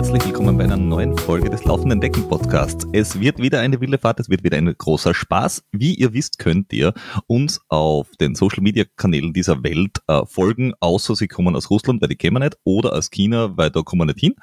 [0.00, 2.86] herzlich willkommen bei einer neuen Folge des Laufenden Decken Podcasts.
[2.94, 5.62] Es wird wieder eine wilde Fahrt, es wird wieder ein großer Spaß.
[5.72, 6.94] Wie ihr wisst, könnt ihr
[7.26, 12.00] uns auf den Social Media Kanälen dieser Welt äh, folgen, außer sie kommen aus Russland,
[12.00, 14.36] weil die kämen nicht, oder aus China, weil da kommen wir nicht hin.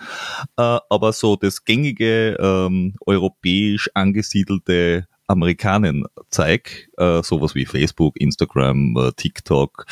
[0.57, 9.11] Äh, aber so das gängige ähm, europäisch angesiedelte Amerikanen-Zeig, äh, sowas wie Facebook, Instagram, äh,
[9.13, 9.87] TikTok,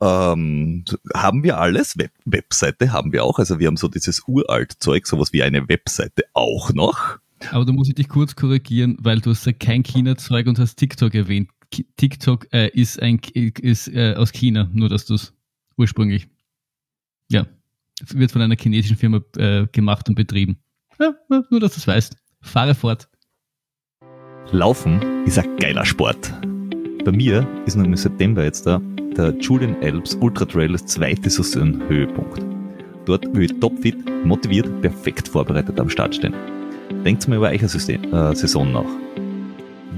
[0.00, 0.84] ähm,
[1.14, 1.98] haben wir alles.
[1.98, 3.38] Web Webseite haben wir auch.
[3.38, 7.18] Also wir haben so dieses uralt Zeug, sowas wie eine Webseite auch noch.
[7.50, 10.76] Aber da muss ich dich kurz korrigieren, weil du hast ja kein China-Zeug und hast
[10.76, 11.50] TikTok erwähnt.
[11.96, 15.34] TikTok äh, ist, ein, ist äh, aus China, nur dass du es
[15.76, 16.28] ursprünglich.
[17.28, 17.46] Ja,
[18.10, 20.58] wird von einer chinesischen Firma äh, gemacht und betrieben.
[21.00, 21.14] Ja,
[21.50, 22.16] nur dass du es weißt.
[22.40, 23.08] Fahre fort.
[24.52, 26.32] Laufen ist ein geiler Sport.
[27.04, 28.80] Bei mir ist noch im September jetzt da
[29.14, 32.42] der Julian Alps Ultra Trail das zweite Saisonhöhepunkt.
[33.04, 36.32] Dort will ich topfit, motiviert, perfekt vorbereitet am Start stehen.
[37.04, 38.86] Denkt mal über eure äh, Saison nach.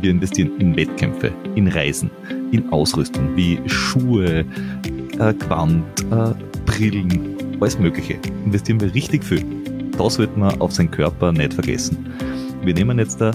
[0.01, 2.11] Wir investieren in Wettkämpfe, in Reisen,
[2.51, 4.45] in Ausrüstung wie Schuhe,
[5.21, 6.35] äh, Gewand, äh,
[6.67, 8.19] Brillen, alles Mögliche.
[8.45, 9.45] Investieren wir richtig viel.
[9.97, 12.05] Das sollte man auf seinen Körper nicht vergessen.
[12.65, 13.31] Wir nehmen jetzt da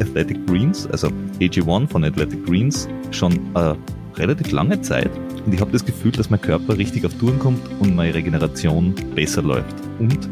[0.00, 1.08] Athletic Greens, also
[1.40, 3.74] AG1 von Athletic Greens, schon äh,
[4.16, 5.10] relativ lange Zeit
[5.46, 8.94] und ich habe das Gefühl, dass mein Körper richtig auf Touren kommt und meine Regeneration
[9.14, 10.28] besser läuft und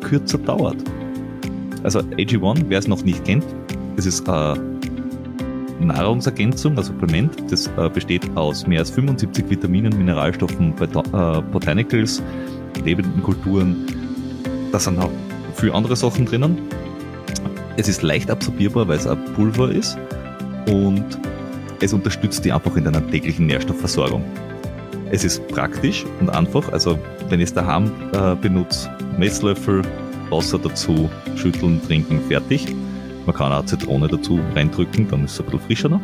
[0.00, 0.76] kürzer dauert.
[1.82, 3.44] Also AG1, wer es noch nicht kennt,
[3.96, 4.60] es ist eine
[5.80, 12.22] Nahrungsergänzung, ein Supplement, das äh, besteht aus mehr als 75 Vitaminen, Mineralstoffen, äh, Botanicals,
[12.84, 13.86] lebenden Kulturen.
[14.72, 15.10] Da sind auch
[15.54, 16.58] viele andere Sachen drinnen.
[17.76, 19.98] Es ist leicht absorbierbar, weil es ein Pulver ist
[20.68, 21.04] und
[21.80, 24.24] es unterstützt dich einfach in deiner täglichen Nährstoffversorgung.
[25.10, 29.82] Es ist praktisch und einfach, also wenn ich es daheim äh, benutze, Messlöffel,
[30.30, 32.74] Wasser dazu, schütteln, trinken, fertig.
[33.26, 36.00] Man kann auch Zitrone dazu reindrücken, dann ist es ein bisschen frischer noch.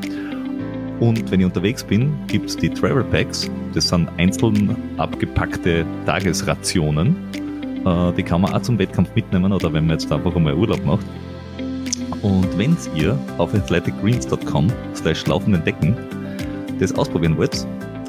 [0.98, 3.50] Und wenn ich unterwegs bin, gibt es die Travel Packs.
[3.74, 7.16] Das sind einzeln abgepackte Tagesrationen.
[7.86, 10.84] Äh, die kann man auch zum Wettkampf mitnehmen oder wenn man jetzt einfach einmal Urlaub
[10.84, 11.06] macht.
[12.22, 15.96] Und wenn ihr auf athleticgreens.com slash laufenden Decken
[16.78, 17.66] das ausprobieren wollt,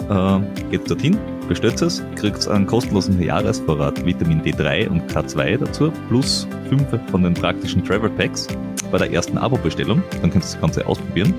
[0.10, 0.40] äh,
[0.70, 1.18] geht dorthin,
[1.48, 7.34] bestellt es, kriegt einen kostenlosen Jahresvorrat Vitamin D3 und K2 dazu, plus 5 von den
[7.34, 8.48] praktischen Travel Packs
[8.92, 10.04] bei der ersten Abo-Bestellung.
[10.22, 11.34] Dann könnt ihr das Ganze ausprobieren.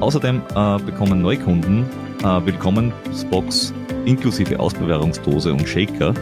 [0.00, 1.86] Außerdem äh, bekommen Neukunden
[2.22, 3.72] äh, Willkommensbox
[4.04, 6.14] inklusive Ausbewährungsdose und Shaker.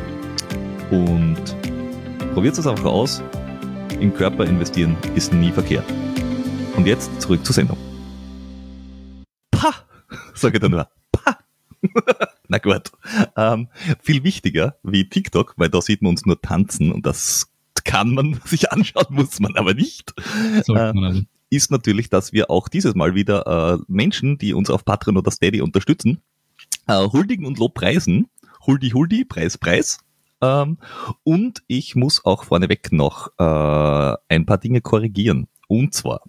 [0.91, 1.57] Und
[2.35, 3.23] probiert es einfach aus
[4.01, 5.85] im Körper investieren ist nie verkehrt.
[6.77, 7.79] Und jetzt zurück zur Sendung.
[9.51, 9.75] Pah!
[10.35, 10.89] Sage ich dann nur.
[11.13, 11.39] Pah!
[12.49, 12.93] Na gut.
[13.37, 13.69] Ähm,
[14.03, 17.51] viel wichtiger wie TikTok, weil da sieht man uns nur tanzen und das
[17.85, 20.15] kann man sich anschauen, muss man aber nicht.
[20.65, 21.23] Sollte man also.
[21.51, 25.31] Ist natürlich, dass wir auch dieses Mal wieder äh, Menschen, die uns auf Patreon oder
[25.31, 26.21] Steady unterstützen,
[26.89, 28.29] äh, huldigen und lobpreisen.
[28.67, 30.04] Huldi, huldi, Preis, Preis.
[30.45, 30.79] Ähm,
[31.23, 35.49] und ich muss auch vorneweg noch äh, ein paar Dinge korrigieren.
[35.69, 36.23] Und zwar,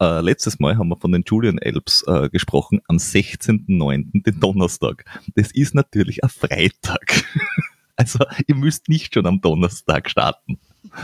[0.00, 5.04] äh, letztes Mal haben wir von den Julian Alps äh, gesprochen, am 16.09., den Donnerstag.
[5.34, 7.24] Das ist natürlich ein Freitag.
[7.96, 10.58] also ihr müsst nicht schon am Donnerstag starten,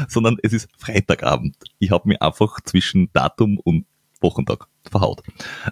[0.08, 1.56] sondern es ist Freitagabend.
[1.78, 3.86] Ich habe mir einfach zwischen Datum und
[4.26, 5.22] Wochentag verhaut.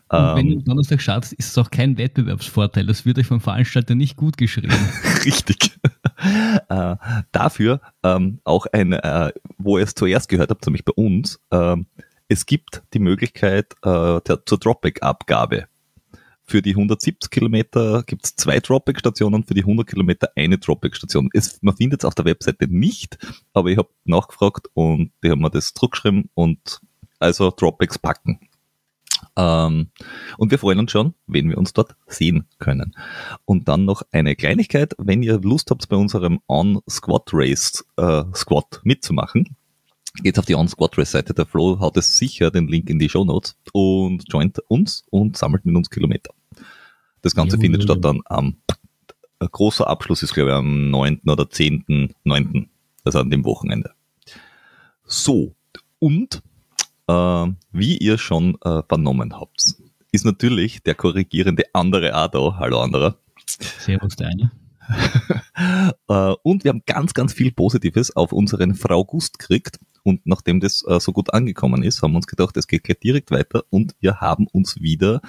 [0.08, 2.86] Und wenn ähm, du Donnerstag startest, ist es auch kein Wettbewerbsvorteil.
[2.86, 4.72] Das wird euch vom Veranstalter nicht gut geschrieben.
[5.24, 5.76] Richtig.
[6.68, 6.96] äh,
[7.32, 11.76] dafür ähm, auch ein, äh, wo ihr es zuerst gehört habt, nämlich bei uns, äh,
[12.28, 15.66] es gibt die Möglichkeit äh, der, zur Dropback-Abgabe.
[16.46, 21.30] Für die 170 Kilometer gibt es zwei Dropback-Stationen, für die 100 Kilometer eine Dropback-Station.
[21.62, 23.18] Man findet es auf der Webseite nicht,
[23.54, 26.80] aber ich habe nachgefragt und die haben mir das zurückgeschrieben und
[27.24, 28.38] also Dropbacks packen.
[29.36, 29.88] Ähm,
[30.38, 32.94] und wir freuen uns schon, wenn wir uns dort sehen können.
[33.44, 38.80] Und dann noch eine Kleinigkeit, wenn ihr Lust habt, bei unserem On-Squat Race äh, Squat
[38.84, 39.56] mitzumachen,
[40.22, 41.34] geht auf die On-Squat Race Seite.
[41.34, 45.36] Der Flo haut es sicher den Link in die Show Notes und joint uns und
[45.36, 46.32] sammelt mit uns Kilometer.
[47.22, 48.56] Das Ganze jo, findet jo, statt dann am
[49.40, 51.22] ein großer Abschluss ist, glaube ich, am 9.
[51.26, 52.68] oder 10.9.,
[53.04, 53.90] also an dem Wochenende.
[55.04, 55.54] So,
[55.98, 56.42] und
[57.06, 59.74] wie ihr schon äh, vernommen habt,
[60.12, 62.58] ist natürlich der korrigierende andere auch da.
[62.58, 63.18] Hallo anderer.
[63.78, 64.52] Servus, der eine.
[66.08, 69.78] äh, und wir haben ganz, ganz viel Positives auf unseren Frau Gust gekriegt.
[70.02, 73.00] Und nachdem das äh, so gut angekommen ist, haben wir uns gedacht, es geht gleich
[73.00, 73.64] direkt weiter.
[73.70, 75.20] Und wir haben uns wieder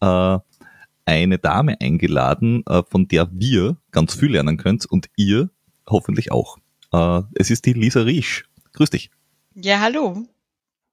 [0.00, 0.38] äh,
[1.04, 5.50] eine Dame eingeladen, äh, von der wir ganz viel lernen könnt und ihr
[5.88, 6.58] hoffentlich auch.
[6.92, 8.44] Äh, es ist die Lisa Riesch.
[8.72, 9.10] Grüß dich.
[9.54, 10.24] Ja, hallo.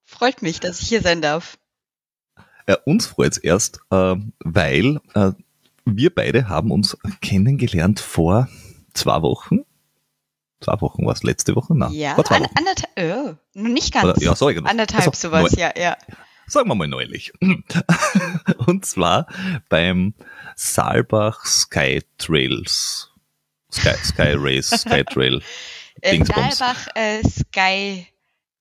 [0.10, 1.58] Freut mich, dass ich hier sein darf.
[2.66, 5.32] Äh, uns freut es erst, äh, weil äh,
[5.86, 8.50] wir beide haben uns kennengelernt vor
[8.94, 9.60] zwei Wochen.
[10.62, 11.78] Zwei Wochen war es letzte Woche?
[11.78, 12.54] Nein, ja, vor zwei an, Wochen.
[12.58, 14.06] anderthalb, oh, noch nicht ganz.
[14.06, 14.70] Oder, ja, sorry, genau.
[14.70, 15.96] Anderthalb Also, sowas, neu- ja, ja.
[16.48, 17.32] Sagen wir mal neulich.
[18.66, 19.28] Und zwar
[19.70, 20.16] beim
[20.56, 23.12] Saalbach Sky Trails.
[23.72, 25.42] Sky, Sky Race, Sky Trail.
[26.02, 26.24] Äh.
[26.24, 28.08] Saalbach äh, Sky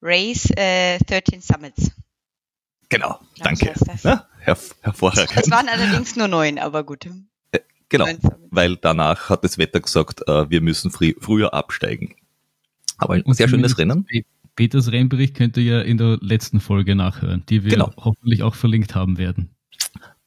[0.02, 1.90] Race äh, 13 Summits.
[2.88, 3.74] Genau, Glaub danke.
[4.02, 5.36] Ja, herv hervorragend.
[5.36, 7.08] Es waren allerdings nur neun, aber gut.
[7.90, 8.48] Genau, Neun Summits.
[8.50, 12.14] weil danach hat das Wetter gesagt, äh, wir müssen früh, früher absteigen.
[12.98, 14.04] Aber ein Und sehr schönes Rennen.
[14.04, 14.24] Pe-
[14.56, 17.92] Peters Rennbericht könnt ihr ja in der letzten Folge nachhören, die wir Genau.
[17.96, 19.50] hoffentlich auch verlinkt haben werden.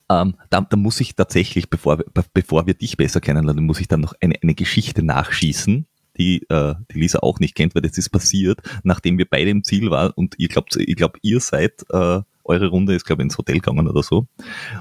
[0.09, 1.97] Ähm, da, da muss ich tatsächlich, bevor,
[2.33, 5.85] bevor wir dich besser kennenlernen, muss ich dann noch eine, eine Geschichte nachschießen,
[6.21, 9.63] die äh, die Lisa auch nicht kennt, weil das ist passiert, nachdem wir beide im
[9.63, 13.25] Ziel waren und ihr glaubt, ich glaube, ihr seid, äh, eure Runde ist, glaube ich,
[13.25, 14.27] ins Hotel gegangen oder so.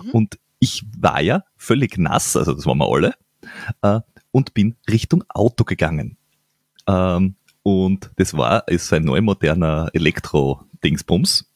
[0.04, 0.10] Mhm.
[0.12, 3.14] Und ich war ja völlig nass, also das waren wir alle,
[3.82, 4.00] äh,
[4.32, 6.16] und bin Richtung Auto gegangen.
[6.86, 11.49] Ähm, und das war, ist ein neu moderner Elektro-Dingsbums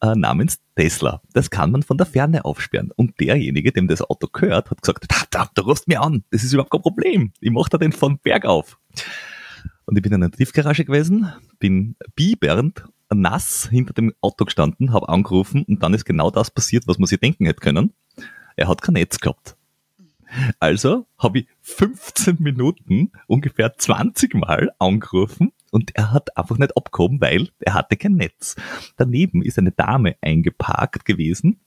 [0.00, 1.20] äh, namens Tesla.
[1.32, 2.90] Das kann man von der Ferne aufsperren.
[2.96, 6.44] Und derjenige, dem das Auto gehört, hat gesagt, da, da, da rufst mir an, das
[6.44, 7.32] ist überhaupt kein Problem.
[7.40, 8.78] Ich mach da den von Berg auf.
[9.86, 15.08] Und ich bin in einer Tiefgarage gewesen, bin biebernd, nass hinter dem Auto gestanden, habe
[15.08, 17.92] angerufen und dann ist genau das passiert, was man sich denken hätte können.
[18.56, 19.56] Er hat kein Netz gehabt.
[20.58, 27.20] Also habe ich 15 Minuten ungefähr 20 Mal angerufen und er hat einfach nicht abgehoben,
[27.20, 28.54] weil er hatte kein Netz.
[28.96, 31.60] Daneben ist eine Dame eingeparkt gewesen.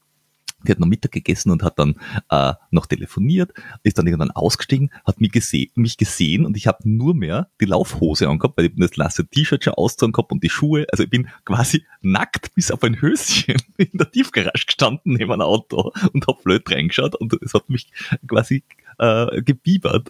[0.66, 1.96] Die hat noch Mittag gegessen und hat dann
[2.32, 3.52] äh, noch telefoniert,
[3.84, 7.66] ist dann irgendwann ausgestiegen, hat mich, gese mich gesehen und ich habe nur mehr die
[7.66, 10.88] Laufhose angehabt, weil ich das nasse T-Shirt schon ausgezogen gehabt und die Schuhe.
[10.92, 15.42] Also ich bin quasi nackt bis auf ein Höschen in der Tiefgarage gestanden neben einem
[15.42, 17.92] Auto und habe blöd reingeschaut und es hat mich
[18.26, 18.64] quasi
[18.98, 20.10] äh, gebiebert.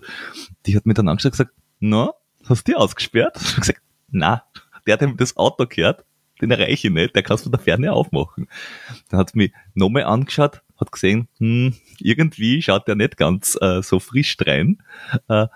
[0.66, 2.14] Die hat mir dann angeschaut und gesagt, na,
[2.46, 3.38] hast du die ausgesperrt?
[3.42, 4.44] Ich gesagt, na,
[4.86, 6.06] der, dem das Auto gehört,
[6.42, 8.48] den erreiche ich nicht, der kannst du von der Ferne aufmachen.
[9.10, 14.00] Dann hat mich nochmal angeschaut, hat gesehen, hm, irgendwie schaut der nicht ganz äh, so
[14.00, 14.84] frisch rein,
[15.30, 15.48] äh,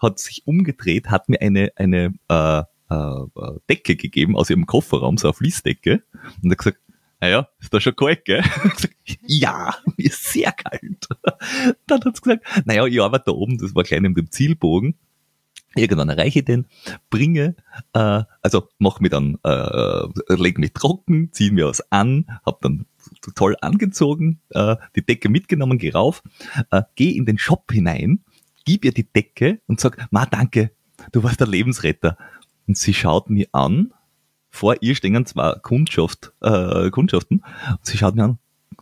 [0.00, 3.26] hat sich umgedreht, hat mir eine, eine äh, äh,
[3.68, 6.02] Decke gegeben aus ihrem Kofferraum, so eine Fließdecke,
[6.42, 6.78] und hat gesagt,
[7.20, 8.42] naja, ist da schon kalt, gell?
[9.22, 11.08] Ja, mir ist sehr kalt.
[11.86, 14.98] Dann hat sie gesagt, naja, ich arbeite da oben, das war klein in dem Zielbogen.
[15.76, 16.66] Irgendwann erreiche ich den,
[17.10, 17.54] bringe,
[17.92, 22.86] äh, also mach mich dann, äh, leg mich trocken, zieh mir was an, hab dann
[23.34, 26.22] toll angezogen, äh, die Decke mitgenommen, geh rauf,
[26.70, 28.24] äh, geh in den Shop hinein,
[28.64, 30.72] gib ihr die Decke und sag, ma danke,
[31.12, 32.16] du warst der Lebensretter.
[32.66, 33.92] Und sie schaut mich an,
[34.50, 38.38] vor ihr stehen zwei Kundschaft, äh, Kundschaften, und sie schaut mich an,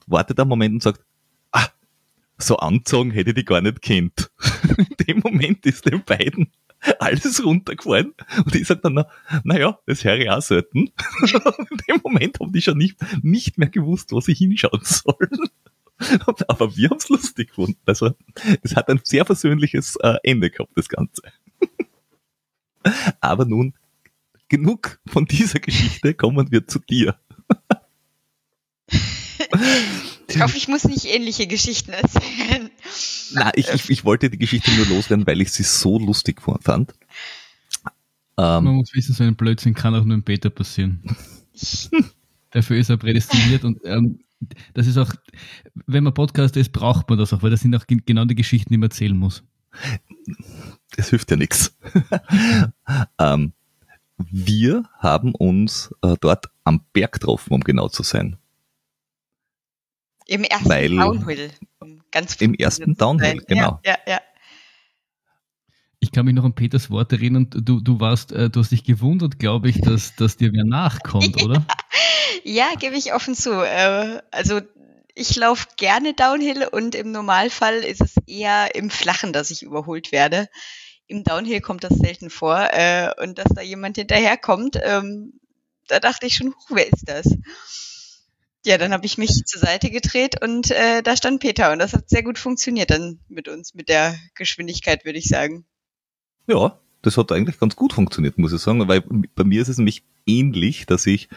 [0.07, 1.05] wartet einen Moment und sagt,
[1.53, 1.67] ah,
[2.39, 4.31] so anzogen hätte ich die gar nicht kennt.
[4.79, 6.51] In dem Moment ist den beiden
[6.99, 8.15] alles runtergefallen
[8.45, 9.07] und ich sag dann, na,
[9.43, 10.79] naja, das höre ich auch selten.
[11.71, 15.49] In dem Moment haben die schon nicht, nicht mehr gewusst, wo sie hinschauen sollen.
[16.49, 17.81] Aber wir haben es lustig gefunden.
[17.87, 18.13] Also
[18.63, 21.23] es hat ein sehr versöhnliches äh, Ende gehabt, das Ganze.
[23.21, 23.75] Aber nun,
[24.49, 27.17] genug von dieser Geschichte, kommen wir zu dir.
[30.29, 32.71] Ich hoffe, ich muss nicht ähnliche Geschichten erzählen.
[33.33, 36.95] Na, ich, ich, ich wollte die Geschichte nur loswerden, weil ich sie so lustig fand.
[38.37, 41.03] Man Ähm, muss wissen, so ein Blödsinn kann auch nur im Beta passieren.
[42.51, 44.21] Dafür ist er prädestiniert und ähm,
[44.75, 45.13] das ist auch,
[45.87, 48.35] wenn man Podcaster ist, braucht man das auch, weil das sind auch gen- genau die
[48.35, 49.43] Geschichten, die man erzählen muss.
[50.97, 51.77] es hilft ja nichts.
[53.19, 53.53] ähm,
[54.19, 58.37] wir haben uns äh, dort am Berg getroffen, um genau zu sein.
[60.27, 61.51] Im ersten Weil- Downhill.
[61.81, 63.81] um Ganz Im ersten Downhill, genau.
[63.85, 64.21] Ja, ja, ja.
[66.01, 68.85] Ich kann mich noch an Peters Wort erinnern, du, du warst, äh, du hast dich
[68.85, 71.67] gewundert, glaube ich, dass, dass dir wer nachkommt, oder?
[72.45, 73.51] Ja, gebe ich offen zu.
[73.65, 74.61] Äh, also
[75.15, 80.13] ich laufe gerne Downhill und im Normalfall ist es eher im Flachen, dass ich überholt
[80.13, 80.49] werde.
[81.07, 82.69] Im Downhill kommt das selten vor.
[82.73, 85.41] Äh, und dass da jemand hinterherkommt, ähm,
[85.89, 87.27] da dachte ich schon, huch, wer ist das?
[88.67, 91.93] Ja, dann habe ich mich zur Seite gedreht und äh, da stand Peter und das
[91.93, 95.67] hat sehr gut funktioniert dann mit uns, mit der Geschwindigkeit, würde ich sagen.
[96.47, 99.77] Ja, das hat eigentlich ganz gut funktioniert, muss ich sagen, weil bei mir ist es
[99.77, 101.29] nämlich ähnlich, dass ich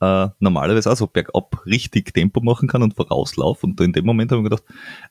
[0.00, 4.32] äh, normalerweise auch so bergab richtig Tempo machen kann und vorauslaufe und in dem Moment
[4.32, 4.64] habe ich gedacht,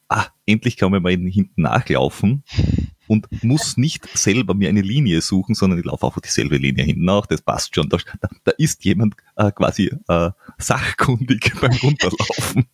[0.09, 2.43] ah, endlich kann man mal hinten nachlaufen
[3.07, 7.05] und muss nicht selber mir eine Linie suchen, sondern ich laufe einfach dieselbe Linie hinten
[7.05, 7.89] nach, das passt schon.
[7.89, 7.97] Da,
[8.43, 12.67] da ist jemand äh, quasi äh, sachkundig beim Runterlaufen.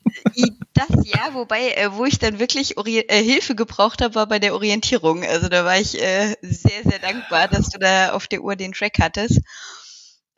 [0.73, 4.39] Das ja, wobei, äh, wo ich dann wirklich Ori äh, Hilfe gebraucht habe, war bei
[4.39, 5.23] der Orientierung.
[5.23, 8.71] Also da war ich äh, sehr, sehr dankbar, dass du da auf der Uhr den
[8.71, 9.41] Track hattest.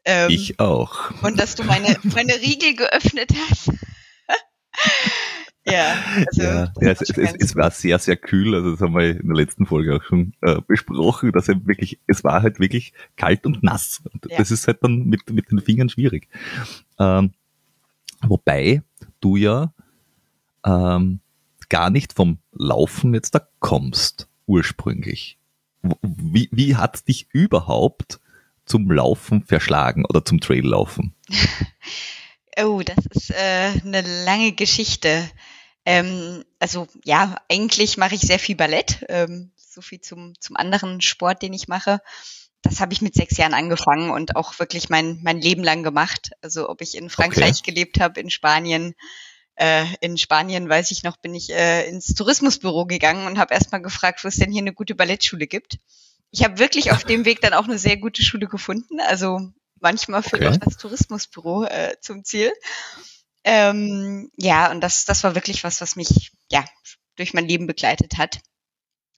[0.05, 1.11] Ähm, ich auch.
[1.21, 3.71] Und dass du meine, meine Riegel geöffnet hast.
[5.65, 5.95] Ja,
[6.27, 8.53] also ja, ja es, es, es, war sehr, sehr kühl.
[8.53, 11.99] Also das haben wir in der letzten Folge auch schon äh, besprochen, dass er wirklich,
[12.05, 14.01] es war halt wirklich kalt und nass.
[14.11, 14.37] Und ja.
[14.37, 16.27] Das ist halt dann mit, mit den Fingern schwierig.
[16.99, 17.31] Ähm,
[18.21, 18.81] wobei
[19.21, 19.73] du ja
[20.65, 21.21] ähm,
[21.69, 25.37] gar nicht vom Laufen jetzt da kommst, ursprünglich.
[26.01, 28.19] Wie, wie hat dich überhaupt
[28.65, 31.13] zum Laufen verschlagen oder zum Traillaufen?
[32.57, 35.29] oh, das ist äh, eine lange Geschichte.
[35.85, 39.05] Ähm, also ja, eigentlich mache ich sehr viel Ballett.
[39.09, 41.99] Ähm, so viel zum, zum anderen Sport, den ich mache.
[42.61, 46.31] Das habe ich mit sechs Jahren angefangen und auch wirklich mein, mein Leben lang gemacht.
[46.41, 47.71] Also ob ich in Frankreich okay.
[47.71, 48.95] gelebt habe, in Spanien.
[49.55, 53.81] Äh, in Spanien, weiß ich noch, bin ich äh, ins Tourismusbüro gegangen und habe erstmal
[53.81, 55.77] gefragt, wo es denn hier eine gute Ballettschule gibt.
[56.33, 58.99] Ich habe wirklich auf dem Weg dann auch eine sehr gute Schule gefunden.
[58.99, 60.47] Also manchmal führt okay.
[60.47, 62.51] auch das Tourismusbüro äh, zum Ziel.
[63.43, 66.65] Ähm, ja, und das, das war wirklich was, was mich ja
[67.17, 68.39] durch mein Leben begleitet hat.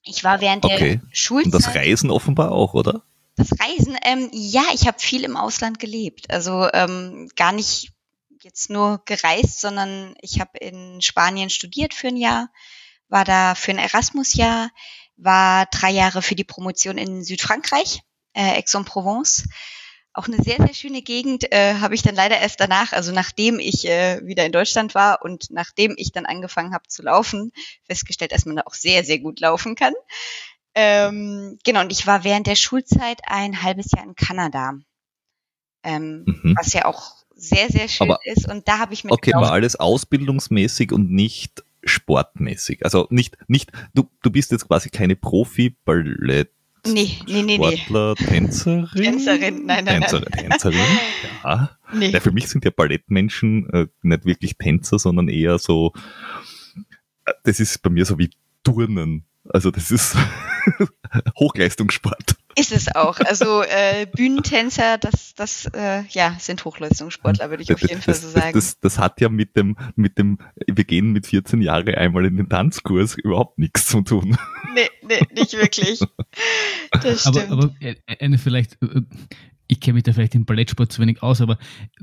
[0.04, 1.00] Ich war während okay.
[1.00, 1.54] der Schulzeit.
[1.54, 3.04] Und das Reisen offenbar auch, oder?
[3.38, 6.30] Das Reisen, ähm, ja, ich habe viel im Ausland gelebt.
[6.30, 7.94] Also ähm, gar nicht
[8.42, 12.50] jetzt nur gereist, sondern ich habe in Spanien studiert für ein Jahr,
[13.08, 14.70] war da für ein Erasmus-Jahr,
[15.18, 18.02] war drei Jahre für die Promotion in Südfrankreich,
[18.34, 19.46] äh, Aix-en-Provence
[20.16, 23.60] auch eine sehr, sehr schöne Gegend, äh, habe ich dann leider erst danach, also nachdem
[23.60, 27.52] ich äh, wieder in Deutschland war und nachdem ich dann angefangen habe zu laufen,
[27.84, 29.94] festgestellt, dass man da auch sehr, sehr gut laufen kann.
[30.74, 34.74] Ähm, genau, und ich war während der Schulzeit ein halbes Jahr in Kanada,
[35.84, 36.56] ähm, mhm.
[36.58, 38.50] was ja auch sehr, sehr schön Aber, ist.
[38.50, 42.84] Und da habe ich mit Okay, war alles ausbildungsmäßig und nicht sportmäßig.
[42.84, 46.52] Also nicht, nicht, du, du bist jetzt quasi keine Profi-Ballett
[46.88, 48.26] Nee, nee, nee, Sportler, nee.
[48.26, 48.88] Tänzerin?
[49.04, 50.50] Tänzerin, nein, nein, Tänzerin, nein.
[50.50, 50.80] Tänzerin,
[51.44, 51.78] ja.
[51.94, 52.10] Nee.
[52.10, 52.20] ja.
[52.20, 55.94] Für mich sind ja Ballettmenschen äh, nicht wirklich Tänzer, sondern eher so,
[57.26, 58.30] äh, das ist bei mir so wie
[58.64, 59.26] Turnen.
[59.50, 60.16] Also das ist
[61.40, 62.36] Hochleistungssport.
[62.58, 63.20] Ist es auch.
[63.20, 68.16] Also äh, Bühnentänzer, das, das äh, ja, sind Hochleistungssportler, würde ich auf jeden das, Fall
[68.16, 68.54] so sagen.
[68.54, 72.38] Das, das, hat ja mit dem, mit dem, wir gehen mit 14 Jahren einmal in
[72.38, 74.38] den Tanzkurs überhaupt nichts zu tun.
[74.74, 76.00] Nee, nee, nicht wirklich.
[76.92, 77.52] Das stimmt.
[77.52, 79.02] Aber, aber äh, eine vielleicht, äh,
[79.68, 81.58] ich kenne mich da vielleicht im Ballettsport zu wenig aus, aber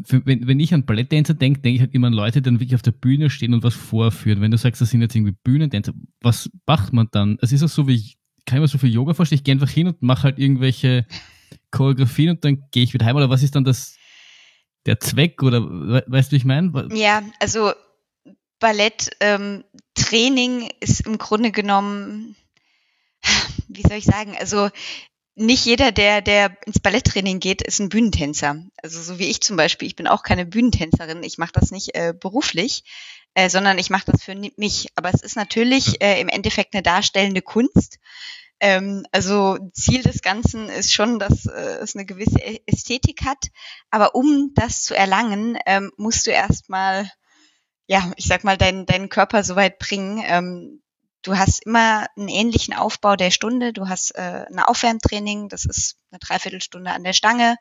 [0.05, 2.61] für, wenn, wenn ich an Balletttänzer denke, denke ich halt immer an Leute, die dann
[2.61, 4.41] wirklich auf der Bühne stehen und was vorführen.
[4.41, 7.39] Wenn du sagst, das sind jetzt irgendwie Bühnentänzer, was macht man dann?
[7.41, 9.55] Es ist auch so, wie ich, kann ich mir so viel Yoga vorstellen, ich gehe
[9.55, 11.07] einfach hin und mache halt irgendwelche
[11.71, 13.17] Choreografien und dann gehe ich wieder heim.
[13.17, 13.97] Oder was ist dann das,
[14.87, 15.43] der Zweck?
[15.43, 15.63] Oder
[16.07, 16.89] weißt du, wie ich meine?
[16.93, 17.73] Ja, also
[18.61, 22.37] Balletttraining ähm, ist im Grunde genommen,
[23.69, 24.71] wie soll ich sagen, also
[25.35, 28.57] nicht jeder, der, der ins Balletttraining geht, ist ein Bühnentänzer.
[28.83, 29.89] Also so wie ich zum Beispiel.
[29.89, 31.23] Ich bin auch keine Bühnentänzerin.
[31.23, 32.85] Ich mache das nicht äh, beruflich,
[33.35, 34.89] äh, sondern ich mache das für mich.
[34.95, 37.99] Aber es ist natürlich äh, im Endeffekt eine darstellende Kunst.
[38.61, 43.47] Ähm, also Ziel des Ganzen ist schon, dass äh, es eine gewisse Ästhetik hat.
[43.91, 47.11] Aber um das zu erlangen, ähm, musst du erstmal,
[47.87, 50.82] ja, ich sag mal, deinen, deinen Körper so weit bringen, ähm,
[51.23, 53.73] du hast immer einen ähnlichen Aufbau der Stunde.
[53.73, 57.57] Du hast äh, ein Aufwärmtraining, das ist eine Dreiviertelstunde an der Stange,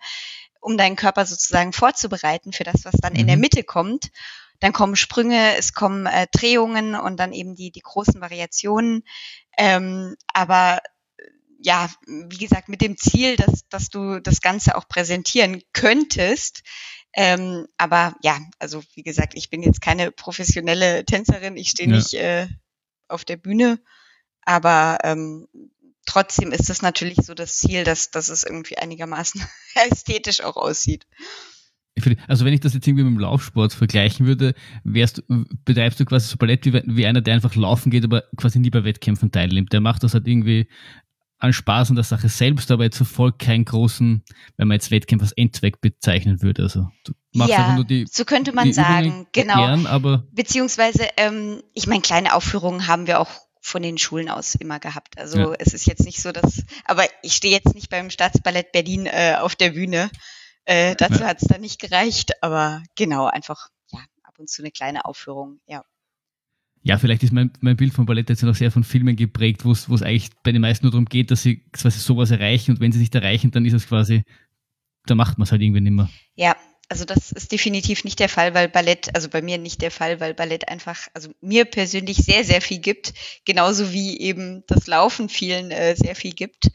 [0.60, 3.20] um deinen Körper sozusagen vorzubereiten für das, was dann mhm.
[3.20, 3.42] in der mhm.
[3.42, 4.12] Mitte kommt.
[4.60, 9.04] Dann kommen Sprünge, es kommen äh, Drehungen und dann eben die, die großen Variationen.
[9.58, 10.82] Ähm, aber
[11.64, 16.64] ja, wie gesagt, mit dem Ziel, dass, dass du das Ganze auch präsentieren könntest.
[17.14, 21.58] Ähm, aber ja, also wie gesagt, ich bin jetzt keine professionelle Tänzerin.
[21.58, 21.96] Ich stehe ja.
[21.96, 22.48] nicht äh,
[23.12, 23.80] auf der Bühne.
[24.44, 25.48] Aber ähm,
[26.06, 29.42] trotzdem ist es natürlich so das Ziel, dass, dass es irgendwie einigermaßen
[29.92, 31.06] ästhetisch auch aussieht.
[32.28, 35.24] Also wenn ich das jetzt irgendwie mit dem Laufsport vergleichen würde, wärst,
[35.66, 38.70] betreibst du quasi so Ballett wie, wie einer, der einfach laufen geht, aber quasi nie
[38.70, 39.74] bei Wettkämpfen teilnimmt.
[39.74, 40.68] Der macht das halt irgendwie
[41.42, 44.24] an Spaß an der Sache selbst, aber jetzt verfolgt keinen großen,
[44.58, 46.62] wenn man jetzt Wettkämpfe als Endzweck bezeichnen würde.
[46.62, 49.56] Also du machst ja, einfach nur die, so könnte man sagen, genau.
[49.56, 54.54] Gern, aber Beziehungsweise, ähm, ich meine, kleine Aufführungen haben wir auch von den Schulen aus
[54.54, 55.18] immer gehabt.
[55.18, 55.54] Also ja.
[55.58, 59.38] es ist jetzt nicht so, dass, aber ich stehe jetzt nicht beim Staatsballett Berlin äh,
[59.40, 60.12] auf der Bühne.
[60.66, 61.28] Äh, dazu ja.
[61.28, 65.60] hat es dann nicht gereicht, aber genau, einfach ja, ab und zu eine kleine Aufführung,
[65.66, 65.84] ja.
[66.84, 69.72] Ja, vielleicht ist mein, mein Bild von Ballett jetzt noch sehr von Filmen geprägt, wo
[69.72, 72.92] es eigentlich bei den meisten nur darum geht, dass sie quasi sowas erreichen und wenn
[72.92, 74.24] sie nicht erreichen, dann ist es quasi,
[75.06, 76.10] da macht man es halt irgendwie nicht mehr.
[76.36, 76.56] Ja,
[76.90, 80.20] also das ist definitiv nicht der Fall, weil Ballett, also bei mir nicht der Fall,
[80.20, 83.14] weil Ballett einfach, also mir persönlich sehr, sehr viel gibt,
[83.46, 86.68] genauso wie eben das Laufen vielen äh, sehr viel gibt.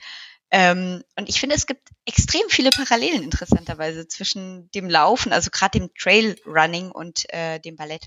[0.50, 5.80] Ähm, und ich finde, es gibt extrem viele Parallelen interessanterweise zwischen dem Laufen, also gerade
[5.80, 8.06] dem Trailrunning und äh, dem Ballett.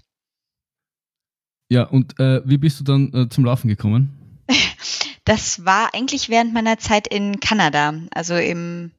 [1.70, 4.44] Ja, und äh, wie bist du dann äh, zum Laufen gekommen?
[5.26, 8.94] Das war eigentlich während meiner Zeit in Kanada, also im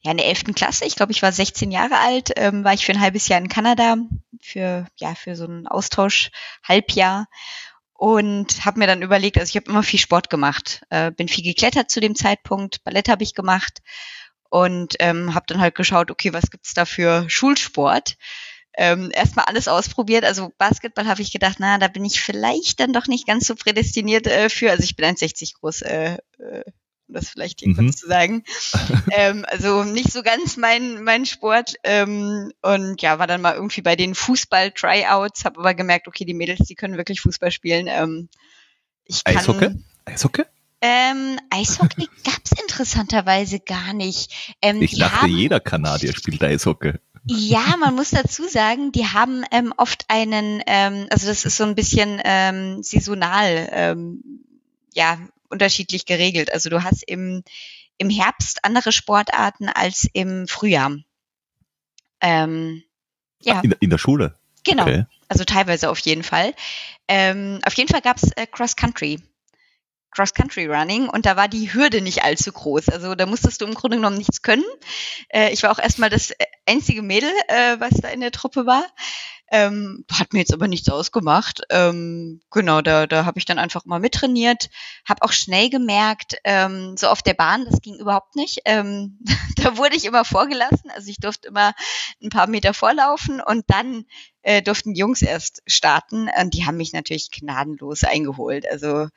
[0.00, 0.54] ja, in der 11.
[0.54, 3.38] Klasse, ich glaube, ich war 16 Jahre alt, ähm, war ich für ein halbes Jahr
[3.38, 3.96] in Kanada
[4.40, 6.30] für ja für so ein Austausch
[6.66, 7.26] Halbjahr
[7.92, 11.44] und habe mir dann überlegt, also ich habe immer viel Sport gemacht, äh, bin viel
[11.44, 13.82] geklettert zu dem Zeitpunkt, Ballett habe ich gemacht
[14.48, 18.16] und ähm, habe dann halt geschaut, okay, was gibt's da für Schulsport?
[18.74, 20.24] Ähm, erstmal alles ausprobiert.
[20.24, 23.54] Also Basketball habe ich gedacht, na, da bin ich vielleicht dann doch nicht ganz so
[23.54, 24.70] prädestiniert äh, für.
[24.70, 26.64] Also ich bin 1,60 groß, äh, äh,
[27.08, 27.76] um das vielleicht hier mhm.
[27.76, 28.44] kurz zu sagen.
[29.10, 31.74] ähm, also nicht so ganz mein, mein Sport.
[31.84, 36.34] Ähm, und ja, war dann mal irgendwie bei den Fußball-Tryouts, habe aber gemerkt, okay, die
[36.34, 37.88] Mädels, die können wirklich Fußball spielen.
[37.88, 38.30] Ähm,
[39.04, 39.70] ich kann, Eishockey?
[40.06, 40.44] Eishockey?
[40.80, 44.56] Ähm, Eishockey gab's interessanterweise gar nicht.
[44.62, 46.94] Ähm, ich dachte, haben, jeder Kanadier spielt Eishockey.
[47.24, 51.64] Ja, man muss dazu sagen, die haben ähm, oft einen, ähm, also das ist so
[51.64, 54.22] ein bisschen ähm, saisonal, ähm,
[54.94, 56.52] ja, unterschiedlich geregelt.
[56.52, 57.44] Also du hast im,
[57.98, 60.96] im Herbst andere Sportarten als im Frühjahr.
[62.20, 62.82] Ähm,
[63.42, 63.60] ja.
[63.60, 64.36] In, in der Schule?
[64.64, 64.82] Genau.
[64.84, 65.06] Okay.
[65.28, 66.54] Also teilweise auf jeden Fall.
[67.08, 69.20] Ähm, auf jeden Fall gab's äh, Cross Country.
[70.12, 72.88] Cross-Country-Running und da war die Hürde nicht allzu groß.
[72.90, 74.64] Also da musstest du im Grunde genommen nichts können.
[75.28, 78.66] Äh, ich war auch erstmal das äh, einzige Mädel, äh, was da in der Truppe
[78.66, 78.84] war.
[79.54, 81.60] Ähm, hat mir jetzt aber nichts ausgemacht.
[81.68, 84.70] Ähm, genau, da, da habe ich dann einfach mal mittrainiert.
[85.06, 88.60] Habe auch schnell gemerkt, ähm, so auf der Bahn, das ging überhaupt nicht.
[88.64, 89.18] Ähm,
[89.56, 90.90] da wurde ich immer vorgelassen.
[90.94, 91.74] Also ich durfte immer
[92.22, 94.06] ein paar Meter vorlaufen und dann
[94.40, 96.30] äh, durften Jungs erst starten.
[96.40, 98.66] Und die haben mich natürlich gnadenlos eingeholt.
[98.66, 99.08] Also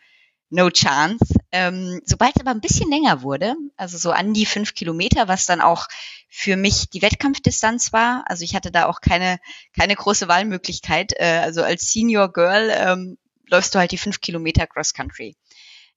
[0.49, 1.35] no chance.
[1.51, 5.45] Ähm, Sobald es aber ein bisschen länger wurde, also so an die fünf Kilometer, was
[5.45, 5.87] dann auch
[6.29, 9.39] für mich die Wettkampfdistanz war, also ich hatte da auch keine,
[9.77, 11.13] keine große Wahlmöglichkeit.
[11.17, 15.35] Äh, also als Senior Girl ähm, läufst du halt die fünf Kilometer Cross Country.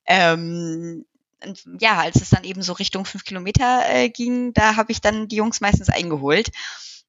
[0.06, 1.04] Ähm,
[1.44, 5.00] und ja, als es dann eben so Richtung fünf Kilometer äh, ging, da habe ich
[5.00, 6.50] dann die Jungs meistens eingeholt.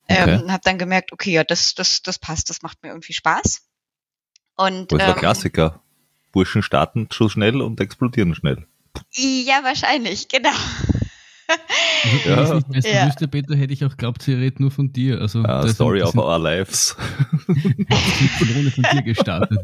[0.08, 0.52] Ähm, okay.
[0.52, 3.62] Habe dann gemerkt, okay, ja, das, das, das passt, das macht mir irgendwie Spaß.
[4.56, 5.82] Und, das war ähm, Klassiker.
[6.32, 8.66] Burschen starten so schnell und explodieren schnell.
[9.12, 10.50] Ja, wahrscheinlich, genau.
[12.26, 12.48] Ja.
[12.48, 13.08] Wenn ich nicht ja.
[13.08, 15.20] wüsste, Peter, hätte ich auch glaubt, sie redet nur von dir.
[15.20, 16.96] Also, ah, Story of our lives.
[17.48, 19.60] Ohne von dir gestartet.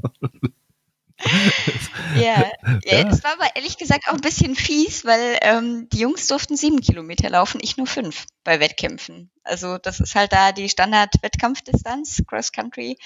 [2.15, 2.51] ja.
[2.83, 6.57] ja, das war aber ehrlich gesagt auch ein bisschen fies, weil ähm, die Jungs durften
[6.57, 9.31] sieben Kilometer laufen, ich nur fünf bei Wettkämpfen.
[9.43, 12.97] Also das ist halt da die Standard-Wettkampfdistanz, Cross Country.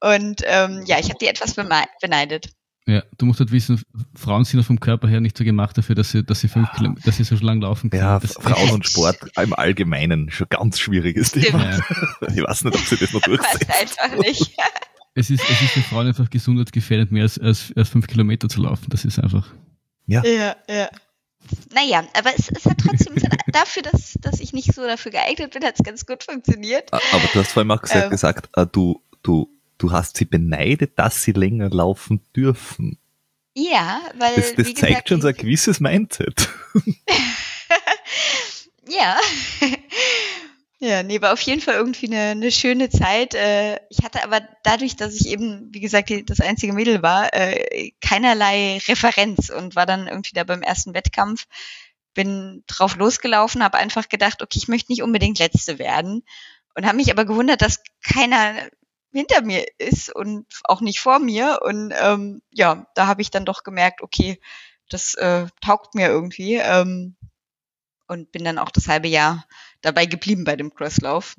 [0.00, 2.50] Und ähm, ja, ich habe die etwas beneidet.
[2.90, 3.80] Ja, du musst halt wissen,
[4.14, 7.02] Frauen sind vom Körper her nicht so gemacht dafür, dass sie, dass sie fünf Kilometer,
[7.04, 8.02] dass sie so lang laufen können.
[8.02, 11.70] Ja, das Frauen und Sport im Allgemeinen schon ganz schwieriges Thema.
[11.70, 11.78] Ja.
[12.34, 13.68] Ich weiß nicht, ob sie das noch durchsetzen.
[13.68, 14.56] Weiß einfach nicht.
[15.12, 18.62] Es ist, es ist für Frauen einfach gesundheitsgefährdend, mehr als, als, als fünf Kilometer zu
[18.62, 18.86] laufen.
[18.90, 19.52] Das ist einfach.
[20.06, 20.24] Ja.
[20.24, 20.88] Ja, ja.
[21.74, 23.16] Naja, aber es, es hat trotzdem
[23.52, 26.92] dafür, dass, dass ich nicht so dafür geeignet bin, hat es ganz gut funktioniert.
[26.92, 29.50] Aber du hast vorhin auch gesagt, ähm, gesagt äh, du, du
[29.80, 32.98] du hast sie beneidet, dass sie länger laufen dürfen.
[33.54, 34.34] Ja, weil.
[34.36, 36.48] Das, das zeigt gesagt, schon so ein gewisses Mindset.
[38.88, 39.18] ja.
[40.82, 43.34] Ja, nee, war auf jeden Fall irgendwie eine, eine schöne Zeit.
[43.34, 47.90] Äh, ich hatte aber dadurch, dass ich eben, wie gesagt, das einzige Mädel war, äh,
[48.00, 51.44] keinerlei Referenz und war dann irgendwie da beim ersten Wettkampf,
[52.14, 56.22] bin drauf losgelaufen, habe einfach gedacht, okay, ich möchte nicht unbedingt Letzte werden
[56.74, 58.70] und habe mich aber gewundert, dass keiner
[59.12, 61.60] hinter mir ist und auch nicht vor mir.
[61.62, 64.40] Und ähm, ja, da habe ich dann doch gemerkt, okay,
[64.88, 66.56] das äh, taugt mir irgendwie.
[66.56, 67.16] Ähm,
[68.10, 69.46] und bin dann auch das halbe Jahr
[69.82, 71.36] dabei geblieben bei dem Crosslauf.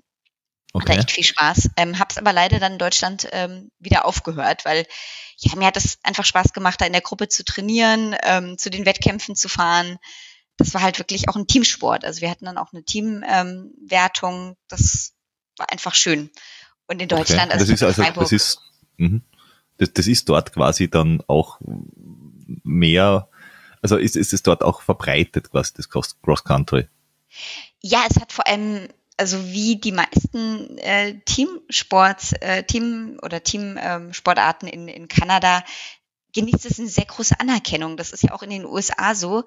[0.72, 0.94] Okay.
[0.94, 1.72] Hatte echt viel Spaß.
[1.76, 4.88] Ähm, hab's aber leider dann in Deutschland ähm, wieder aufgehört, weil
[5.36, 8.70] ja, mir hat es einfach Spaß gemacht, da in der Gruppe zu trainieren, ähm, zu
[8.70, 9.98] den Wettkämpfen zu fahren.
[10.56, 12.06] Das war halt wirklich auch ein Teamsport.
[12.06, 14.50] Also wir hatten dann auch eine Teamwertung.
[14.50, 15.14] Ähm, das
[15.58, 16.32] war einfach schön.
[16.92, 17.54] Und in Deutschland, okay.
[17.54, 18.26] also das ist also, Freiburg.
[18.26, 18.62] das ist,
[18.98, 19.22] mh.
[19.78, 21.60] das, das ist dort quasi dann auch
[22.64, 23.30] mehr,
[23.82, 26.90] also ist, ist es dort auch verbreitet, quasi das Cross, Cross Country?
[27.80, 34.68] Ja, es hat vor allem also wie die meisten äh, Teamsports, äh, Team oder Teamsportarten
[34.68, 35.64] ähm, in, in Kanada,
[36.34, 37.96] genießt es eine sehr große Anerkennung.
[37.98, 39.46] Das ist ja auch in den USA so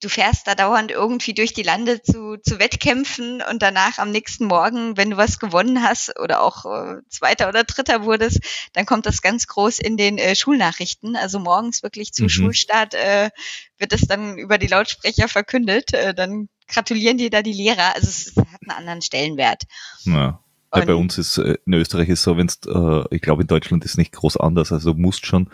[0.00, 4.46] du fährst da dauernd irgendwie durch die Lande zu, zu Wettkämpfen und danach am nächsten
[4.46, 8.40] Morgen, wenn du was gewonnen hast oder auch äh, Zweiter oder Dritter wurdest,
[8.74, 11.16] dann kommt das ganz groß in den äh, Schulnachrichten.
[11.16, 12.30] Also morgens wirklich zum mhm.
[12.30, 13.30] Schulstart äh,
[13.78, 15.92] wird es dann über die Lautsprecher verkündet.
[15.92, 17.94] Äh, dann gratulieren dir da die Lehrer.
[17.94, 19.64] Also es, es hat einen anderen Stellenwert.
[20.04, 20.40] Ja.
[20.74, 23.86] Ja, bei uns ist äh, in Österreich ist so, wenn äh, ich glaube in Deutschland
[23.86, 24.70] ist nicht groß anders.
[24.70, 25.50] Also du musst schon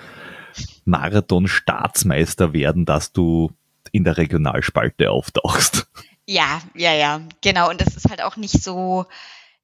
[0.85, 3.53] Marathon-Staatsmeister werden, dass du
[3.95, 5.87] in der Regionalspalte auftauchst.
[6.27, 7.71] Ja, ja, ja, genau.
[7.71, 9.07] Und das ist halt auch nicht so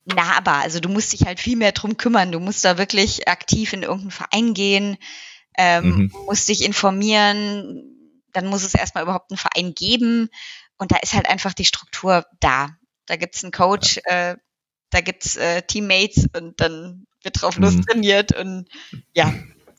[0.05, 0.63] nahbar.
[0.63, 2.31] Also du musst dich halt viel mehr drum kümmern.
[2.31, 4.99] Du musst da wirklich aktiv in irgendeinen Verein gehen,
[5.59, 6.13] ähm, mhm.
[6.27, 8.23] musst dich informieren.
[8.33, 10.29] Dann muss es erstmal überhaupt einen Verein geben.
[10.79, 12.69] Und da ist halt einfach die Struktur da.
[13.07, 14.31] Da gibt's einen Coach, ja.
[14.31, 14.37] äh,
[14.91, 17.65] da gibt's äh, Teammates und dann wird drauf mhm.
[17.65, 18.69] los trainiert und
[19.13, 19.35] ja,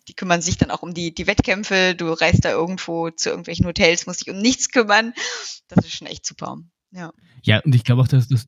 [0.08, 1.96] die kümmern sich dann auch um die, die Wettkämpfe.
[1.96, 5.14] Du reist da irgendwo zu irgendwelchen Hotels, musst dich um nichts kümmern.
[5.68, 6.58] Das ist schon echt super.
[6.92, 7.12] Ja,
[7.44, 8.48] ja und ich glaube auch, dass das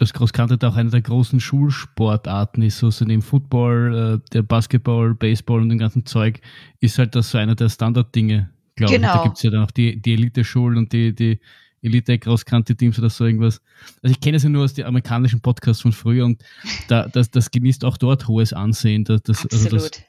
[0.00, 5.14] das Cross auch eine der großen Schulsportarten ist, so, so neben Football, äh, der Basketball,
[5.14, 6.40] Baseball und dem ganzen Zeug,
[6.80, 9.08] ist halt das so einer der Standarddinge, glaube genau.
[9.08, 9.14] ich.
[9.14, 11.40] Da gibt es ja dann auch die, die Elite-Schulen und die, die
[11.82, 13.60] Elite Cross Teams oder so irgendwas.
[14.02, 16.42] Also ich kenne es ja nur aus den amerikanischen Podcasts von früher und
[16.88, 19.04] da, das, das genießt auch dort hohes Ansehen.
[19.04, 19.72] Das, das, Absolut.
[19.72, 20.02] Also das,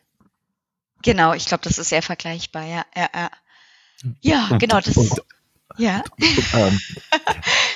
[1.03, 2.85] Genau, ich glaube, das ist sehr vergleichbar, ja.
[2.95, 3.29] Ja, ja.
[4.21, 5.12] ja und, genau, das und,
[5.77, 6.03] ja.
[6.53, 6.79] Ähm,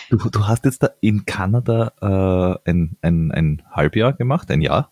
[0.10, 4.92] du, du, hast jetzt da in Kanada äh, ein, ein, ein Halbjahr gemacht, ein Jahr?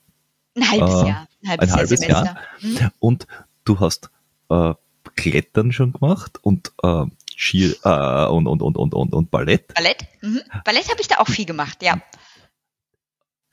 [0.55, 1.27] Ein halbes äh, Jahr.
[1.43, 2.25] Ein halbes, ein halbes Jahr.
[2.25, 2.37] Jahr.
[2.61, 2.91] Mhm.
[2.99, 3.27] Und
[3.65, 4.11] du hast
[4.49, 4.73] äh,
[5.15, 9.73] Klettern schon gemacht und äh, Ski äh, und, und, und, und, und, und Ballett.
[9.73, 10.05] Ballett?
[10.21, 10.41] Mhm.
[10.63, 12.01] Ballett habe ich da auch viel gemacht, ja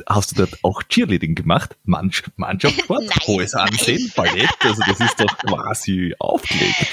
[0.07, 1.77] hast du dort auch Cheerleading gemacht?
[1.85, 3.05] Mannschaftssport?
[3.27, 4.13] Hohes Ansehen?
[4.15, 4.51] Ballett?
[4.61, 6.87] Also das ist doch quasi aufgelegt.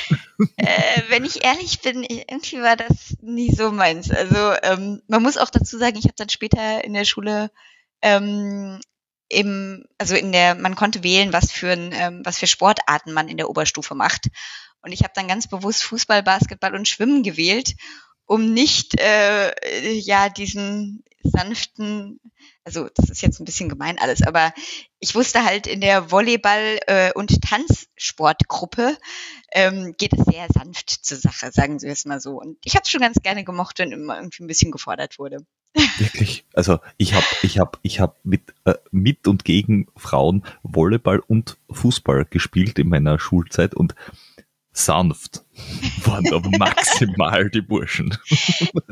[0.58, 4.12] Äh, wenn ich ehrlich bin, irgendwie war das nie so meins.
[4.12, 7.52] Also ähm, man muss auch dazu sagen, ich habe dann später in der Schule
[8.02, 8.80] ähm,
[9.30, 13.28] im, also in der, man konnte wählen, was für ein, ähm, was für Sportarten man
[13.28, 14.28] in der Oberstufe macht.
[14.82, 17.74] Und ich habe dann ganz bewusst Fußball, Basketball und Schwimmen gewählt,
[18.26, 22.20] um nicht äh, ja diesen sanften
[22.66, 24.52] also das ist jetzt ein bisschen gemein alles, aber
[25.00, 28.98] ich wusste halt in der Volleyball- äh, und Tanzsportgruppe
[29.52, 32.42] ähm, geht es sehr sanft zur Sache, sagen Sie es mal so.
[32.42, 35.46] Und ich habe es schon ganz gerne gemocht, wenn immer irgendwie ein bisschen gefordert wurde.
[36.00, 36.46] Wirklich?
[36.54, 41.58] Also ich habe ich hab, ich hab mit, äh, mit und gegen Frauen Volleyball und
[41.70, 43.94] Fußball gespielt in meiner Schulzeit und
[44.76, 45.42] sanft
[46.04, 48.18] waren da maximal die Burschen.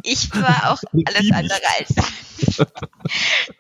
[0.03, 2.67] Ich war auch alles andere als sanft.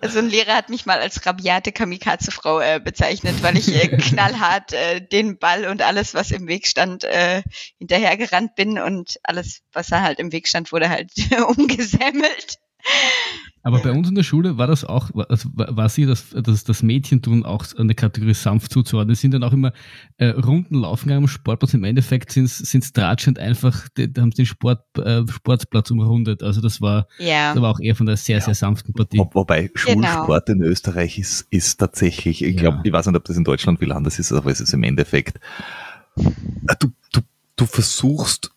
[0.01, 4.73] Also ein Lehrer hat mich mal als rabiate Kamikaze-Frau äh, bezeichnet, weil ich äh, knallhart
[4.73, 7.43] äh, den Ball und alles, was im Weg stand, äh,
[7.77, 11.11] hinterhergerannt bin und alles, was da halt im Weg stand, wurde halt
[11.47, 12.59] umgesammelt.
[13.65, 16.83] Aber bei uns in der Schule war das auch, also war sie das, das, das
[16.83, 19.13] Mädchentum auch an der Kategorie sanft zuzuordnen.
[19.13, 19.71] Es sind dann auch immer
[20.17, 21.73] äh, Runden laufen gegangen am Sportplatz.
[21.73, 26.43] Im Endeffekt sind es tratschend einfach, die, die haben den Sport, äh, Sportplatz umrundet.
[26.43, 27.53] Also das war, ja.
[27.53, 29.17] das war auch eher von der sehr, sehr sanften Partie.
[29.17, 30.65] Wo, wobei Schulsport genau.
[30.65, 32.83] in Österreich ist, ist tatsächlich, ich glaube, ja.
[32.83, 35.39] ich weiß nicht, ob das in Deutschland viel anders ist, aber es ist im Endeffekt,
[36.17, 37.21] äh, du, du,
[37.55, 38.51] du versuchst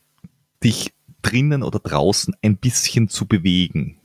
[0.65, 3.96] dich drinnen oder draußen ein bisschen zu bewegen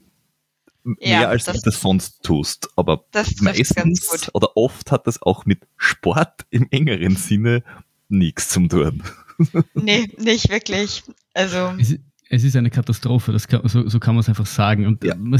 [0.84, 2.68] mehr ja, als das, du das sonst tust.
[2.76, 3.04] Aber
[3.40, 7.62] meistens oder oft hat das auch mit Sport im engeren Sinne
[8.08, 9.02] nichts zum tun.
[9.74, 11.02] Nee, nicht wirklich.
[11.34, 11.74] Also.
[11.78, 14.86] Es, es ist eine Katastrophe, das kann, so, so kann man es einfach sagen.
[14.86, 15.14] Und ja.
[15.16, 15.38] man,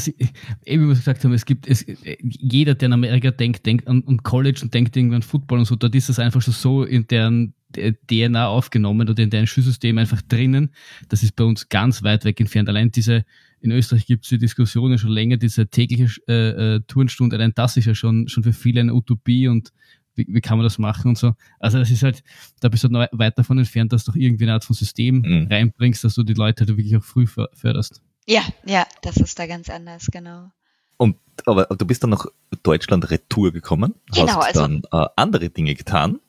[0.64, 1.86] eben wie wir gesagt haben, es gibt es,
[2.20, 5.64] jeder, der in Amerika denkt, denkt an, an College und denkt irgendwann an Football und
[5.64, 9.98] so, dort ist das einfach schon so in deren DNA aufgenommen oder in deren Schulsystem
[9.98, 10.70] einfach drinnen.
[11.08, 12.68] Das ist bei uns ganz weit weg entfernt.
[12.68, 13.24] Allein diese
[13.62, 17.76] in Österreich gibt es die Diskussionen schon länger, diese tägliche äh, äh, Turnstunde, allein das
[17.76, 19.72] ist ja schon, schon für viele eine Utopie und
[20.14, 21.34] wie, wie kann man das machen und so.
[21.58, 22.22] Also das ist halt,
[22.60, 25.46] da bist du halt weit davon entfernt, dass du irgendwie eine Art von System mhm.
[25.48, 28.02] reinbringst, dass du die Leute halt wirklich auch früh förderst.
[28.26, 30.50] Ja, ja, das ist da ganz anders, genau.
[30.96, 32.26] Und aber du bist dann nach
[32.62, 36.20] Deutschland Retour gekommen, genau, hast also, dann äh, andere Dinge getan.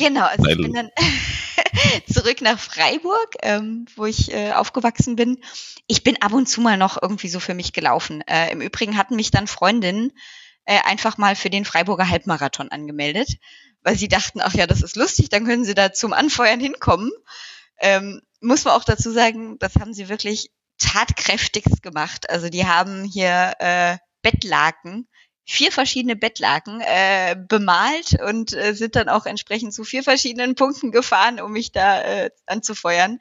[0.00, 0.90] Genau, also ich bin dann
[2.10, 5.42] zurück nach Freiburg, ähm, wo ich äh, aufgewachsen bin.
[5.88, 8.22] Ich bin ab und zu mal noch irgendwie so für mich gelaufen.
[8.22, 10.12] Äh, Im Übrigen hatten mich dann Freundinnen
[10.64, 13.36] äh, einfach mal für den Freiburger Halbmarathon angemeldet,
[13.82, 17.10] weil sie dachten, ach ja, das ist lustig, dann können sie da zum Anfeuern hinkommen.
[17.78, 22.30] Ähm, muss man auch dazu sagen, das haben sie wirklich tatkräftigst gemacht.
[22.30, 25.08] Also die haben hier äh, Bettlaken
[25.50, 30.92] vier verschiedene Bettlaken äh, bemalt und äh, sind dann auch entsprechend zu vier verschiedenen Punkten
[30.92, 33.18] gefahren, um mich da äh, anzufeuern.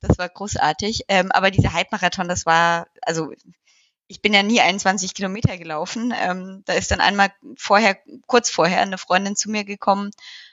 [0.00, 1.06] Das war großartig.
[1.08, 3.32] Ähm, aber dieser Halbmarathon, das war, also
[4.06, 6.14] ich bin ja nie 21 Kilometer gelaufen.
[6.16, 10.12] Ähm, da ist dann einmal vorher, kurz vorher, eine Freundin zu mir gekommen,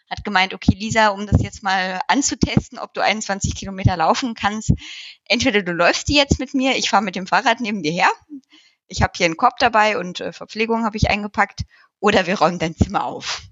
[0.09, 4.71] hat gemeint, okay, Lisa, um das jetzt mal anzutesten, ob du 21 Kilometer laufen kannst,
[5.25, 8.09] entweder du läufst die jetzt mit mir, ich fahre mit dem Fahrrad neben dir her,
[8.87, 11.61] ich habe hier einen Korb dabei und äh, Verpflegung habe ich eingepackt,
[11.99, 13.43] oder wir räumen dein Zimmer auf.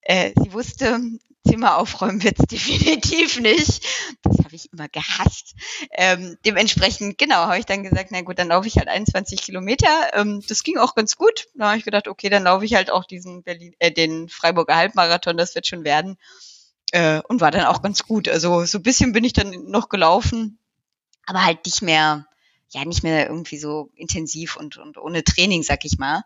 [0.00, 1.00] Äh, sie wusste,
[1.46, 3.84] Zimmer aufräumen wird's definitiv nicht.
[4.22, 5.54] Das habe ich immer gehasst.
[5.92, 9.88] Ähm, dementsprechend, genau, habe ich dann gesagt, na gut, dann laufe ich halt 21 Kilometer.
[10.14, 11.48] Ähm, das ging auch ganz gut.
[11.54, 14.76] Da habe ich gedacht, okay, dann laufe ich halt auch diesen Berlin, äh, den Freiburger
[14.76, 16.16] Halbmarathon, das wird schon werden.
[16.92, 18.28] Äh, und war dann auch ganz gut.
[18.28, 20.58] Also so ein bisschen bin ich dann noch gelaufen,
[21.26, 22.26] aber halt nicht mehr,
[22.70, 26.22] ja, nicht mehr irgendwie so intensiv und, und ohne Training, sag ich mal.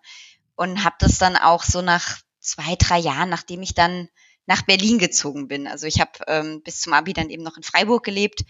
[0.56, 4.08] Und habe das dann auch so nach zwei, drei Jahren, nachdem ich dann
[4.46, 5.66] nach Berlin gezogen bin.
[5.66, 8.42] Also ich habe ähm, bis zum Abi dann eben noch in Freiburg gelebt,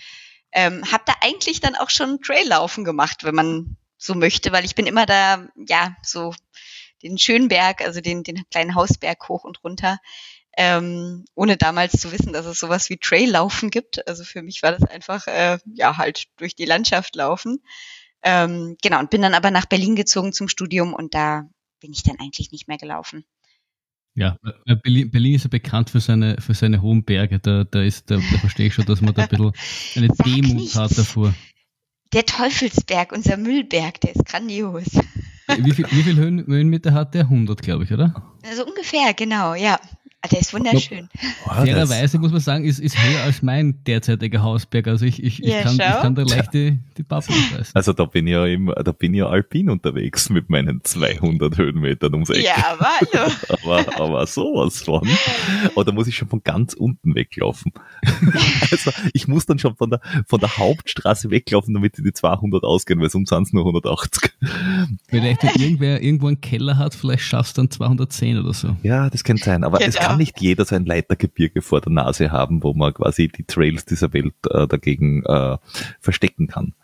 [0.53, 4.74] ähm, habe da eigentlich dann auch schon Traillaufen gemacht, wenn man so möchte, weil ich
[4.74, 6.35] bin immer da, ja, so
[7.03, 9.98] den Schönberg, also den, den kleinen Hausberg hoch und runter,
[10.56, 14.06] ähm, ohne damals zu wissen, dass es sowas wie Traillaufen gibt.
[14.08, 17.62] Also für mich war das einfach, äh, ja, halt durch die Landschaft laufen.
[18.22, 21.48] Ähm, genau, und bin dann aber nach Berlin gezogen zum Studium und da
[21.80, 23.24] bin ich dann eigentlich nicht mehr gelaufen.
[24.14, 24.36] Ja,
[24.82, 27.38] Berlin, Berlin, ist ja bekannt für seine, für seine hohen Berge.
[27.38, 29.52] Da, da, ist, da, da verstehe ich schon, dass man da ein bisschen
[29.96, 30.76] eine Sag Demut nichts.
[30.76, 31.32] hat davor.
[32.12, 34.84] Der Teufelsberg, unser Müllberg, der ist grandios.
[35.58, 37.22] Wie viel, wie viel Höhen, Höhenmeter hat der?
[37.22, 38.36] 100, glaube ich, oder?
[38.42, 39.80] Also ungefähr, genau, ja.
[40.22, 41.09] Ah, der ist wunderschön.
[41.46, 44.87] Oh, Fairerweise muss man sagen, ist, ist höher als mein derzeitiger Hausberg.
[44.87, 47.74] Also ich, ich, ja, ich, kann, ich kann da leicht die, die Pappe reißen.
[47.74, 51.56] Also da bin ich ja im, da bin ich ja alpin unterwegs mit meinen 200
[51.56, 52.44] Höhenmetern ums Eck.
[52.44, 53.33] Ja, aber hallo.
[53.48, 55.09] aber, aber sowas von.
[55.74, 57.72] Oder muss ich schon von ganz unten weglaufen?
[58.70, 63.00] also ich muss dann schon von der, von der Hauptstraße weglaufen, damit die 200 ausgehen,
[63.00, 64.33] weil sonst sind es nur 180.
[65.09, 68.76] Vielleicht, wenn irgendwer irgendwo einen Keller hat, vielleicht schaffst du dann 210 oder so.
[68.83, 69.64] Ja, das könnte sein.
[69.64, 69.88] Aber genau.
[69.88, 73.44] es kann nicht jeder so ein Leitergebirge vor der Nase haben, wo man quasi die
[73.44, 75.59] Trails dieser Welt äh, dagegen äh,
[76.01, 76.75] verstecken kann.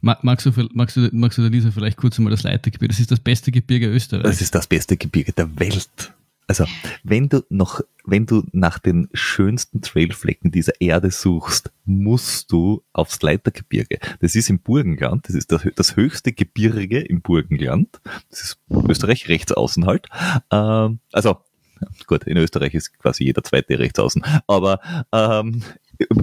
[0.00, 2.92] Magst du, magst, du, magst du der Lisa vielleicht kurz einmal das Leitergebirge?
[2.92, 4.28] Das ist das beste Gebirge Österreichs.
[4.28, 6.12] Das ist das beste Gebirge der Welt.
[6.48, 6.64] Also,
[7.02, 13.20] wenn du noch, wenn du nach den schönsten Trailflecken dieser Erde suchst, musst du aufs
[13.20, 13.98] Leitergebirge.
[14.20, 15.28] Das ist im Burgenland.
[15.28, 18.00] Das ist das, das höchste Gebirge im Burgenland.
[18.30, 20.08] Das ist Österreich rechts außen halt.
[20.52, 21.38] Ähm, also,
[22.06, 24.80] Gut, in Österreich ist quasi jeder zweite rechts außen, aber
[25.12, 25.62] ähm,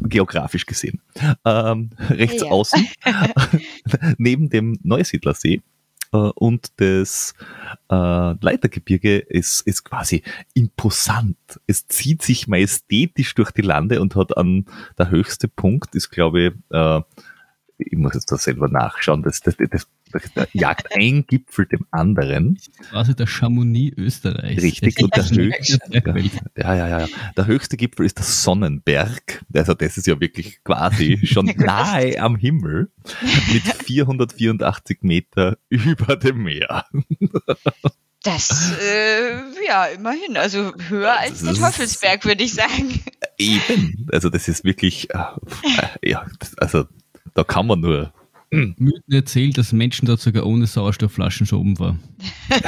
[0.04, 1.02] geografisch gesehen.
[1.46, 2.50] Ähm, rechts ja.
[2.50, 2.88] außen,
[4.18, 5.62] neben dem Neusiedlersee
[6.14, 7.34] äh, und das
[7.90, 7.96] äh,
[8.40, 11.38] Leitergebirge ist, ist quasi imposant.
[11.68, 14.66] Es zieht sich majestätisch durch die Lande und hat an
[14.98, 17.02] der höchste Punkt ist, glaube ich, äh,
[17.90, 22.58] ich muss jetzt da selber nachschauen, das, das, das, das jagt ein Gipfel dem anderen.
[22.90, 24.62] Quasi der Chamonix Österreichs.
[24.62, 25.80] Richtig, und der höchste,
[26.58, 29.44] ja, ja, ja, der höchste Gipfel ist der Sonnenberg.
[29.54, 32.92] Also das ist ja wirklich quasi schon nahe am Himmel
[33.52, 36.86] mit 484 Meter über dem Meer.
[38.24, 40.38] Das, äh, ja, immerhin.
[40.38, 43.04] Also höher als der Teufelsberg, würde ich sagen.
[43.38, 44.08] Eben.
[44.14, 45.18] Also das ist wirklich, äh,
[46.02, 46.26] ja,
[46.58, 46.86] also
[47.34, 48.14] da kann man nur.
[48.52, 52.00] Mythen erzählt, dass Menschen dort sogar ohne Sauerstoffflaschen schon oben waren.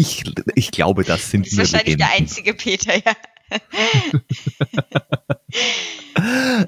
[0.00, 0.22] Ich,
[0.54, 2.06] ich glaube, das sind das ist wahrscheinlich Legenden.
[2.06, 3.16] der einzige Peter, ja.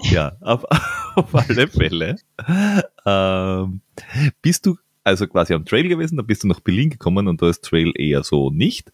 [0.11, 0.65] ja, auf,
[1.15, 2.17] auf alle Fälle.
[3.07, 3.83] Ähm,
[4.43, 7.49] bist du also quasi am Trail gewesen, dann bist du nach Berlin gekommen und da
[7.49, 8.91] ist Trail eher so nicht.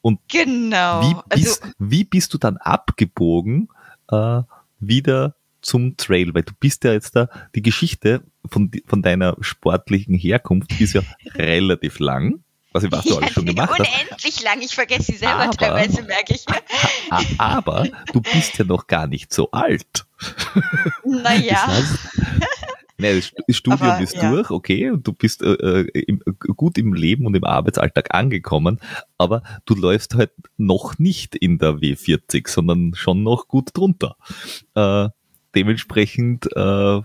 [0.00, 1.02] Und genau.
[1.02, 3.68] Wie bist, also, wie bist du dann abgebogen
[4.10, 4.42] äh,
[4.80, 5.34] wieder
[5.68, 10.80] zum Trail, weil du bist ja jetzt da, die Geschichte von, von deiner sportlichen Herkunft
[10.80, 11.02] ist ja
[11.34, 12.42] relativ lang.
[12.72, 14.04] Was ich, was du alles schon gemacht unendlich hast.
[14.04, 16.44] Unendlich lang, ich vergesse sie selber aber, teilweise, merke ich.
[17.38, 20.06] Aber du bist ja noch gar nicht so alt.
[21.02, 21.64] Naja.
[21.66, 21.98] Das heißt,
[23.00, 24.28] Nee, das Studium Aber, ist ja.
[24.28, 26.20] durch, okay, und du bist äh, äh, im,
[26.56, 28.80] gut im Leben und im Arbeitsalltag angekommen,
[29.18, 34.16] aber du läufst halt noch nicht in der W40, sondern schon noch gut drunter.
[34.74, 35.10] Äh,
[35.58, 37.00] dementsprechend, äh,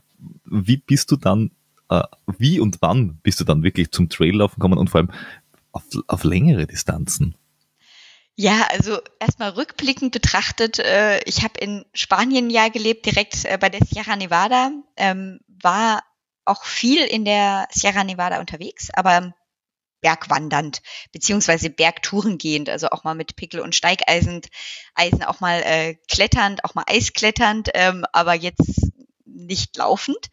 [0.46, 1.52] wie bist du dann,
[1.90, 2.04] äh,
[2.38, 5.12] wie und wann bist du dann wirklich zum Traillaufen gekommen und vor allem
[5.72, 7.36] auf, auf längere Distanzen?
[8.36, 13.70] Ja, also erstmal rückblickend betrachtet, äh, ich habe in Spanien ja gelebt, direkt äh, bei
[13.70, 16.04] der Sierra Nevada, ähm, war
[16.46, 19.34] auch viel in der Sierra Nevada unterwegs, aber
[20.04, 24.42] bergwandernd, beziehungsweise Bergtouren gehend, also auch mal mit Pickel und Steigeisen,
[24.94, 28.92] Eisen auch mal äh, kletternd, auch mal eiskletternd, ähm, aber jetzt
[29.26, 30.30] nicht laufend.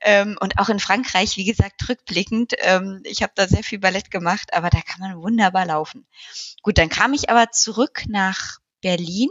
[0.00, 4.10] Ähm, und auch in Frankreich, wie gesagt, rückblickend, ähm, ich habe da sehr viel Ballett
[4.10, 6.06] gemacht, aber da kann man wunderbar laufen.
[6.62, 9.30] Gut, dann kam ich aber zurück nach Berlin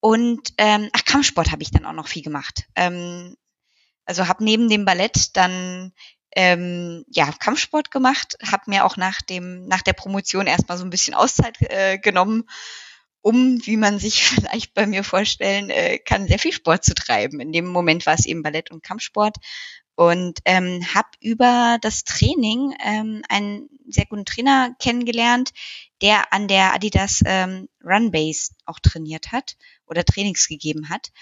[0.00, 2.64] und ähm, ach, Kampfsport habe ich dann auch noch viel gemacht.
[2.76, 3.36] Ähm,
[4.04, 5.92] also habe neben dem Ballett dann
[6.36, 10.90] ähm, ja Kampfsport gemacht, habe mir auch nach dem nach der Promotion erstmal so ein
[10.90, 12.44] bisschen Auszeit äh, genommen
[13.22, 17.40] um, wie man sich vielleicht bei mir vorstellen äh, kann, sehr viel Sport zu treiben.
[17.40, 19.36] In dem Moment war es eben Ballett und Kampfsport
[19.94, 25.52] und ähm, habe über das Training ähm, einen sehr guten Trainer kennengelernt,
[26.00, 31.12] der an der Adidas ähm, Runbase auch trainiert hat oder Trainings gegeben hat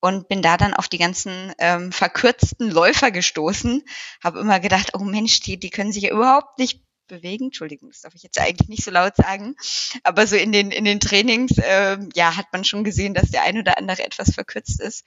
[0.00, 3.82] und bin da dann auf die ganzen ähm, verkürzten Läufer gestoßen.
[4.22, 7.46] Habe immer gedacht, oh Mensch, die, die können sich ja überhaupt nicht bewegen.
[7.46, 9.56] Entschuldigung, das darf ich jetzt eigentlich nicht so laut sagen.
[10.04, 13.42] Aber so in den, in den Trainings, äh, ja, hat man schon gesehen, dass der
[13.42, 15.04] ein oder andere etwas verkürzt ist.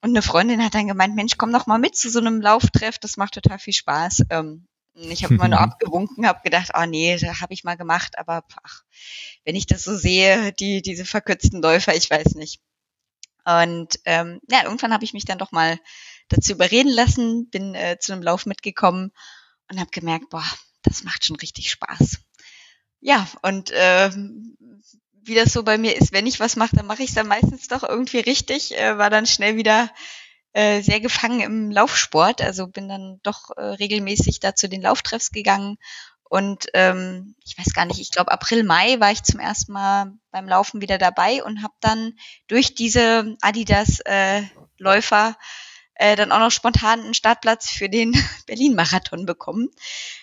[0.00, 2.98] Und eine Freundin hat dann gemeint, Mensch, komm doch mal mit zu so einem Lauftreff,
[2.98, 4.24] das macht total viel Spaß.
[4.30, 8.18] Ähm, ich habe immer nur abgewunken, habe gedacht, oh nee, da habe ich mal gemacht,
[8.18, 8.82] aber ach,
[9.44, 12.60] wenn ich das so sehe, die diese verkürzten Läufer, ich weiß nicht.
[13.48, 15.78] Und ähm, ja, irgendwann habe ich mich dann doch mal
[16.28, 19.10] dazu überreden lassen, bin äh, zu einem Lauf mitgekommen
[19.70, 20.44] und habe gemerkt, boah,
[20.82, 22.18] das macht schon richtig Spaß.
[23.00, 24.10] Ja, und äh,
[25.22, 27.26] wie das so bei mir ist, wenn ich was mache, dann mache ich es dann
[27.26, 29.88] meistens doch irgendwie richtig, äh, war dann schnell wieder
[30.52, 35.30] äh, sehr gefangen im Laufsport, also bin dann doch äh, regelmäßig da zu den Lauftreffs
[35.30, 35.78] gegangen
[36.28, 40.12] und ähm, ich weiß gar nicht, ich glaube April, Mai war ich zum ersten Mal
[40.30, 42.14] beim Laufen wieder dabei und habe dann
[42.48, 44.42] durch diese Adidas äh,
[45.94, 48.12] äh, dann auch noch spontan einen Startplatz für den
[48.46, 49.68] Berlin-Marathon bekommen,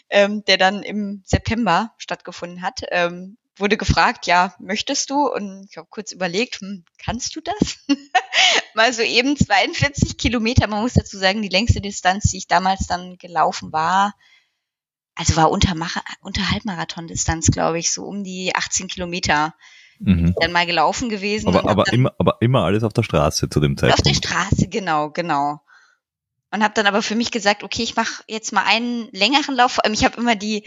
[0.09, 2.81] ähm, der dann im September stattgefunden hat.
[2.91, 5.27] Ähm, wurde gefragt, ja, möchtest du?
[5.27, 7.77] Und ich habe kurz überlegt, hm, kannst du das?
[8.73, 10.67] Mal so eben 42 Kilometer.
[10.67, 14.13] Man muss dazu sagen, die längste Distanz, die ich damals dann gelaufen war,
[15.15, 15.73] also war unter,
[16.21, 19.55] unter Halbmarathon-Distanz, glaube ich, so um die 18 Kilometer.
[19.99, 20.35] Mhm.
[20.41, 21.47] Dann mal gelaufen gewesen.
[21.47, 23.99] Aber, aber, immer, aber immer alles auf der Straße zu dem Zeitpunkt.
[23.99, 25.61] Auf der Straße, genau, genau
[26.51, 29.79] und habe dann aber für mich gesagt, okay, ich mache jetzt mal einen längeren Lauf.
[29.91, 30.63] Ich habe immer die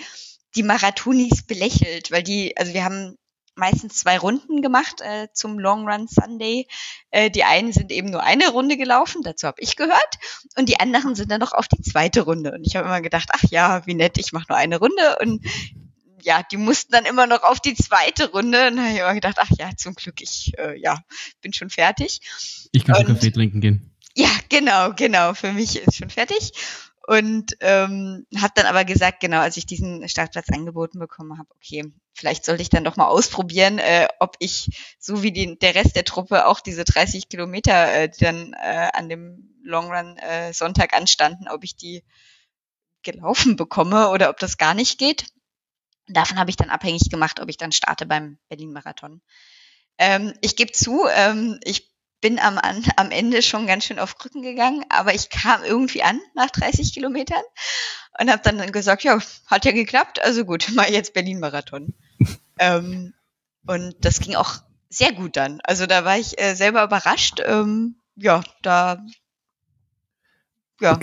[0.54, 3.16] die Marathonis belächelt, weil die, also wir haben
[3.58, 6.66] meistens zwei Runden gemacht äh, zum Long Run Sunday.
[7.10, 10.18] Äh, die einen sind eben nur eine Runde gelaufen, dazu habe ich gehört,
[10.56, 12.52] und die anderen sind dann noch auf die zweite Runde.
[12.52, 15.44] Und ich habe immer gedacht, ach ja, wie nett, ich mache nur eine Runde und
[16.22, 18.68] ja, die mussten dann immer noch auf die zweite Runde.
[18.68, 20.98] Und dann habe ich immer gedacht, ach ja, zum Glück, ich äh, ja,
[21.40, 22.20] bin schon fertig.
[22.72, 23.96] Ich kann und, Kaffee trinken gehen.
[24.14, 25.34] Ja, genau, genau.
[25.34, 26.52] Für mich ist schon fertig.
[27.08, 31.90] Und ähm, habe dann aber gesagt, genau, als ich diesen Startplatz angeboten bekommen habe, okay,
[32.12, 34.68] vielleicht sollte ich dann doch mal ausprobieren, äh, ob ich,
[34.98, 38.90] so wie die, der Rest der Truppe, auch diese 30 Kilometer, äh, die dann äh,
[38.92, 42.04] an dem Long Run äh, Sonntag anstanden, ob ich die
[43.02, 45.28] gelaufen bekomme oder ob das gar nicht geht.
[46.08, 49.22] Davon habe ich dann abhängig gemacht, ob ich dann starte beim Berlin-Marathon.
[49.96, 54.42] Ähm, ich gebe zu, ähm, ich bin am, am Ende schon ganz schön auf Krücken
[54.42, 57.42] gegangen, aber ich kam irgendwie an nach 30 Kilometern
[58.20, 61.94] und habe dann gesagt, ja, hat ja geklappt, also gut, mal jetzt Berlin-Marathon.
[62.58, 63.14] ähm,
[63.66, 64.54] und das ging auch
[64.88, 65.60] sehr gut dann.
[65.62, 67.40] Also da war ich äh, selber überrascht.
[67.44, 69.04] Ähm, ja, da
[70.80, 70.98] ja,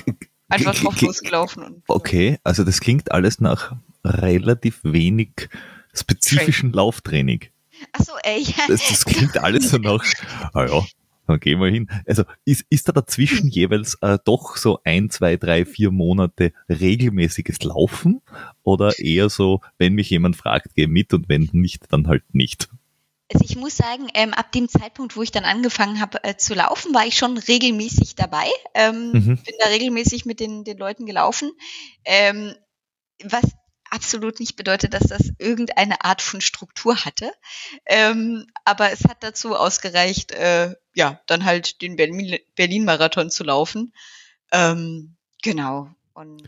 [0.49, 1.63] einfach drauf losgelaufen.
[1.63, 5.49] Und, okay, also das klingt alles nach relativ wenig
[5.93, 6.75] spezifischen Training.
[6.75, 7.45] Lauftraining.
[7.91, 8.67] Achso, ey, ja.
[8.67, 10.03] Das, das klingt alles so nach,
[10.53, 10.83] ah ja,
[11.27, 11.89] dann gehen wir hin.
[12.05, 17.63] Also ist, ist da dazwischen jeweils äh, doch so ein, zwei, drei, vier Monate regelmäßiges
[17.63, 18.21] Laufen
[18.63, 22.69] oder eher so, wenn mich jemand fragt, geh mit und wenn nicht, dann halt nicht?
[23.33, 26.53] Also ich muss sagen, ähm, ab dem Zeitpunkt, wo ich dann angefangen habe äh, zu
[26.53, 28.45] laufen, war ich schon regelmäßig dabei.
[28.75, 29.37] Ähm, mhm.
[29.37, 31.51] Bin da regelmäßig mit den, den Leuten gelaufen.
[32.03, 32.53] Ähm,
[33.23, 33.43] was
[33.95, 37.31] absolut nicht bedeutet, dass das irgendeine Art von Struktur hatte.
[37.85, 43.93] Ähm, aber es hat dazu ausgereicht, äh, ja, dann halt den Berlin-Marathon zu laufen.
[44.51, 45.89] Ähm, genau.
[46.13, 46.43] Und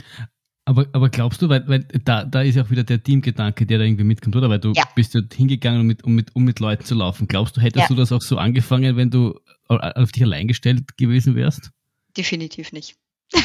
[0.65, 3.77] aber, aber glaubst du, weil, weil da, da ist ja auch wieder der Teamgedanke, der
[3.77, 4.49] da irgendwie mitkommt, oder?
[4.49, 4.83] Weil du ja.
[4.95, 7.29] bist ja hingegangen, um mit, um, mit, um mit Leuten zu laufen.
[7.29, 7.87] Glaubst du, hättest ja.
[7.87, 9.39] du das auch so angefangen, wenn du
[9.69, 11.71] auf dich allein gestellt gewesen wärst?
[12.17, 12.97] Definitiv nicht.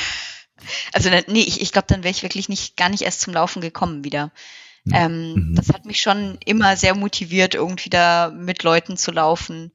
[0.92, 3.60] Also nee, ich, ich glaube, dann wäre ich wirklich nicht gar nicht erst zum Laufen
[3.60, 4.32] gekommen wieder.
[4.92, 5.54] Ähm, mhm.
[5.54, 9.72] Das hat mich schon immer sehr motiviert, irgendwie da mit Leuten zu laufen.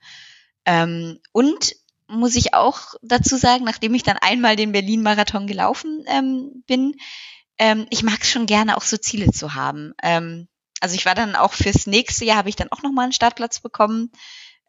[0.65, 1.75] Ähm, und
[2.07, 6.95] muss ich auch dazu sagen, nachdem ich dann einmal den Berlin-Marathon gelaufen ähm, bin,
[7.57, 9.93] ähm, ich mag es schon gerne, auch so Ziele zu haben.
[10.03, 10.47] Ähm,
[10.79, 13.59] also ich war dann auch fürs nächste Jahr, habe ich dann auch nochmal einen Startplatz
[13.59, 14.11] bekommen.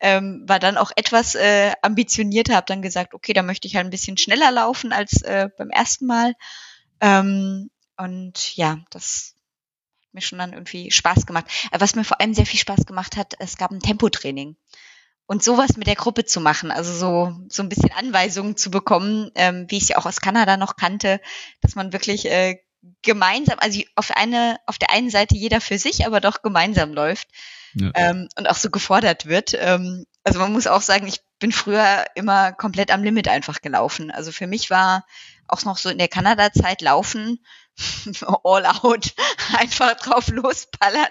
[0.00, 3.86] Ähm, war dann auch etwas äh, ambitionierter, habe dann gesagt, okay, da möchte ich halt
[3.86, 6.34] ein bisschen schneller laufen als äh, beim ersten Mal.
[7.00, 9.34] Ähm, und ja, das
[10.00, 11.46] hat mir schon dann irgendwie Spaß gemacht.
[11.72, 14.56] Was mir vor allem sehr viel Spaß gemacht hat, es gab ein Tempotraining.
[15.26, 19.30] Und sowas mit der Gruppe zu machen, also so, so ein bisschen Anweisungen zu bekommen,
[19.34, 21.20] ähm, wie ich ja auch aus Kanada noch kannte,
[21.60, 22.58] dass man wirklich äh,
[23.02, 27.28] gemeinsam, also auf eine, auf der einen Seite jeder für sich, aber doch gemeinsam läuft
[27.74, 27.90] ja.
[27.94, 29.56] ähm, und auch so gefordert wird.
[29.58, 34.10] Ähm, also man muss auch sagen, ich bin früher immer komplett am Limit einfach gelaufen.
[34.10, 35.04] Also für mich war
[35.46, 37.38] auch noch so in der Kanada-Zeit laufen,
[38.44, 39.14] all out,
[39.58, 41.08] einfach drauf losballern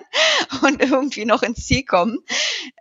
[0.62, 2.20] und irgendwie noch ins Ziel kommen.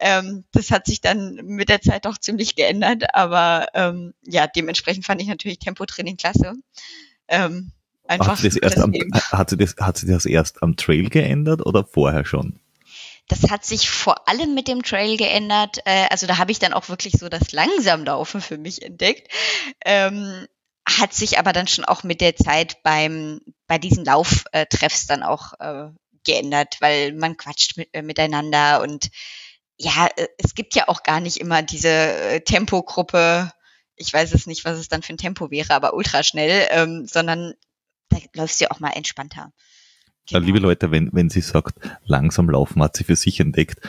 [0.00, 5.06] Ähm, das hat sich dann mit der Zeit auch ziemlich geändert, aber ähm, ja, dementsprechend
[5.06, 6.54] fand ich natürlich Tempotraining klasse.
[7.28, 7.72] Ähm,
[8.06, 8.92] einfach hat, sie das am,
[9.32, 12.60] hat, sie das, hat sie das erst am Trail geändert oder vorher schon?
[13.28, 15.78] Das hat sich vor allem mit dem Trail geändert.
[15.84, 19.32] Äh, also da habe ich dann auch wirklich so das Langsamlaufen für mich entdeckt.
[19.84, 20.46] Ähm,
[20.88, 25.54] hat sich aber dann schon auch mit der Zeit beim bei diesen Lauftreffs dann auch
[25.58, 25.88] äh,
[26.24, 29.10] geändert, weil man quatscht mit, äh, miteinander und
[29.78, 33.52] ja, äh, es gibt ja auch gar nicht immer diese äh, Tempogruppe.
[33.96, 37.54] Ich weiß es nicht, was es dann für ein Tempo wäre, aber ultraschnell, ähm, sondern
[38.08, 39.52] da läufst du ja auch mal entspannter.
[40.28, 40.44] Genau.
[40.44, 43.80] Liebe Leute, wenn, wenn sie sagt, langsam laufen hat sie für sich entdeckt,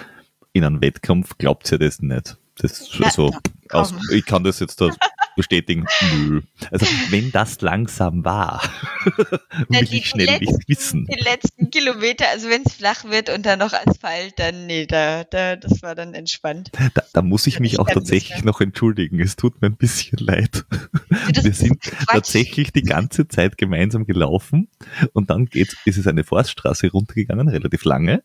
[0.53, 2.37] in einem Wettkampf glaubt sie das nicht.
[2.57, 3.33] Das ja, so,
[3.69, 4.89] aus, ich kann das jetzt da
[5.37, 5.85] bestätigen.
[6.13, 6.41] Nö.
[6.71, 8.61] Also wenn das langsam war,
[9.69, 11.05] will die, ich schnell nicht wissen.
[11.05, 15.23] Die letzten Kilometer, also wenn es flach wird und dann noch Asphalt, dann nee, da,
[15.23, 16.71] da, das war dann entspannt.
[16.93, 19.21] Da, da muss ich mich ich auch tatsächlich noch entschuldigen.
[19.21, 20.65] Es tut mir ein bisschen leid.
[21.41, 24.67] Wir sind tatsächlich die ganze Zeit gemeinsam gelaufen
[25.13, 28.23] und dann geht's, ist es eine Forststraße runtergegangen, relativ lange.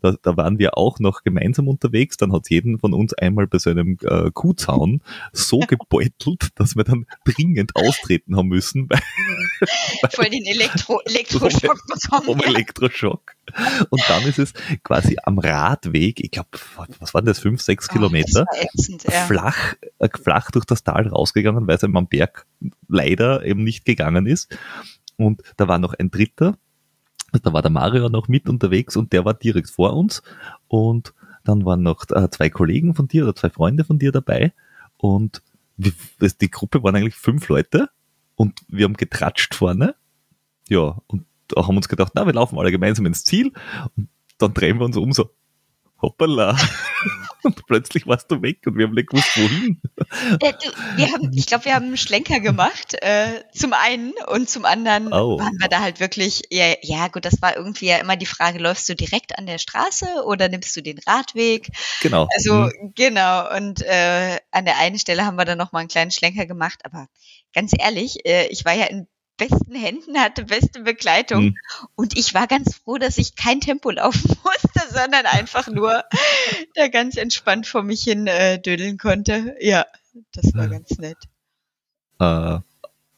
[0.00, 2.16] Da, da waren wir auch noch gemeinsam unterwegs.
[2.16, 5.02] Dann hat jeden von uns einmal bei so einem äh, Kuhzaun
[5.32, 8.88] so gebeutelt, dass wir dann dringend austreten haben müssen.
[8.88, 12.28] Weil, Voll den Elektro Elektroschock bekommen.
[12.28, 13.32] Um Elektroschock.
[13.90, 14.52] Und dann ist es
[14.82, 16.48] quasi am Radweg, ich glaube,
[16.98, 19.26] was waren das, fünf, sechs oh, Kilometer, ätzend, ja.
[19.26, 22.46] flach, äh, flach durch das Tal rausgegangen, weil es am Berg
[22.88, 24.56] leider eben nicht gegangen ist.
[25.16, 26.56] Und da war noch ein dritter,
[27.42, 30.22] da war der Mario noch mit unterwegs und der war direkt vor uns.
[30.68, 31.14] Und
[31.44, 34.52] dann waren noch äh, zwei Kollegen von dir oder zwei Freunde von dir dabei.
[34.96, 35.42] Und
[35.76, 37.88] die Gruppe waren eigentlich fünf Leute
[38.36, 39.94] und wir haben getratscht vorne.
[40.68, 43.52] Ja, und haben uns gedacht, na, wir laufen alle gemeinsam ins Ziel.
[43.96, 44.08] Und
[44.38, 45.30] dann drehen wir uns um so,
[46.00, 46.56] hoppala.
[47.44, 49.80] Und plötzlich warst du weg und wir haben nicht gewusst, wohin.
[50.40, 54.48] Äh, du, wir haben, ich glaube, wir haben einen Schlenker gemacht, äh, zum einen und
[54.48, 55.38] zum anderen oh.
[55.38, 58.58] waren wir da halt wirklich, ja, ja gut, das war irgendwie ja immer die Frage,
[58.58, 61.68] läufst du direkt an der Straße oder nimmst du den Radweg?
[62.00, 62.28] Genau.
[62.34, 62.92] Also mhm.
[62.94, 66.80] genau, und äh, an der einen Stelle haben wir dann nochmal einen kleinen Schlenker gemacht,
[66.84, 67.08] aber
[67.52, 71.44] ganz ehrlich, äh, ich war ja in besten Händen, hatte beste Begleitung.
[71.44, 71.56] Mhm.
[71.96, 76.04] Und ich war ganz froh, dass ich kein Tempo laufen musste, sondern einfach nur
[76.74, 79.56] da ganz entspannt vor mich hin äh, dödeln konnte.
[79.60, 79.86] Ja,
[80.32, 81.18] das war ganz nett.
[82.20, 82.58] Äh,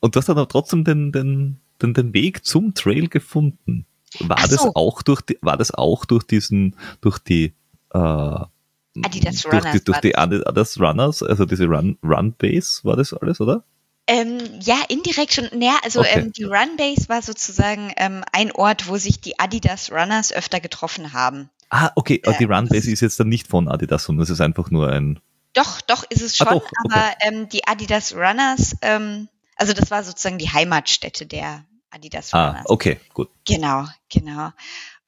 [0.01, 3.87] und du hast dann aber trotzdem den, den, den, den Weg zum Trail gefunden.
[4.21, 4.57] War so.
[4.57, 7.55] das auch durch die, war das auch durch diesen, durch die
[7.93, 9.63] äh, Adidas Runners.
[9.63, 13.65] Durch die, durch die Adidas Runners, also diese Run, Run Base war das alles, oder?
[14.09, 15.49] Ähm, ja, indirekt schon.
[15.53, 16.21] Naja, also okay.
[16.21, 21.13] ähm, die Runbase war sozusagen ähm, ein Ort, wo sich die Adidas Runners öfter getroffen
[21.13, 21.51] haben.
[21.71, 22.21] Ah, okay.
[22.25, 25.21] Äh, die Runbase ist jetzt dann nicht von Adidas, sondern es ist einfach nur ein.
[25.53, 26.75] Doch, doch ist es ah, schon, ah, doch, okay.
[26.85, 32.49] aber ähm, die Adidas Runners, ähm, also das war sozusagen die Heimatstätte der Adidas ah,
[32.49, 32.67] Runners.
[32.67, 33.31] Ah, okay, gut.
[33.47, 34.51] Genau, genau.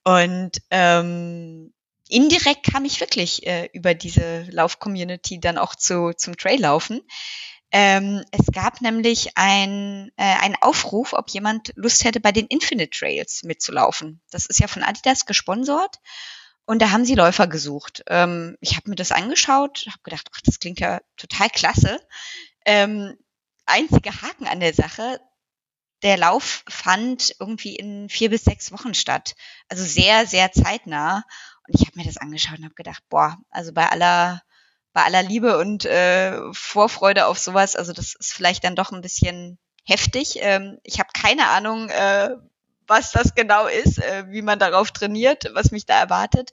[0.04, 1.72] Und ähm,
[2.08, 7.02] indirekt kam ich wirklich äh, über diese Lauf-Community dann auch zu, zum Traillaufen.
[7.70, 12.90] Ähm, es gab nämlich ein, äh, einen Aufruf, ob jemand Lust hätte, bei den Infinite
[12.98, 14.22] Trails mitzulaufen.
[14.30, 16.00] Das ist ja von Adidas gesponsert.
[16.68, 18.02] Und da haben sie Läufer gesucht.
[18.08, 21.98] Ähm, ich habe mir das angeschaut, habe gedacht, ach, das klingt ja total klasse.
[22.66, 23.16] Ähm,
[23.64, 25.18] einziger Haken an der Sache,
[26.02, 29.34] der Lauf fand irgendwie in vier bis sechs Wochen statt.
[29.70, 31.24] Also sehr, sehr zeitnah.
[31.66, 34.42] Und ich habe mir das angeschaut und habe gedacht, boah, also bei aller
[34.92, 39.00] bei aller Liebe und äh, Vorfreude auf sowas, also das ist vielleicht dann doch ein
[39.00, 40.36] bisschen heftig.
[40.40, 42.36] Ähm, ich habe keine Ahnung, äh,
[42.88, 46.50] was das genau ist, äh, wie man darauf trainiert, was mich da erwartet.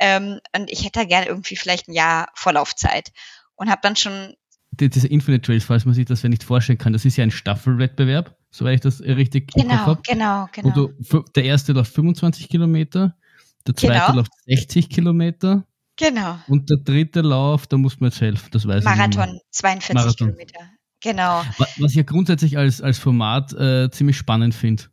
[0.00, 3.12] Ähm, und ich hätte da gerne irgendwie vielleicht ein Jahr Vorlaufzeit
[3.54, 4.34] und habe dann schon
[4.72, 8.36] diese Infinite Trails, falls man sich das nicht vorstellen kann, das ist ja ein Staffelwettbewerb
[8.56, 10.00] soweit ich das richtig genau, habe.
[10.06, 10.90] Genau, genau.
[11.10, 13.16] Du, der erste läuft 25 Kilometer,
[13.66, 14.16] der zweite genau.
[14.16, 15.64] läuft 60 Kilometer.
[15.96, 16.38] Genau.
[16.48, 19.94] Und der dritte Lauf, da muss man jetzt helfen, das weiß Marathon, ich Marathon, 42
[19.94, 20.28] Marathon.
[20.28, 20.70] Kilometer.
[21.00, 21.42] Genau.
[21.58, 24.84] Was ich ja grundsätzlich als, als Format äh, ziemlich spannend finde.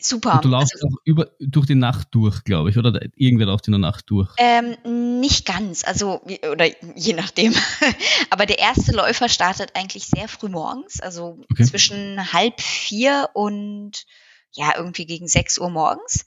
[0.00, 0.34] Super.
[0.34, 3.66] Und du laufst also, auch über, durch die Nacht durch, glaube ich, oder irgendwer läuft
[3.66, 4.32] in der Nacht durch?
[4.38, 6.20] Ähm, nicht ganz, also,
[6.50, 7.52] oder je nachdem.
[8.30, 11.64] Aber der erste Läufer startet eigentlich sehr früh morgens, also okay.
[11.64, 14.06] zwischen halb vier und
[14.52, 16.24] ja, irgendwie gegen sechs Uhr morgens.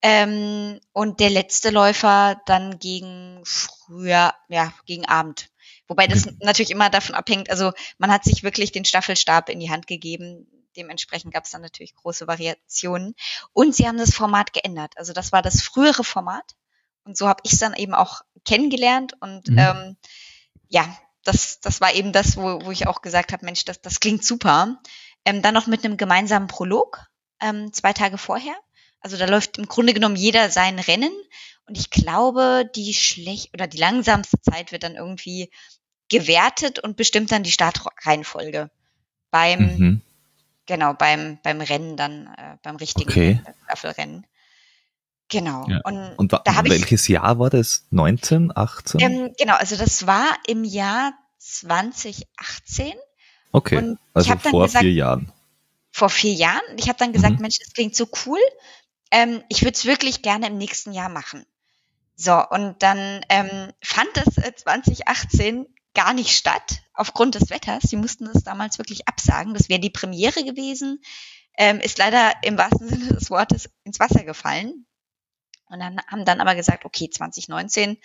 [0.00, 5.50] Ähm, und der letzte Läufer dann gegen früher, ja, gegen Abend.
[5.88, 6.36] Wobei das okay.
[6.40, 10.46] natürlich immer davon abhängt, also man hat sich wirklich den Staffelstab in die Hand gegeben
[10.76, 13.14] dementsprechend gab es dann natürlich große Variationen.
[13.52, 14.94] Und sie haben das Format geändert.
[14.96, 16.54] Also das war das frühere Format.
[17.04, 19.14] Und so habe ich es dann eben auch kennengelernt.
[19.20, 19.58] Und mhm.
[19.58, 19.96] ähm,
[20.68, 24.00] ja, das, das war eben das, wo, wo ich auch gesagt habe, Mensch, das, das
[24.00, 24.80] klingt super.
[25.24, 27.04] Ähm, dann noch mit einem gemeinsamen Prolog,
[27.40, 28.54] ähm, zwei Tage vorher.
[29.00, 31.12] Also da läuft im Grunde genommen jeder sein Rennen.
[31.66, 35.50] Und ich glaube, die schlecht oder die langsamste Zeit wird dann irgendwie
[36.08, 38.70] gewertet und bestimmt dann die Startreihenfolge.
[39.30, 40.02] Beim mhm.
[40.70, 43.40] Genau, beim, beim Rennen dann, äh, beim richtigen okay.
[43.64, 44.24] Staffelrennen.
[45.28, 45.66] Genau.
[45.68, 45.80] Ja.
[45.82, 47.88] Und, und da welches ich, Jahr war das?
[47.90, 49.00] 19, 18?
[49.00, 52.92] Ähm, genau, also das war im Jahr 2018.
[53.50, 55.32] Okay, und also vor gesagt, vier Jahren.
[55.90, 56.62] Vor vier Jahren.
[56.76, 57.42] Ich habe dann gesagt, mhm.
[57.42, 58.38] Mensch, das klingt so cool.
[59.10, 61.44] Ähm, ich würde es wirklich gerne im nächsten Jahr machen.
[62.14, 67.82] So, und dann ähm, fand es äh, 2018 gar nicht statt aufgrund des Wetters.
[67.84, 69.54] Sie mussten das damals wirklich absagen.
[69.54, 71.02] Das wäre die Premiere gewesen.
[71.56, 74.86] Ähm, ist leider im wahrsten Sinne des Wortes ins Wasser gefallen.
[75.66, 77.98] Und dann haben dann aber gesagt, okay, 2019,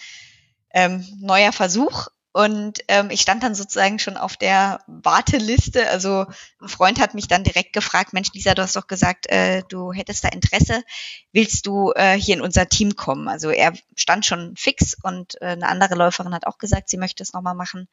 [0.72, 2.08] ähm, neuer Versuch.
[2.36, 5.90] Und ähm, ich stand dann sozusagen schon auf der Warteliste.
[5.90, 6.26] Also
[6.60, 9.94] ein Freund hat mich dann direkt gefragt, Mensch, Lisa, du hast doch gesagt, äh, du
[9.94, 10.84] hättest da Interesse.
[11.32, 13.30] Willst du äh, hier in unser Team kommen?
[13.30, 17.24] Also er stand schon fix und äh, eine andere Läuferin hat auch gesagt, sie möchte
[17.24, 17.88] es nochmal machen.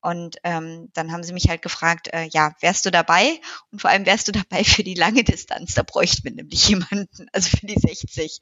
[0.00, 3.40] Und ähm, dann haben sie mich halt gefragt, äh, ja, wärst du dabei?
[3.72, 5.74] Und vor allem wärst du dabei für die lange Distanz?
[5.74, 8.38] Da bräuchten wir nämlich jemanden, also für die 60.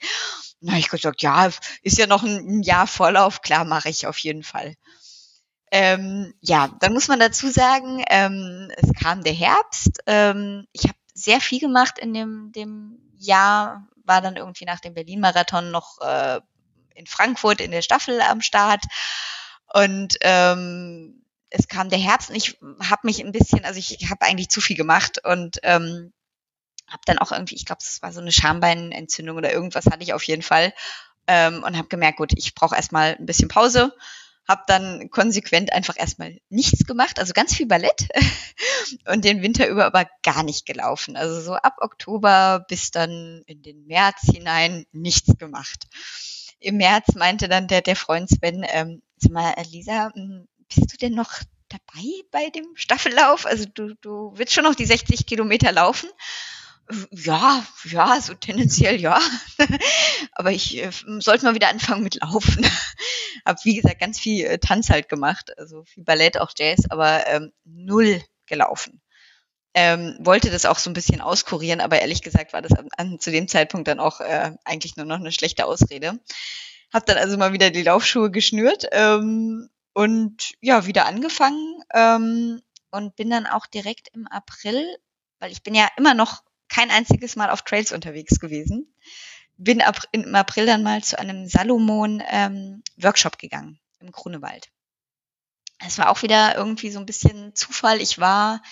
[0.60, 1.48] Na, ich gesagt, ja,
[1.80, 4.74] ist ja noch ein, ein Jahr Vorlauf, klar, mache ich auf jeden Fall.
[5.70, 10.00] Ähm, ja, dann muss man dazu sagen, ähm, es kam der Herbst.
[10.06, 14.94] Ähm, ich habe sehr viel gemacht in dem, dem Jahr, war dann irgendwie nach dem
[14.94, 16.40] Berlin-Marathon noch äh,
[16.94, 18.84] in Frankfurt in der Staffel am Start.
[19.72, 24.22] Und ähm, es kam der Herbst und ich habe mich ein bisschen, also ich habe
[24.22, 26.12] eigentlich zu viel gemacht und ähm,
[26.86, 30.14] habe dann auch irgendwie, ich glaube, es war so eine Schambeinentzündung oder irgendwas hatte ich
[30.14, 30.72] auf jeden Fall
[31.26, 33.94] ähm, und habe gemerkt, gut, ich brauche erstmal ein bisschen Pause
[34.48, 38.08] habe dann konsequent einfach erstmal nichts gemacht, also ganz viel Ballett
[39.06, 41.16] und den Winter über aber gar nicht gelaufen.
[41.16, 45.86] Also so ab Oktober bis dann in den März hinein nichts gemacht.
[46.60, 50.96] Im März meinte dann der, der Freund Sven, ähm, sag mal, Lisa, hm, bist du
[50.96, 51.30] denn noch
[51.68, 53.44] dabei bei dem Staffellauf?
[53.44, 56.08] Also du, du willst schon noch die 60 Kilometer laufen?
[57.10, 59.18] Ja, ja, so tendenziell ja.
[60.32, 62.64] Aber ich äh, sollte mal wieder anfangen mit Laufen.
[63.44, 67.26] Hab wie gesagt ganz viel äh, Tanz halt gemacht, also viel Ballett, auch Jazz, aber
[67.26, 69.02] ähm, null gelaufen.
[69.74, 73.20] Ähm, wollte das auch so ein bisschen auskurieren, aber ehrlich gesagt war das an, an
[73.20, 76.18] zu dem Zeitpunkt dann auch äh, eigentlich nur noch eine schlechte Ausrede.
[76.92, 83.14] Hab dann also mal wieder die Laufschuhe geschnürt ähm, und ja wieder angefangen ähm, und
[83.16, 84.84] bin dann auch direkt im April,
[85.38, 88.92] weil ich bin ja immer noch kein einziges Mal auf Trails unterwegs gewesen.
[89.56, 94.68] Bin ab, im April dann mal zu einem Salomon-Workshop ähm, gegangen im Grunewald.
[95.84, 98.00] Es war auch wieder irgendwie so ein bisschen Zufall.
[98.00, 98.62] Ich war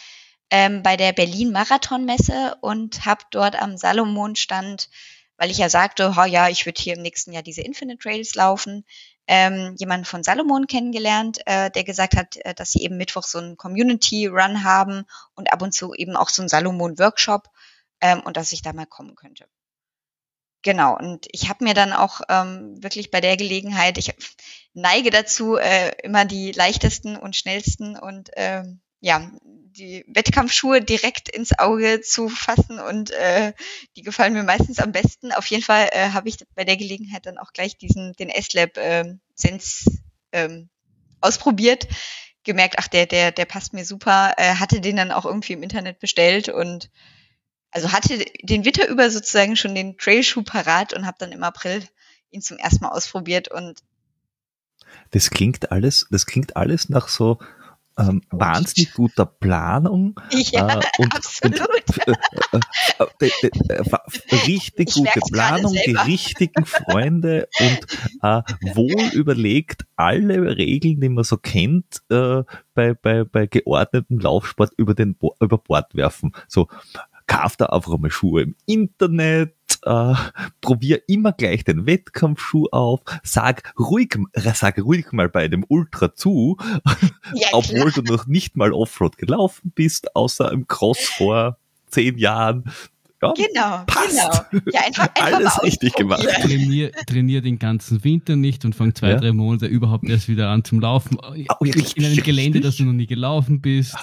[0.51, 4.89] ähm, bei der Berlin Marathon-Messe und habe dort am Salomon-Stand,
[5.37, 8.35] weil ich ja sagte, oh ja, ich würde hier im nächsten Jahr diese Infinite Trails
[8.35, 8.85] laufen,
[9.29, 13.39] ähm, jemanden von Salomon kennengelernt, äh, der gesagt hat, äh, dass sie eben Mittwoch so
[13.39, 17.49] einen Community-Run haben und ab und zu eben auch so einen Salomon-Workshop
[18.01, 19.47] ähm, und dass ich da mal kommen könnte.
[20.63, 24.15] Genau, und ich habe mir dann auch ähm, wirklich bei der Gelegenheit, ich
[24.75, 31.57] neige dazu, äh, immer die leichtesten und schnellsten und ähm, ja, die Wettkampfschuhe direkt ins
[31.57, 33.53] Auge zu fassen und äh,
[33.95, 35.31] die gefallen mir meistens am besten.
[35.33, 38.77] Auf jeden Fall äh, habe ich bei der Gelegenheit dann auch gleich diesen den S-Lab
[38.77, 39.05] äh,
[39.37, 39.89] Sense
[40.33, 40.69] ähm,
[41.21, 41.87] ausprobiert,
[42.43, 45.63] gemerkt, ach der der der passt mir super, äh, hatte den dann auch irgendwie im
[45.63, 46.91] Internet bestellt und
[47.71, 51.83] also hatte den Winter über sozusagen schon den Trailschuh parat und habe dann im April
[52.31, 53.83] ihn zum ersten Mal ausprobiert und
[55.11, 57.39] das klingt alles, das klingt alles nach so
[57.99, 61.61] ähm, wahnsinnig guter Planung Ja, äh, und, absolut.
[61.61, 62.59] und äh,
[63.21, 70.57] äh, äh, äh, äh, richtig Ich gute Planung, die richtigen Freunde und wohl überlegt alle
[70.57, 72.45] Regeln, die man so kennt, bei,
[72.75, 76.33] bei, bei geordnetem Laufsport über den über Bord werfen.
[76.49, 76.69] So,
[77.27, 80.15] kauf da einfach mal Schuhe im Internet, äh,
[80.61, 86.57] probier immer gleich den Wettkampfschuh auf, sag ruhig, sag ruhig mal bei dem Ultra zu,
[87.35, 91.59] Ja, obwohl du noch nicht mal Offroad gelaufen bist, außer im Cross vor
[91.91, 92.65] zehn Jahren.
[93.23, 94.11] Ja, Genau, Passt.
[94.51, 94.63] genau.
[94.73, 96.23] Ja, einfach, einfach Alles richtig gemacht.
[96.43, 99.17] Trainier, trainier den ganzen Winter nicht und fang zwei, Ja.
[99.17, 101.17] drei Monate überhaupt erst wieder an zum Laufen.
[101.23, 102.63] Oh, ja, richtig, in einem Gelände, richtig.
[102.63, 103.97] das du noch nie gelaufen bist.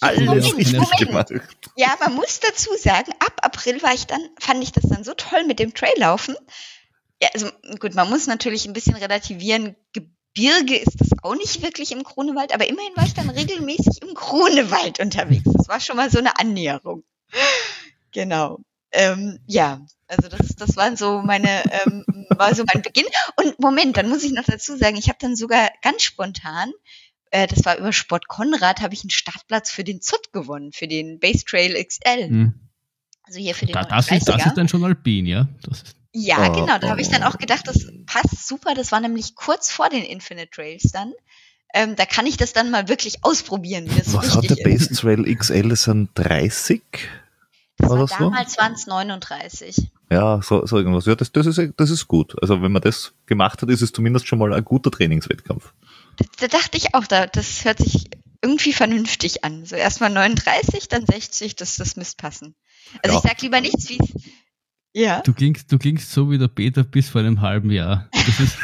[0.00, 1.30] Alles Moment, richtig gemacht.
[1.76, 5.14] Ja, man muss dazu sagen, ab April war ich dann, fand ich das dann so
[5.14, 6.36] toll mit dem Traillaufen.
[7.22, 9.76] Ja, also gut, man muss natürlich ein bisschen relativieren.
[9.92, 14.14] Gebirge ist das auch nicht wirklich im Grunewald, aber immerhin war ich dann regelmäßig im
[14.14, 15.50] Grunewald unterwegs.
[15.52, 17.04] Das war schon mal so eine Annäherung.
[18.12, 18.58] Genau.
[18.92, 23.06] Ähm, ja, also das, das waren so meine, ähm, war so mein Beginn.
[23.36, 26.72] Und Moment, dann muss ich noch dazu sagen, ich habe dann sogar ganz spontan,
[27.30, 30.88] äh, das war über Sport Konrad, habe ich einen Startplatz für den ZUT gewonnen, für
[30.88, 32.28] den Base Trail XL.
[32.28, 32.54] Hm.
[33.22, 34.46] Also hier für den Da, das, ist, das 39er.
[34.46, 35.48] ist dann schon alpin, ja?
[35.62, 36.78] Das ist, Ja, Oh, genau.
[36.78, 37.26] Da habe ich dann oh.
[37.26, 38.74] auch gedacht, das passt super.
[38.74, 41.12] Das war nämlich kurz vor den Infinite Trails dann.
[41.74, 44.62] Ähm, da kann ich das dann mal wirklich ausprobieren, wie das so Was hat der.
[44.62, 45.68] Base Trail XL?
[45.68, 46.82] Das sind 30?
[47.78, 48.14] Das war so?
[48.16, 49.90] damals waren es 39.
[50.10, 51.04] Ja, so, so irgendwas.
[51.06, 52.40] Ja, das, das, ist, das ist gut.
[52.40, 55.72] Also wenn man das gemacht hat, ist es zumindest schon mal ein guter Trainingswettkampf.
[56.16, 58.04] Da, da dachte ich auch, da, das hört sich
[58.42, 59.64] irgendwie vernünftig an.
[59.64, 62.54] So erstmal 39, dann 60, das, das müsste passen.
[63.02, 63.22] Also Ja.
[63.24, 64.22] ich sag lieber nichts, wie es.
[64.94, 65.20] Ja.
[65.20, 68.08] du, klingst, du klingst so wie der Peter bis vor einem halben Jahr.
[68.12, 68.56] Das, ist,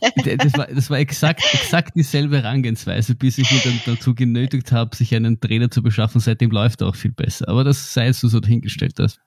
[0.38, 4.94] das, war, das war exakt, exakt dieselbe Herangehensweise, bis ich ihn dann dazu genötigt habe,
[4.94, 6.20] sich einen Trainer zu beschaffen.
[6.20, 7.48] Seitdem läuft er auch viel besser.
[7.48, 8.98] Aber das sei jetzt so dahingestellt.
[8.98, 9.18] Das,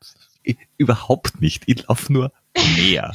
[0.44, 1.64] Ich, überhaupt nicht.
[1.66, 2.32] Ich laufe nur
[2.78, 3.12] mehr.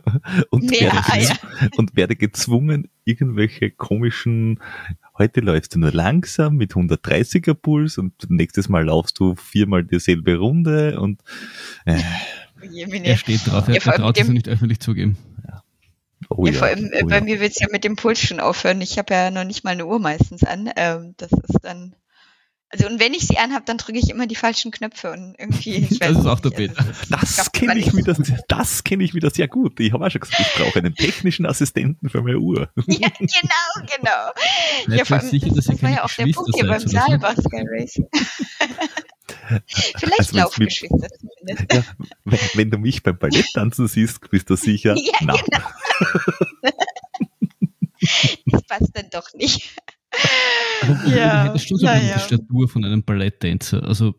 [0.50, 1.34] und, Mehr, werde, ah, ja.
[1.76, 4.60] und werde gezwungen, irgendwelche komischen,
[5.18, 10.36] heute läufst du nur langsam mit 130er Puls und nächstes Mal laufst du viermal dieselbe
[10.36, 11.20] Runde und
[11.84, 11.98] äh,
[12.70, 13.06] Jemine.
[13.06, 15.16] er steht drauf, er, Ja, er traut mit es dem- nicht öffentlich zugeben.
[16.28, 17.24] oh ja, ja, vor allem oh bei ja.
[17.24, 18.80] mir wird's ja mit dem Puls schon aufhören.
[18.80, 20.70] Ich habe ja noch nicht mal eine Uhr meistens an.
[20.76, 21.94] Ähm, das ist dann.
[22.72, 25.88] Also und wenn ich sie anhab, dann drücke ich immer die falschen Knöpfe und irgendwie.
[25.90, 26.72] Ich Das ist auch der es
[27.08, 27.96] Das kenne ich nicht.
[28.06, 28.16] wieder,
[28.46, 29.80] das kenne ich wieder sehr gut.
[29.80, 32.70] Ich habe auch schon gesagt, ich brauche einen technischen Assistenten für meine Uhr.
[32.86, 34.32] Ja, genau, genau.
[34.86, 36.80] Seid Ja, vor allem, sicher, das, dass das war ja auch der Punkt hier beim
[36.80, 38.06] Sky Racing.
[39.66, 41.72] Vielleicht Also Laufgeschwister zumindest.
[41.72, 41.82] Ja,
[42.24, 45.58] wenn, wenn du mich beim Ballett tanzen siehst, bist du sicher, Ja, na, genau.
[48.46, 49.70] Das passt dann doch nicht.
[50.82, 52.18] Aber Ja, hättest schon so ein bisschen naja.
[52.18, 53.82] die Statur von einem Balletttänzer.
[53.84, 54.14] Also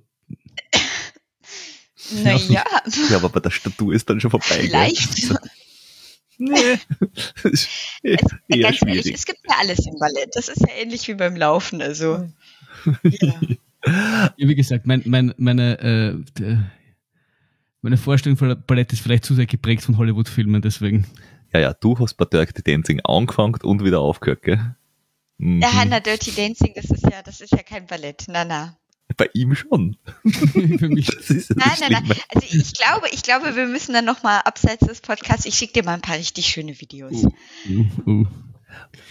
[2.24, 2.64] Naja,
[3.10, 4.58] ja, aber bei der Statur ist dann schon vorbei.
[4.58, 4.68] gell?
[4.70, 5.32] vielleicht.
[6.38, 6.56] Nee,
[8.04, 9.14] eher Also, ja, ganz ehrlich, schwierig.
[9.14, 10.30] es gibt ja alles im Ballett.
[10.34, 11.82] Das ist ja ähnlich wie beim Laufen.
[11.84, 12.28] Also,
[13.04, 13.34] ja.
[13.86, 16.72] Ja, wie gesagt, mein, mein, meine, äh, der-
[17.84, 21.06] meine Vorstellung von Ballett ist vielleicht zu sehr geprägt von Hollywood-Filmen, deswegen.
[21.54, 24.76] Ja, ja, du hast bei Dirty Dancing angefangen und wieder aufgehört, gell?
[25.42, 25.60] Mhm.
[25.62, 28.26] ja, Hannah Dirty Dancing, das ist ja, das ist ja kein Ballett.
[28.28, 28.78] Na, na.
[29.18, 29.98] Bei ihm schon.
[30.54, 31.08] Für mich.
[31.08, 32.06] Das ist ja Nein, das nein, nein.
[32.06, 32.22] Schlimme.
[32.30, 35.84] Also ich glaube, ich glaube, wir müssen dann nochmal abseits des Podcasts, ich schicke dir
[35.84, 37.26] mal ein paar richtig schöne Videos.
[37.68, 38.26] Uh, uh.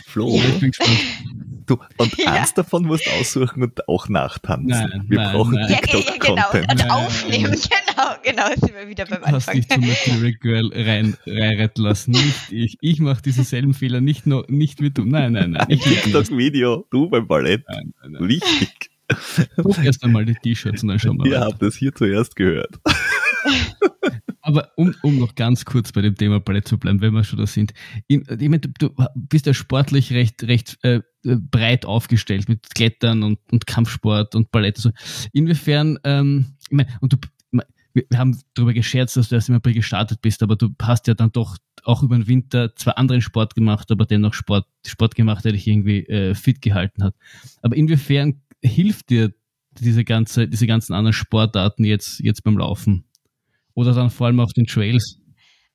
[0.07, 0.99] Flo, Ja, ich bin gespannt.
[1.67, 2.33] du, und Ja.
[2.33, 4.69] eins davon musst du aussuchen und auch nachtanzen.
[4.69, 5.71] Nein, Wir nein, brauchen nein.
[5.71, 6.51] Ja, ja, ja, genau.
[6.51, 6.71] TikTok-Content.
[6.73, 7.80] Und Nein, aufnehmen, nein,
[8.23, 9.55] genau, genau, sind wir wieder beim Du hast Anfang.
[9.57, 12.11] dich zum Material Girl rein, reinretten lassen.
[12.13, 12.77] Nicht ich.
[12.81, 15.05] Ich mache diesen selben Fehler nicht, nur, nicht wie du.
[15.05, 15.63] Nein, nein, nein.
[15.63, 15.83] Ein Ich.
[15.83, 17.65] TikTok-Video, du beim Ballett.
[17.69, 18.29] Nein, nein, nein.
[18.29, 18.91] Wichtig.
[19.57, 21.47] Druck erst einmal die T-Shirts und dann schauen wir Ihr weiter.
[21.47, 22.79] habt das hier zuerst gehört.
[24.43, 27.39] Aber um, um noch ganz kurz bei dem Thema Ballett zu bleiben, wenn wir schon
[27.39, 27.73] da sind.
[28.09, 33.23] Ich, ich meine, du, du bist ja sportlich recht, recht äh, breit aufgestellt mit Klettern
[33.23, 34.77] und, und Kampfsport und Ballett.
[34.79, 34.91] und So.
[35.33, 37.19] Inwiefern, ähm, ich meine, und du,
[37.93, 41.15] wir, haben darüber gescherzt, dass du erst im April gestartet bist, aber du hast ja
[41.15, 45.45] dann doch auch über den Winter zwar anderen Sport gemacht, aber dennoch Sport, Sport gemacht,
[45.45, 47.15] der dich irgendwie äh, fit gehalten hat.
[47.63, 49.33] Aber inwiefern hilft dir
[49.73, 53.05] diese ganze, diese ganzen anderen Sportarten jetzt, jetzt beim Laufen?
[53.75, 55.19] Oder dann vor allem auf den Trails?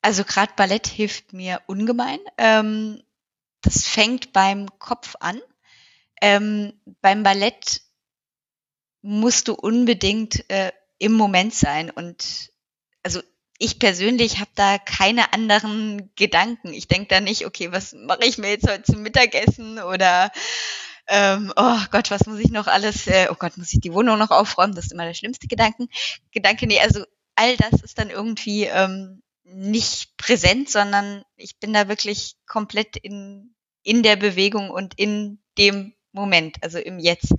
[0.02, 2.18] Also gerade Ballett hilft mir ungemein.
[2.38, 3.02] Ähm,
[3.62, 5.40] das fängt beim Kopf an.
[6.22, 7.82] Ähm, beim Ballett
[9.02, 11.90] musst du unbedingt äh, im Moment sein.
[11.90, 12.50] Und
[13.02, 13.20] also
[13.58, 16.72] ich persönlich habe da keine anderen Gedanken.
[16.72, 20.30] Ich denke da nicht, okay, was mache ich mir jetzt heute zum Mittagessen oder
[21.08, 24.18] ähm, oh Gott, was muss ich noch alles, äh, oh Gott, muss ich die Wohnung
[24.18, 24.74] noch aufräumen?
[24.74, 25.88] Das ist immer der schlimmste Gedanken.
[26.32, 27.04] Gedanke, nee, also
[27.36, 33.54] all das ist dann irgendwie ähm, nicht präsent, sondern ich bin da wirklich komplett in,
[33.82, 37.32] in der Bewegung und in dem Moment, also im Jetzt.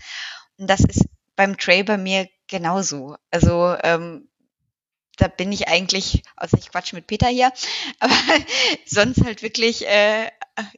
[0.57, 1.05] Und das ist
[1.35, 3.15] beim Tray bei mir genauso.
[3.31, 4.27] Also ähm,
[5.17, 7.51] da bin ich eigentlich, also ich quatsch mit Peter hier,
[7.99, 8.13] aber
[8.85, 10.29] sonst halt wirklich äh,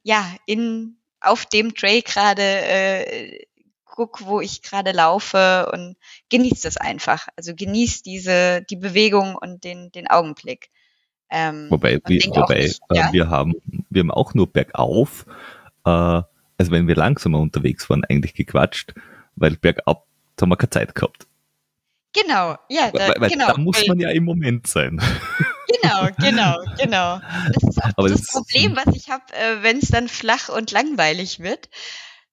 [0.04, 3.46] ja in auf dem Tray gerade äh,
[3.86, 5.98] guck, wo ich gerade laufe und
[6.30, 7.28] genieß das einfach.
[7.36, 10.70] Also genieß diese die Bewegung und den den Augenblick.
[11.30, 13.14] Ähm, wobei wir, wobei nicht, äh, ja.
[13.14, 13.54] wir haben
[13.90, 15.26] wir haben auch nur bergauf,
[15.86, 18.94] äh, also wenn wir langsamer unterwegs waren, eigentlich gequatscht,
[19.36, 20.06] weil bergab
[20.42, 21.28] haben wir keine Zeit gehabt.
[22.22, 23.48] Genau, ja, da, weil, weil genau.
[23.48, 25.02] Da muss man ja im Moment sein.
[25.82, 27.22] Genau, genau, genau.
[27.54, 30.50] Das ist auch Aber das, das Problem, was ich habe, äh, wenn es dann flach
[30.50, 31.70] und langweilig wird.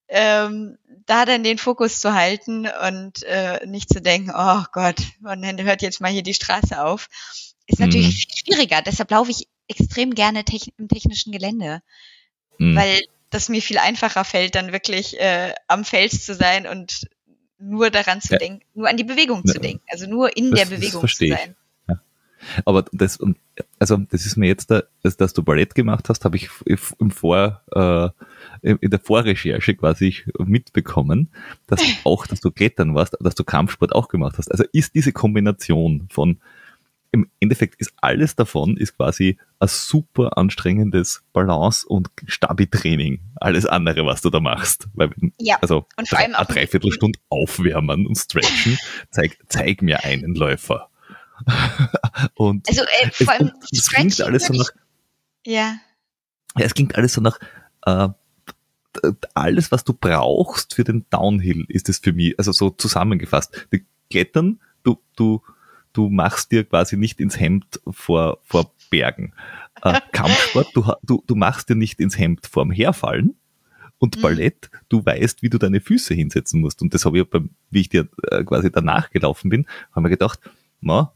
[0.08, 5.42] Ähm, da dann den Fokus zu halten und äh, nicht zu denken, oh Gott, und
[5.42, 7.08] dann hört jetzt mal hier die Straße auf,
[7.66, 8.52] ist natürlich mhm.
[8.52, 8.82] schwieriger.
[8.82, 11.82] Deshalb laufe ich extrem gerne techn im technischen Gelände,
[12.58, 12.76] mhm.
[12.76, 17.08] weil das mir viel einfacher fällt, dann wirklich äh, am Fels zu sein und
[17.58, 18.38] nur daran zu ja.
[18.38, 19.52] denken, nur an die Bewegung ja.
[19.52, 21.56] zu denken, also nur in das, der Bewegung zu sein.
[21.88, 22.00] Ja.
[22.64, 23.18] Aber das,
[23.78, 26.48] also das ist mir jetzt, da, dass, dass du Ballett gemacht hast, habe ich
[26.98, 28.08] im Vor, äh,
[28.62, 31.30] in der Vorrecherche quasi mitbekommen,
[31.66, 34.50] dass auch, dass du Klettern warst, dass du Kampfsport auch gemacht hast.
[34.50, 36.38] Also ist diese Kombination von
[37.12, 43.20] im Endeffekt ist alles davon ist quasi ein super anstrengendes Balance- und Stabi-Training.
[43.36, 44.88] Alles andere, was du da machst.
[44.94, 48.78] Weil, ja, also und vor allem eine Dreiviertelstunde aufwärmen und stretchen,
[49.10, 50.90] zeig, zeig mir einen Läufer.
[52.34, 54.70] und also äh, vor allem es, es klingt alles so nach
[55.44, 55.76] ja.
[56.56, 57.38] ja es klingt alles so nach
[57.84, 58.08] äh,
[59.34, 63.84] alles was du brauchst für den Downhill ist es für mich also so zusammengefasst die
[64.10, 65.42] Klettern du du
[65.96, 69.32] du machst dir quasi nicht ins Hemd vor, vor Bergen.
[69.82, 73.36] Äh, Kampfsport, du, du, du machst dir nicht ins Hemd vorm Herfallen.
[73.98, 74.20] Und mhm.
[74.20, 76.82] Ballett, du weißt, wie du deine Füße hinsetzen musst.
[76.82, 80.10] Und das habe ich, beim, wie ich dir äh, quasi danach gelaufen bin, haben wir
[80.10, 80.38] gedacht,
[80.82, 81.12] na,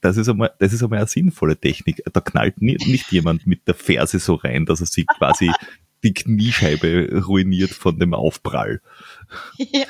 [0.00, 2.02] das ist einmal, das ist einmal eine sinnvolle Technik.
[2.12, 5.52] Da knallt nie, nicht jemand mit der Ferse so rein, dass er sich quasi
[6.02, 8.80] die Kniescheibe ruiniert von dem Aufprall.
[9.58, 9.86] Ja.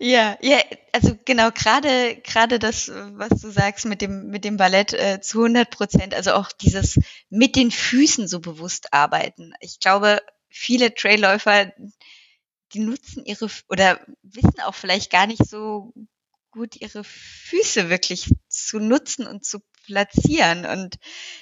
[0.00, 0.58] Ja, ja,
[0.92, 5.38] also genau, gerade gerade das, was du sagst mit dem mit dem Ballett äh, zu
[5.38, 9.54] 100 Prozent, also auch dieses mit den Füßen so bewusst arbeiten.
[9.60, 11.72] Ich glaube, viele Trailläufer,
[12.74, 15.92] die nutzen ihre oder wissen auch vielleicht gar nicht so
[16.52, 20.96] gut ihre Füße wirklich zu nutzen und zu platzieren und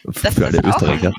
[0.05, 1.13] das für alle Österreicher,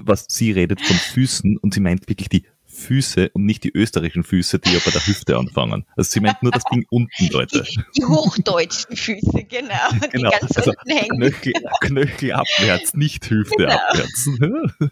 [0.00, 2.46] was sie redet von Füßen und sie meint wirklich die
[2.78, 5.84] Füße und nicht die österreichischen Füße, die ja bei der Hüfte anfangen.
[5.96, 7.62] Also sie meint nur das Ding unten, Leute.
[7.62, 9.74] Die, die hochdeutschen Füße, genau.
[10.10, 10.30] genau.
[10.30, 11.16] Die ganz also unten hängen.
[11.16, 13.76] Knöchel, Knöchel abwärts, nicht Hüfte genau.
[13.76, 14.30] abwärts.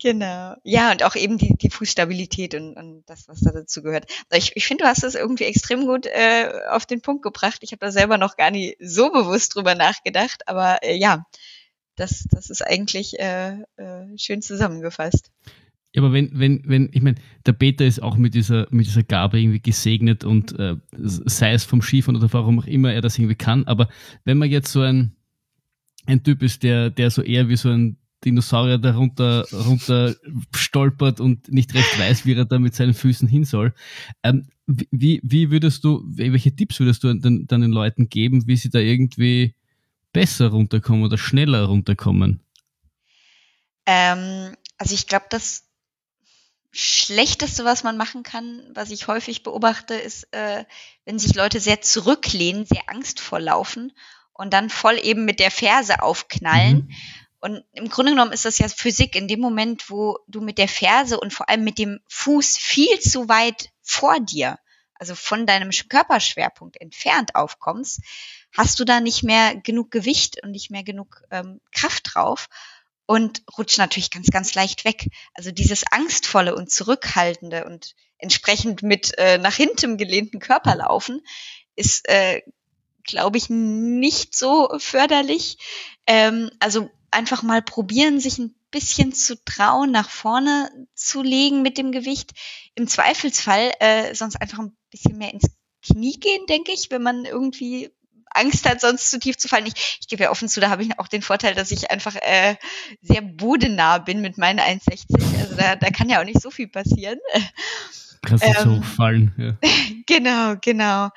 [0.00, 0.54] genau.
[0.62, 4.06] Ja, und auch eben die, die Fußstabilität und, und das, was da dazu gehört.
[4.32, 7.58] Ich, ich finde, du hast das irgendwie extrem gut äh, auf den Punkt gebracht.
[7.62, 11.26] Ich habe da selber noch gar nicht so bewusst drüber nachgedacht, aber äh, ja,
[11.96, 15.30] das, das ist eigentlich äh, äh, schön zusammengefasst.
[15.96, 17.16] Ja, aber wenn, wenn, wenn, ich meine,
[17.46, 21.64] der Peter ist auch mit dieser, mit dieser Gabe irgendwie gesegnet und äh, sei es
[21.64, 23.88] vom Skifahren oder warum auch immer er das irgendwie kann, aber
[24.24, 25.16] wenn man jetzt so ein,
[26.04, 30.14] ein Typ ist, der, der so eher wie so ein Dinosaurier da runter, runter
[30.54, 33.72] stolpert und nicht recht weiß, wie er da mit seinen Füßen hin soll.
[34.22, 38.68] Ähm, wie, wie würdest du, welche Tipps würdest du den, den Leuten geben, wie sie
[38.68, 39.54] da irgendwie
[40.12, 42.40] besser runterkommen oder schneller runterkommen?
[43.86, 45.65] Ähm, also ich glaube, dass
[46.78, 50.64] Schlechteste, was man machen kann, was ich häufig beobachte, ist, äh,
[51.04, 53.92] wenn sich Leute sehr zurücklehnen, sehr angstvoll laufen
[54.34, 56.88] und dann voll eben mit der Ferse aufknallen.
[56.88, 56.94] Mhm.
[57.40, 59.16] Und im Grunde genommen ist das ja Physik.
[59.16, 62.98] In dem Moment, wo du mit der Ferse und vor allem mit dem Fuß viel
[63.00, 64.58] zu weit vor dir,
[64.94, 68.00] also von deinem Körperschwerpunkt entfernt aufkommst,
[68.54, 72.48] hast du da nicht mehr genug Gewicht und nicht mehr genug ähm, Kraft drauf
[73.06, 75.08] und rutscht natürlich ganz, ganz leicht weg.
[75.34, 81.22] Also dieses angstvolle und zurückhaltende und entsprechend mit äh, nach hinten gelehnten Körperlaufen
[81.76, 82.42] ist, äh,
[83.04, 85.58] glaube ich, nicht so förderlich.
[86.06, 91.78] Ähm, also einfach mal probieren, sich ein bisschen zu trauen, nach vorne zu legen mit
[91.78, 92.32] dem Gewicht.
[92.74, 95.46] Im Zweifelsfall äh, sonst einfach ein bisschen mehr ins
[95.82, 97.90] Knie gehen, denke ich, wenn man irgendwie
[98.36, 99.66] Angst hat, sonst zu tief zu fallen.
[99.66, 102.16] Ich, ich gebe ja offen zu, da habe ich auch den Vorteil, dass ich einfach
[102.16, 102.56] äh,
[103.02, 105.40] sehr bodennah bin mit meinen 1,60.
[105.40, 107.18] Also da, da kann ja auch nicht so viel passieren.
[108.22, 109.34] Kannst du ähm, so fallen.
[109.36, 109.68] Ja.
[110.06, 111.10] genau, genau.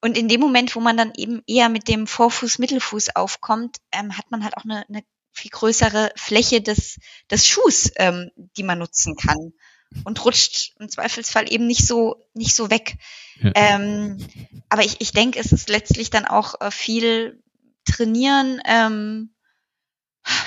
[0.00, 4.16] Und in dem Moment, wo man dann eben eher mit dem Vorfuß, Mittelfuß aufkommt, ähm,
[4.16, 5.02] hat man halt auch eine, eine
[5.32, 6.98] viel größere Fläche des,
[7.30, 9.52] des Schuhs, ähm, die man nutzen kann
[10.04, 12.96] und rutscht im Zweifelsfall eben nicht so nicht so weg.
[13.40, 13.52] Ja.
[13.54, 14.18] Ähm,
[14.68, 17.42] aber ich, ich denke, es ist letztlich dann auch äh, viel
[17.84, 19.30] trainieren, ähm,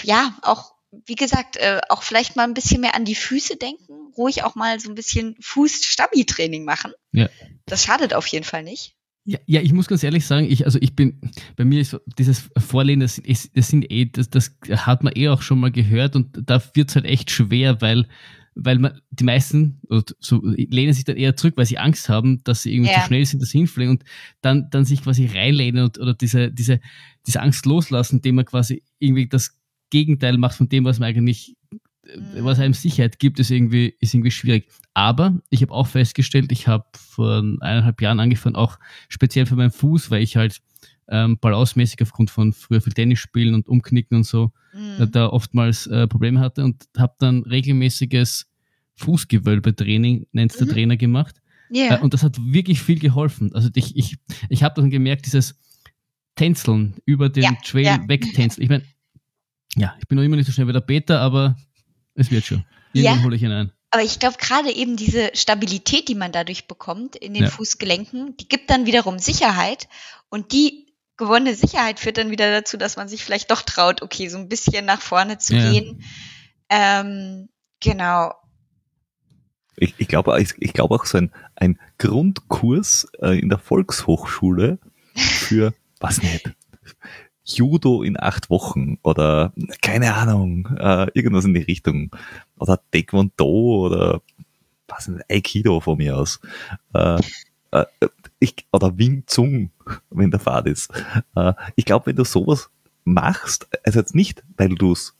[0.03, 0.73] ja, auch
[1.05, 4.55] wie gesagt, äh, auch vielleicht mal ein bisschen mehr an die Füße denken, ruhig auch
[4.55, 6.93] mal so ein bisschen Fuß-Stabi-Training machen.
[7.11, 7.29] Ja.
[7.65, 8.95] Das schadet auf jeden Fall nicht.
[9.25, 11.21] Ja, ja, ich muss ganz ehrlich sagen, ich, also ich bin,
[11.55, 13.21] bei mir ist dieses Vorlehnen, das,
[13.53, 16.89] das sind eh, das, das hat man eh auch schon mal gehört und da wird
[16.89, 18.07] es halt echt schwer, weil,
[18.55, 19.79] weil man, die meisten
[20.19, 23.01] so, lehnen sich dann eher zurück, weil sie Angst haben, dass sie irgendwie ja.
[23.01, 24.03] zu schnell sind, dass sie hinfliegen und
[24.41, 26.79] dann, dann sich quasi reinlehnen und, oder diese, diese,
[27.25, 29.57] diese Angst loslassen, indem man quasi irgendwie das
[29.89, 32.43] Gegenteil macht von dem, was man eigentlich, mhm.
[32.43, 34.67] was einem Sicherheit gibt, ist irgendwie, ist irgendwie schwierig.
[34.93, 38.77] Aber ich habe auch festgestellt, ich habe vor eineinhalb Jahren angefangen, auch
[39.07, 40.61] speziell für meinen Fuß, weil ich halt
[41.09, 45.03] ähm, balancemäßig aufgrund von früher viel Tennis spielen und Umknicken und so mhm.
[45.03, 48.47] äh, da oftmals äh, Probleme hatte und habe dann regelmäßiges
[48.95, 50.71] Fußgewölbetraining, nennt der mhm.
[50.71, 51.41] Trainer, gemacht.
[51.71, 51.97] Yeah.
[51.97, 53.53] Äh, und das hat wirklich viel geholfen.
[53.53, 54.17] Also ich, ich,
[54.49, 55.55] ich habe dann gemerkt, dieses
[56.35, 58.07] Tänzeln über den ja, Trail ja.
[58.07, 58.63] wegtänzeln.
[58.63, 58.83] Ich meine,
[59.75, 61.55] ja, ich bin noch immer nicht so schnell wie der Peter, aber
[62.15, 62.65] es wird schon.
[62.93, 63.23] Irgendwann ja.
[63.23, 63.71] hole ich ihn ein.
[63.91, 67.49] Aber ich glaube, gerade eben diese Stabilität, die man dadurch bekommt in den ja.
[67.49, 69.87] Fußgelenken, die gibt dann wiederum Sicherheit.
[70.29, 70.88] Und die
[71.19, 74.49] gewonnene Sicherheit führt dann wieder dazu, dass man sich vielleicht doch traut, okay, so ein
[74.49, 75.69] bisschen nach vorne zu ja.
[75.69, 76.01] gehen.
[76.69, 77.49] Ähm,
[77.79, 78.33] genau.
[79.75, 84.79] Ich, ich glaube ich, ich glaub auch so ein, ein Grundkurs äh, in der Volkshochschule
[85.15, 86.51] für, was nicht,
[87.43, 92.11] Judo in acht Wochen oder keine Ahnung, äh, irgendwas in die Richtung.
[92.57, 94.21] Oder Taekwondo oder
[94.87, 96.39] was nicht, Aikido von mir aus.
[96.93, 97.21] Äh,
[97.71, 97.85] äh,
[98.39, 99.71] ich, oder Wing Zung,
[100.09, 100.91] wenn der Fahrt ist.
[101.35, 102.69] Äh, ich glaube, wenn du sowas
[103.03, 105.15] machst, also jetzt nicht, weil du es,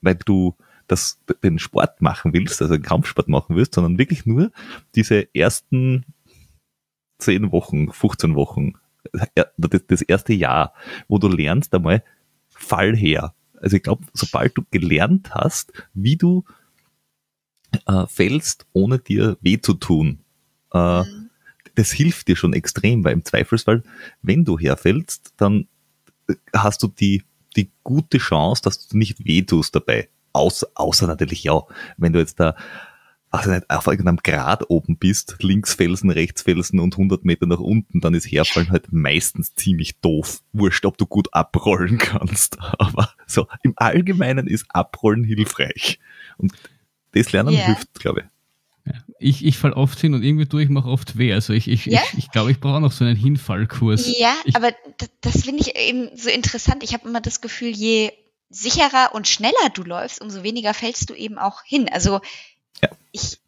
[0.00, 0.54] weil du
[0.86, 4.50] das, den Sport machen willst, also den Kampfsport machen willst, sondern wirklich nur
[4.94, 6.04] diese ersten
[7.18, 8.74] zehn Wochen, 15 Wochen
[9.58, 10.72] das erste Jahr,
[11.08, 12.02] wo du lernst einmal
[12.48, 13.34] Fall her.
[13.60, 16.44] Also ich glaube, sobald du gelernt hast, wie du
[17.86, 20.20] äh, fällst, ohne dir weh zu tun,
[20.72, 21.23] äh, mhm.
[21.74, 23.82] Das hilft dir schon extrem, weil im Zweifelsfall,
[24.22, 25.66] wenn du herfällst, dann
[26.28, 27.22] äh, hast du die,
[27.56, 30.08] die gute Chance, dass du nicht weh tust dabei.
[30.32, 31.62] Außer, außer natürlich, ja,
[31.96, 32.56] wenn du jetzt da
[33.34, 37.58] also nicht, auf irgendeinem Grad oben bist, links Felsen, rechts Felsen und 100 Meter nach
[37.58, 40.40] unten, dann ist Herfallen halt meistens ziemlich doof.
[40.52, 42.58] Wurscht, ob du gut abrollen kannst.
[42.78, 45.98] Aber so im Allgemeinen ist Abrollen hilfreich.
[46.36, 46.52] Und
[47.12, 47.66] das Lernen yeah.
[47.66, 48.26] hilft, glaube ich.
[49.18, 51.32] Ich, ich fall oft hin und irgendwie tue ich mir oft weh.
[51.32, 52.02] Also ich, ich, ja?
[52.12, 54.18] ich, ich glaube, ich brauche noch so einen Hinfallkurs.
[54.18, 54.72] Ja, ich, aber
[55.20, 56.82] das, finde ich eben so interessant.
[56.82, 58.12] Ich habe immer das Gefühl, je
[58.50, 61.88] sicherer und schneller du läufst, umso weniger fällst du eben auch hin.
[61.88, 62.20] Also
[62.82, 62.88] ja.
[63.12, 63.38] Ich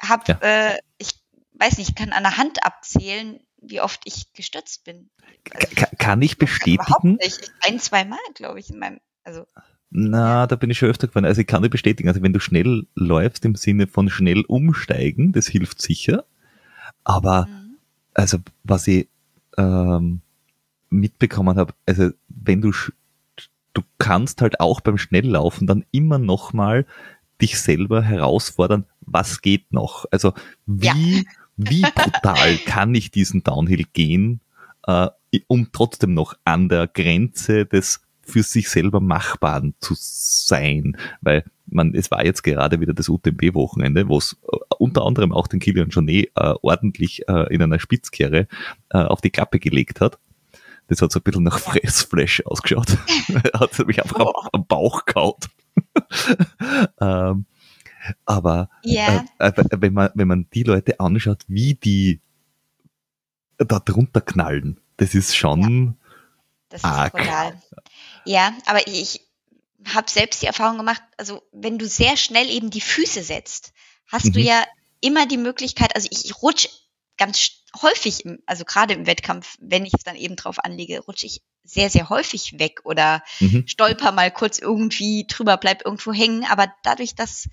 [0.00, 0.38] habe, ja.
[0.40, 1.10] äh, ich
[1.54, 5.10] weiß nicht, ich kann an der Hand abzählen, wie oft ich gestürzt bin.
[5.52, 5.68] Also,
[5.98, 6.82] kann, ich bestätigen?
[6.82, 7.52] Überhaupt nicht.
[7.60, 9.46] Ein, zwei Mal, glaube ich, in meinem, also.
[9.94, 11.26] Na, da bin ich schon öfter gefallen.
[11.26, 15.32] Also ich kann dir bestätigen, also wenn du schnell läufst im Sinne von schnell umsteigen,
[15.32, 16.24] das hilft sicher.
[17.04, 17.76] Aber mhm.
[18.14, 19.08] also was ich
[19.58, 20.22] ähm,
[20.88, 22.72] mitbekommen habe, also wenn du
[23.74, 26.86] du kannst halt auch beim Schnelllaufen dann immer noch mal
[27.40, 30.06] dich selber herausfordern, was geht noch?
[30.10, 30.32] Also
[30.66, 31.22] wie, ja.
[31.56, 34.40] wie brutal kann ich diesen Downhill gehen,
[34.86, 35.08] äh,
[35.48, 41.94] um trotzdem noch an der Grenze des für sich selber Machbaren zu sein, weil man,
[41.94, 45.88] es war jetzt gerade wieder das UTMB-Wochenende, wo es äh, unter anderem auch den Kilian
[45.88, 48.46] Jornet äh, ordentlich äh, in einer Spitzkehre
[48.90, 50.18] äh, auf die Klappe gelegt hat.
[50.88, 52.98] Das hat so ein bisschen nach Fressflash ausgeschaut.
[53.54, 54.32] hat mich einfach oh.
[54.42, 55.48] am, am Bauch kaut.
[57.00, 57.46] ähm,
[58.26, 59.24] aber yeah.
[59.38, 62.20] äh, äh, wenn, man, wenn man die Leute anschaut, wie die
[63.58, 65.94] da drunter knallen, das ist schon ja.
[66.70, 67.14] das arg.
[67.14, 67.52] Ist brutal.
[68.24, 69.20] Ja, aber ich
[69.88, 73.72] habe selbst die Erfahrung gemacht, also wenn du sehr schnell eben die Füße setzt,
[74.06, 74.32] hast mhm.
[74.32, 74.64] du ja
[75.00, 76.68] immer die Möglichkeit, also ich, ich rutsche
[77.16, 77.50] ganz
[77.80, 81.42] häufig, im, also gerade im Wettkampf, wenn ich es dann eben drauf anlege, rutsche ich
[81.64, 83.66] sehr, sehr häufig weg oder mhm.
[83.66, 86.44] stolper mal kurz irgendwie drüber, bleib irgendwo hängen.
[86.44, 87.48] Aber dadurch, dass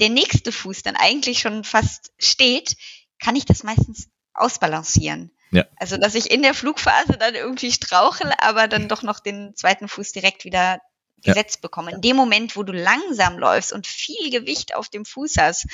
[0.00, 2.76] der nächste Fuß dann eigentlich schon fast steht,
[3.18, 5.30] kann ich das meistens ausbalancieren.
[5.50, 5.64] Ja.
[5.76, 9.88] Also, dass ich in der Flugphase dann irgendwie strauchel, aber dann doch noch den zweiten
[9.88, 10.80] Fuß direkt wieder
[11.22, 11.60] gesetzt ja.
[11.62, 11.92] bekomme.
[11.92, 15.66] In dem Moment, wo du langsam läufst und viel Gewicht auf dem Fuß hast,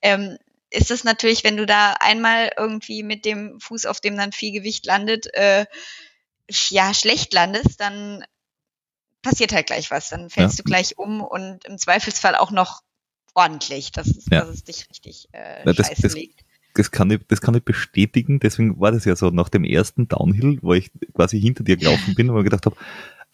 [0.00, 0.38] ähm,
[0.70, 4.52] ist es natürlich, wenn du da einmal irgendwie mit dem Fuß, auf dem dann viel
[4.52, 5.66] Gewicht landet, äh,
[6.48, 8.24] ja, schlecht landest, dann
[9.22, 10.08] passiert halt gleich was.
[10.08, 10.62] Dann fällst ja.
[10.62, 12.82] du gleich um und im Zweifelsfall auch noch
[13.34, 14.40] ordentlich, dass, ja.
[14.40, 16.40] dass es dich richtig äh, das, das, legt.
[16.76, 20.08] Das kann, ich, das kann ich bestätigen, deswegen war das ja so nach dem ersten
[20.08, 22.76] Downhill, wo ich quasi hinter dir gelaufen bin und mir gedacht habe,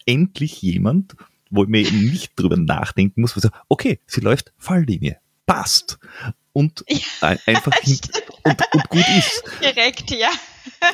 [0.05, 1.15] endlich jemand,
[1.49, 5.17] wo ich mir eben nicht drüber nachdenken muss, wo ich sage, okay, sie läuft Falllinie,
[5.45, 5.99] passt.
[6.53, 7.99] Und ja, einfach hin,
[8.43, 9.43] und, und gut ist.
[9.61, 10.29] Direkt, ja.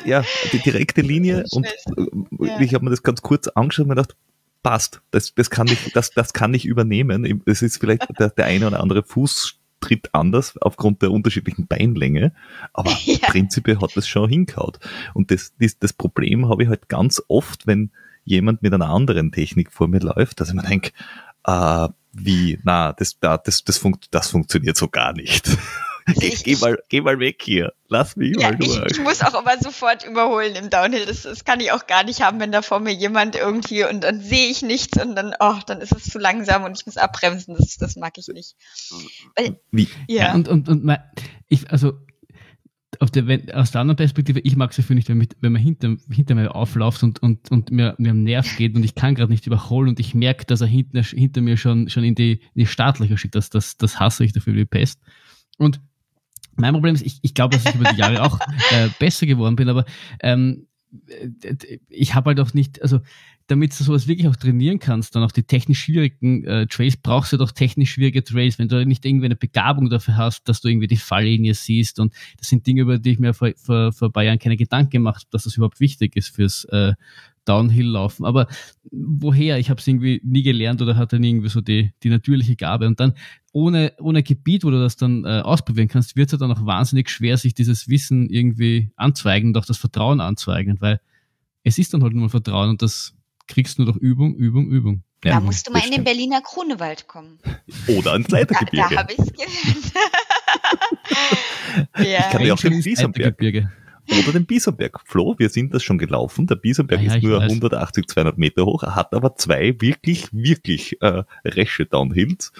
[0.04, 2.60] Ja, die direkte Linie und äh, ja.
[2.60, 4.16] ich habe mir das ganz kurz angeschaut und mir gedacht,
[4.62, 7.42] passt, das, das, kann ich, das, das kann ich übernehmen.
[7.46, 12.32] Es ist vielleicht der, der eine oder andere Fuß tritt anders aufgrund der unterschiedlichen Beinlänge,
[12.72, 13.28] aber ja.
[13.28, 14.78] prinzipiell hat das schon hinkaut.
[15.14, 17.90] Und das, das, das Problem habe ich halt ganz oft, wenn
[18.24, 20.92] jemand mit einer anderen Technik vor mir läuft, dass ich mir denke,
[21.44, 25.56] äh, wie, na, das, das, das, funkt, das funktioniert so gar nicht.
[26.20, 27.72] Ich, geh, mal, geh mal weg hier.
[27.88, 28.78] Lass mich ja, mal durch.
[28.86, 31.06] Ich, ich, muss auch immer sofort überholen im Downhill.
[31.06, 34.02] Das, das kann ich auch gar nicht haben, wenn da vor mir jemand irgendwie und
[34.02, 36.96] dann sehe ich nichts und dann, oh, dann ist es zu langsam und ich muss
[36.96, 37.56] abbremsen.
[37.56, 38.54] Das, das mag ich nicht.
[39.36, 39.88] Weil, Wie?
[40.08, 40.24] Ja.
[40.24, 40.34] ja.
[40.34, 40.98] Und, und, und mein,
[41.48, 41.94] ich, also
[42.98, 45.52] auf der, wenn, aus der anderen Perspektive, ich mag es dafür nicht, wenn, mit, wenn
[45.52, 48.94] man hinter, hinter mir aufläuft und, und, und mir, mir am Nerv geht und ich
[48.94, 52.14] kann gerade nicht überholen und ich merke, dass er hinter, hinter mir schon, schon in
[52.14, 53.36] die, in die Startlöcher schickt.
[53.36, 55.00] Das, das, das hasse ich dafür wie Pest.
[55.56, 55.80] Und
[56.56, 58.38] mein Problem ist, ich, ich glaube, dass ich über die Jahre auch
[58.70, 59.84] äh, besser geworden bin, aber
[60.20, 60.66] ähm,
[61.08, 61.56] äh,
[61.88, 63.00] ich habe halt auch nicht, also
[63.46, 67.32] damit du sowas wirklich auch trainieren kannst, dann auch die technisch schwierigen äh, Trails, brauchst
[67.32, 70.68] du doch technisch schwierige Trails, wenn du nicht irgendwie eine Begabung dafür hast, dass du
[70.68, 74.08] irgendwie die Falllinie siehst und das sind Dinge, über die ich mir vor, vor, vor
[74.08, 76.92] ein paar Jahren keine Gedanken gemacht habe, dass das überhaupt wichtig ist fürs äh,
[77.44, 78.24] Downhill-Laufen.
[78.24, 78.46] Aber
[78.90, 79.58] woher?
[79.58, 82.86] Ich habe es irgendwie nie gelernt oder hatte irgendwie so die, die natürliche Gabe.
[82.86, 83.14] Und dann
[83.52, 87.10] ohne, ohne Gebiet, wo du das dann äh, ausprobieren kannst, wird es dann auch wahnsinnig
[87.10, 91.00] schwer, sich dieses Wissen irgendwie anzweigen und auch das Vertrauen anzueignen, weil
[91.64, 93.14] es ist dann halt nur ein Vertrauen und das
[93.46, 95.02] kriegst du nur durch Übung, Übung, Übung.
[95.24, 97.38] Ja, da musst du mal in den Berliner Grunewald kommen.
[97.88, 98.88] Oder ans Leitergebirge.
[98.88, 99.92] Da, da habe ich es gelernt.
[101.98, 102.18] ja.
[102.20, 103.36] Ich kann ja auch den Wiesenberg.
[104.10, 105.00] Oder den Biesenberg.
[105.04, 106.46] Flo, wir sind das schon gelaufen.
[106.46, 111.22] Der Biesenberg ja, ist nur 180, 200 Meter hoch, hat aber zwei wirklich, wirklich äh,
[111.44, 112.52] resche Downhills.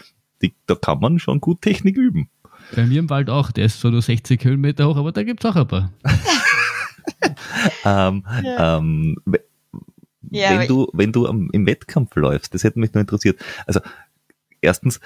[0.42, 2.30] Die, da kann man schon gut Technik üben.
[2.74, 3.50] Bei mir im Wald auch.
[3.50, 5.92] Der ist zwar nur 60 Höhenmeter hoch, aber da gibt's auch ein paar.
[7.84, 8.78] ähm, ja.
[8.78, 9.16] ähm,
[10.30, 13.40] ja, wenn du, wenn du im Wettkampf läufst, das hätte mich nur interessiert.
[13.66, 13.80] Also,
[14.60, 15.00] erstens,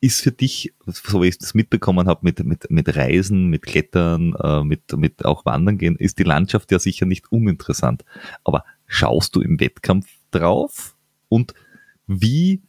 [0.00, 4.34] ist für dich, so wie ich das mitbekommen habe, mit, mit, mit Reisen, mit Klettern,
[4.34, 8.04] äh, mit, mit auch Wandern gehen, ist die Landschaft ja sicher nicht uninteressant.
[8.44, 10.96] Aber schaust du im Wettkampf drauf?
[11.28, 11.54] Und
[12.06, 12.62] wie,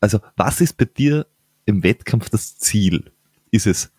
[0.00, 1.26] also was ist bei dir
[1.66, 3.10] im Wettkampf das Ziel?
[3.50, 3.92] Ist es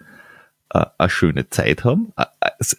[0.69, 2.13] äh, eine schöne Zeit haben,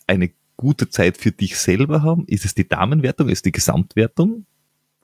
[0.07, 2.27] eine gute Zeit für dich selber haben?
[2.27, 3.29] Ist es die Damenwertung?
[3.29, 4.47] Ist es die Gesamtwertung?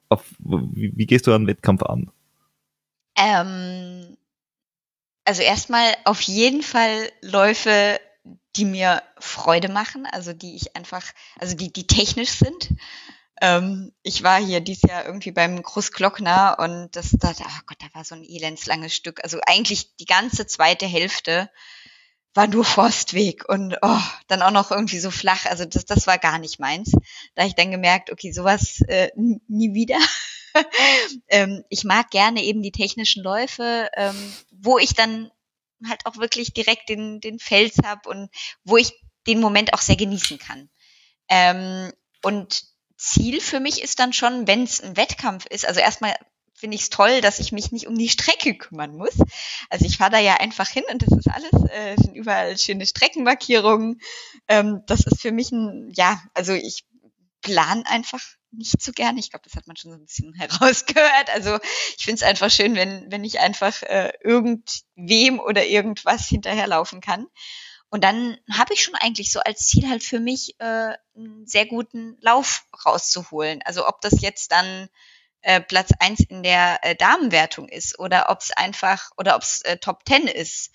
[0.09, 2.11] Auf, wie, wie gehst du einen Wettkampf an?
[3.19, 4.16] Ähm,
[5.27, 8.01] also erstmal auf jeden Fall Läufe,
[8.57, 11.05] die mir Freude machen, also die ich einfach,
[11.39, 12.71] also die, die technisch sind.
[13.43, 17.87] Ähm, ich war hier dieses Jahr irgendwie beim Großglockner und das, da, oh Gott, da
[17.93, 19.23] war so ein elendslanges Stück.
[19.23, 21.51] Also eigentlich die ganze zweite Hälfte
[22.33, 25.47] war nur Forstweg und oh, dann auch noch irgendwie so flach.
[25.47, 26.93] Also das, das war gar nicht meins.
[27.35, 29.99] Da ich dann gemerkt, okay, sowas äh, nie wieder.
[31.29, 35.31] ähm, ich mag gerne eben die technischen Läufe, ähm, wo ich dann
[35.87, 38.31] halt auch wirklich direkt den, den Fels habe und
[38.65, 38.93] wo ich
[39.27, 40.71] den Moment auch sehr genießen kann.
[41.29, 41.93] Ähm,
[42.23, 42.65] und
[42.97, 46.15] Ziel für mich ist dann schon, wenn es ein Wettkampf ist, also erstmal
[46.55, 49.15] finde ich es toll, dass ich mich nicht um die Strecke kümmern muss.
[49.69, 52.87] Also ich fahre da ja einfach hin und das ist alles, äh, sind überall schöne
[52.87, 54.01] Streckenmarkierungen.
[54.49, 56.87] Ähm, das ist für mich ein, ja, also ich
[57.43, 58.23] plan einfach
[58.57, 59.19] nicht so gern.
[59.19, 61.31] Ich glaube, das hat man schon so ein bisschen herausgehört.
[61.33, 61.59] Also
[61.99, 67.27] ich finde es einfach schön, wenn, wenn ich einfach äh, irgendwem oder irgendwas hinterherlaufen kann.
[67.89, 71.67] Und dann habe ich schon eigentlich so als Ziel halt für mich äh, einen sehr
[71.67, 73.63] guten Lauf rauszuholen.
[73.65, 74.89] Also ob das jetzt dann
[75.43, 79.63] äh, Platz eins in der äh, Damenwertung ist oder ob es einfach oder ob es
[79.63, 80.73] äh, Top Ten ist.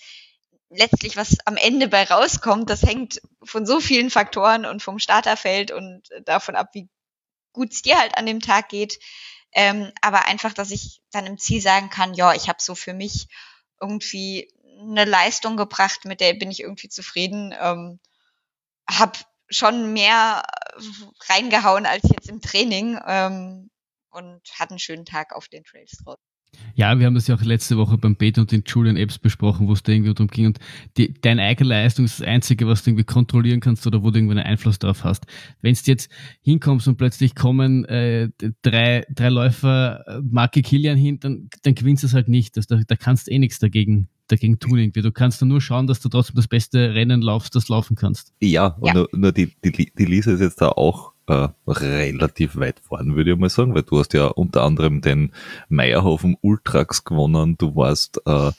[0.70, 5.72] Letztlich, was am Ende bei rauskommt, das hängt von so vielen Faktoren und vom Starterfeld
[5.72, 6.88] und davon ab, wie
[7.54, 9.00] gut es dir halt an dem Tag geht.
[9.54, 12.94] Ähm, aber einfach, dass ich dann im Ziel sagen kann, ja, ich habe so für
[12.94, 13.28] mich
[13.82, 17.54] irgendwie eine Leistung gebracht, mit der bin ich irgendwie zufrieden.
[17.60, 18.00] Ähm,
[18.90, 20.44] habe schon mehr
[21.28, 23.70] reingehauen als jetzt im Training ähm,
[24.10, 26.20] und hatte einen schönen Tag auf den Trails drauf.
[26.76, 29.68] Ja, wir haben das ja auch letzte Woche beim Beta und den Julian Apps besprochen,
[29.68, 30.48] wo es da irgendwie darum ging.
[30.48, 30.60] Und
[30.98, 34.20] die, deine eigene Leistung ist das Einzige, was du irgendwie kontrollieren kannst oder wo du
[34.20, 35.26] irgendwie einen Einfluss darauf hast.
[35.62, 36.10] Wenn du jetzt
[36.42, 38.30] hinkommst und plötzlich kommen äh,
[38.62, 42.58] drei, drei Läufer äh, Marke Kilian hin, dann, dann gewinnst du es halt nicht.
[42.58, 45.02] Das, da, da kannst du eh nichts dagegen dagegen tun irgendwie.
[45.02, 48.34] Du kannst nur schauen, dass du trotzdem das beste Rennen laufst, das laufen kannst.
[48.40, 48.94] Ja, und ja.
[48.94, 53.32] Nur, nur die, die, die Lisa ist jetzt da auch äh, relativ weit vorn, würde
[53.32, 55.32] ich mal sagen, weil du hast ja unter anderem den
[55.70, 58.52] Meierhofen Ultrax gewonnen, du warst äh,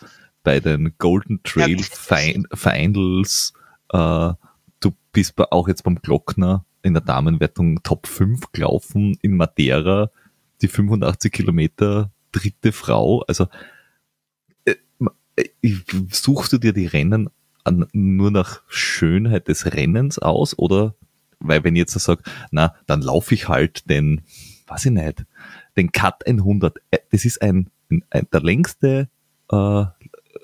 [0.43, 3.53] bei den Golden Trail ja, Finals,
[3.93, 4.33] äh,
[4.81, 10.11] du bist auch jetzt beim Glockner in der Damenwertung Top 5 gelaufen in Madeira,
[10.63, 13.47] die 85 Kilometer dritte Frau, also
[16.11, 17.29] suchst du dir die Rennen
[17.65, 20.95] an, nur nach Schönheit des Rennens aus oder
[21.45, 24.23] weil wenn ich jetzt sage, na, dann laufe ich halt den,
[24.67, 25.25] weiß ich nicht,
[25.77, 26.79] den Cut 100.
[26.91, 27.69] Äh, das ist ein,
[28.11, 29.09] ein der längste
[29.51, 29.85] äh,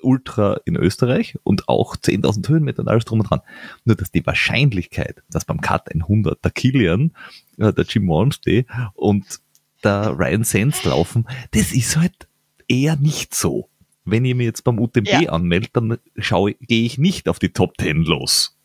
[0.01, 3.41] Ultra in Österreich und auch 10.000 Höhenmeter und alles drum und dran.
[3.85, 7.11] Nur, dass die Wahrscheinlichkeit, dass beim Cut 100 der Kilian,
[7.57, 9.39] äh, der Jim Walmsley und
[9.83, 12.27] der Ryan Sands laufen, das ist halt
[12.67, 13.69] eher nicht so.
[14.11, 15.29] Wenn ihr mir jetzt beim UTMB ja.
[15.29, 18.57] anmeldet, dann schaue, gehe ich nicht auf die Top 10 los.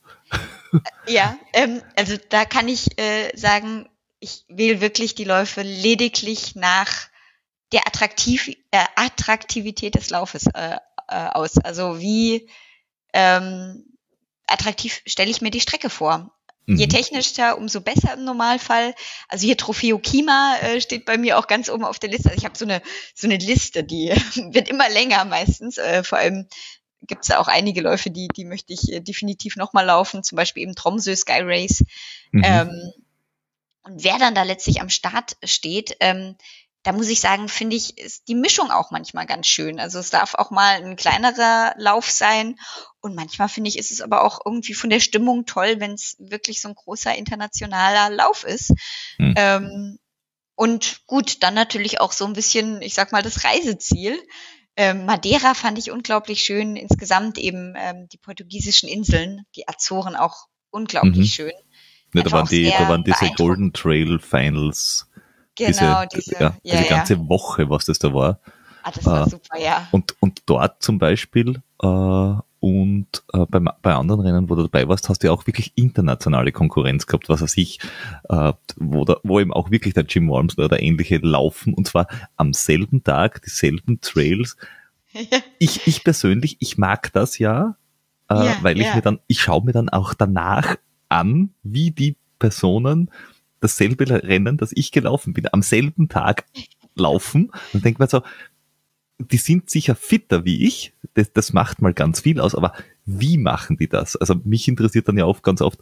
[1.06, 3.88] Ja, ähm, also da kann ich äh, sagen,
[4.18, 7.08] ich wähle wirklich die Läufe lediglich nach
[7.72, 10.76] der Attraktiv äh, Attraktivität des Laufes äh,
[11.08, 11.58] äh, aus.
[11.58, 12.48] Also wie
[13.12, 13.84] ähm,
[14.46, 16.34] attraktiv stelle ich mir die Strecke vor.
[16.66, 16.76] Mhm.
[16.76, 18.94] Je technischer, umso besser im Normalfall.
[19.28, 22.30] Also hier Trofeo Kima äh, steht bei mir auch ganz oben auf der Liste.
[22.30, 22.82] Also ich habe so eine
[23.14, 24.08] so eine Liste, die
[24.52, 25.78] wird immer länger meistens.
[25.78, 26.48] Äh, vor allem
[27.06, 30.62] gibt es auch einige Läufe, die, die möchte ich äh, definitiv nochmal laufen, zum Beispiel
[30.62, 31.84] eben Tromsø Sky Race.
[32.32, 32.42] Mhm.
[32.44, 32.92] Ähm,
[33.82, 36.36] und wer dann da letztlich am Start steht, ähm,
[36.84, 39.80] da muss ich sagen, finde ich, ist die Mischung auch manchmal ganz schön.
[39.80, 42.58] Also es darf auch mal ein kleinerer Lauf sein.
[43.04, 46.16] Und manchmal finde ich, ist es aber auch irgendwie von der Stimmung toll, wenn es
[46.18, 48.72] wirklich so ein großer internationaler Lauf ist.
[49.18, 49.34] Mhm.
[49.36, 49.98] Ähm,
[50.54, 54.18] und gut, dann natürlich auch so ein bisschen, ich sag mal, das Reiseziel.
[54.74, 56.76] Ähm, Madeira fand ich unglaublich schön.
[56.76, 61.24] Insgesamt eben ähm, die portugiesischen Inseln, die Azoren auch unglaublich mhm.
[61.24, 61.52] schön.
[62.14, 65.10] Ja, da, waren die, da waren diese Golden Trail Finals.
[65.56, 67.28] Genau, diese, diese, ja, diese ja, ganze ja.
[67.28, 68.40] Woche, was das da war.
[68.82, 69.88] Ah, das war äh, super, ja.
[69.90, 72.34] Und, und dort zum Beispiel äh,
[72.64, 75.72] und äh, bei, bei anderen Rennen, wo du dabei warst, hast du ja auch wirklich
[75.74, 77.78] internationale Konkurrenz gehabt, was weiß ich,
[78.30, 82.06] äh, wo, da, wo eben auch wirklich der Jim Worms oder ähnliche laufen und zwar
[82.36, 84.56] am selben Tag, dieselben Trails.
[85.58, 87.76] Ich, ich persönlich, ich mag das ja,
[88.28, 88.96] äh, ja weil ich ja.
[88.96, 90.76] mir dann, ich schaue mir dann auch danach
[91.08, 93.10] an, wie die Personen
[93.60, 96.46] dasselbe Rennen, das ich gelaufen bin, am selben Tag
[96.96, 98.22] laufen und denke mir so,
[99.30, 102.72] die sind sicher fitter wie ich, das, das macht mal ganz viel aus, aber
[103.06, 104.16] wie machen die das?
[104.16, 105.80] Also mich interessiert dann ja oft ganz oft,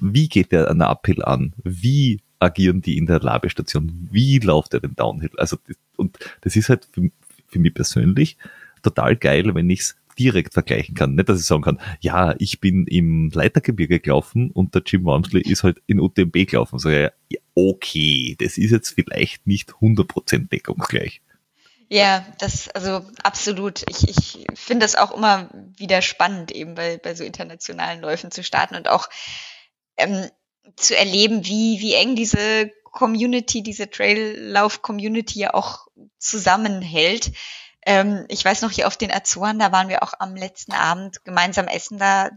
[0.00, 1.54] wie geht der eine Uphill an?
[1.62, 4.08] Wie agieren die in der Labestation?
[4.10, 5.30] Wie läuft er den Downhill?
[5.36, 5.56] Also,
[5.96, 7.10] und das ist halt für,
[7.46, 8.36] für mich persönlich
[8.82, 11.14] total geil, wenn ich es direkt vergleichen kann.
[11.14, 15.42] Nicht, dass ich sagen kann, ja, ich bin im Leitergebirge gelaufen und der Jim Walmsley
[15.42, 16.78] ist halt in UTMB gelaufen.
[16.78, 17.10] So, ja,
[17.54, 21.22] okay, das ist jetzt vielleicht nicht 100% deckungsgleich.
[21.92, 23.82] Ja, das, also absolut.
[23.86, 28.42] Ich, ich finde das auch immer wieder spannend, eben bei, bei so internationalen Läufen zu
[28.42, 29.10] starten und auch
[29.98, 30.26] ähm,
[30.76, 35.86] zu erleben, wie, wie eng diese Community, diese Traillauf-Community ja auch
[36.16, 37.30] zusammenhält.
[37.84, 41.22] Ähm, ich weiß noch, hier auf den Azoren, da waren wir auch am letzten Abend
[41.26, 42.30] gemeinsam essen, da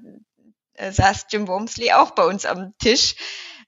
[0.74, 3.16] äh, saß Jim Wormsley auch bei uns am Tisch.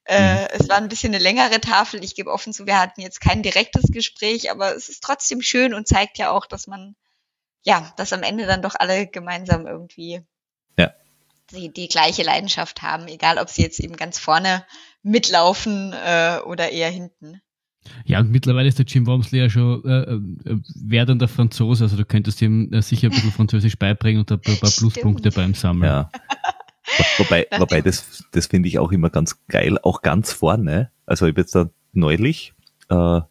[0.08, 0.48] Äh, mhm.
[0.54, 2.04] es war ein bisschen eine längere Tafel.
[2.04, 5.74] Ich gebe offen zu, wir hatten jetzt kein direktes Gespräch, aber es ist trotzdem schön
[5.74, 6.96] und zeigt ja auch, dass man,
[7.64, 10.22] ja, dass am Ende dann doch alle gemeinsam irgendwie
[10.78, 10.94] ja.
[11.52, 14.66] die, die gleiche Leidenschaft haben, egal ob sie jetzt eben ganz vorne
[15.04, 17.42] mitlaufen äh, oder eher hinten.
[18.06, 22.06] Ja, und mittlerweile ist der Jim Wormsley ja schon äh, äh, werdender Franzose, also du
[22.06, 25.92] könntest ihm äh, sicher ein bisschen Französisch beibringen und ein paar, paar Pluspunkte beim Sammeln.
[25.92, 26.12] Ja.
[27.18, 30.92] Wobei, wobei das, das finde ich auch immer ganz geil, auch ganz vorne.
[31.06, 32.54] Also ich habe jetzt da neulich
[32.90, 33.22] äh,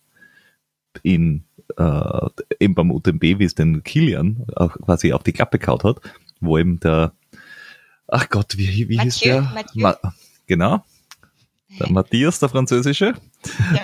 [1.02, 1.44] in
[1.76, 2.28] äh,
[2.60, 6.00] eben beim UTMB, wie es den Kilian auch quasi auf die Klappe kaut hat,
[6.40, 7.12] wo eben der,
[8.06, 9.52] ach Gott, wie, wie hieß der?
[9.74, 9.96] Ma,
[10.46, 10.84] genau,
[11.78, 13.14] der Matthias, der Französische,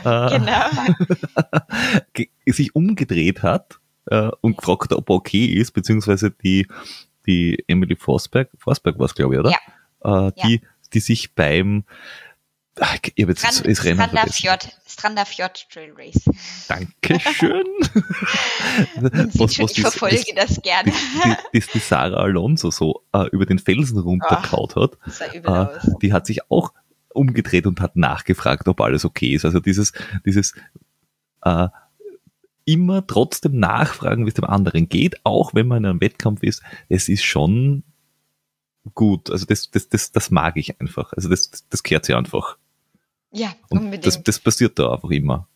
[0.04, 2.26] ja, äh, genau.
[2.46, 6.66] sich umgedreht hat äh, und gefragt ob er okay ist, beziehungsweise die
[7.26, 9.50] die Emily Forsberg, Forsberg war es, glaube ich, oder?
[9.50, 10.28] Ja.
[10.28, 10.60] Äh, die, ja.
[10.92, 11.84] die sich beim
[12.80, 14.32] Ach, ich habe jetzt Strand, das Rennen Stranda vergessen.
[14.32, 16.24] Fjord, Stranda Fjord Trail Race.
[16.68, 17.66] Dankeschön.
[19.30, 20.90] Sieht schon, ich verfolge das gerne.
[20.90, 25.68] die, die, die Sarah Alonso so äh, über den Felsen runterkaut hat, Das sah übel
[25.84, 26.72] äh, die hat sich auch
[27.10, 29.44] umgedreht und hat nachgefragt, ob alles okay ist.
[29.44, 29.92] Also dieses,
[30.24, 30.54] dieses
[31.42, 31.68] äh,
[32.64, 36.62] immer trotzdem nachfragen, wie es dem anderen geht, auch wenn man in einem Wettkampf ist,
[36.88, 37.82] es ist schon
[38.94, 39.30] gut.
[39.30, 41.12] Also das, das, das, das mag ich einfach.
[41.12, 42.56] Also das, das, kehrt sich einfach.
[43.32, 44.06] Ja, Und unbedingt.
[44.06, 45.48] das, das passiert da einfach immer.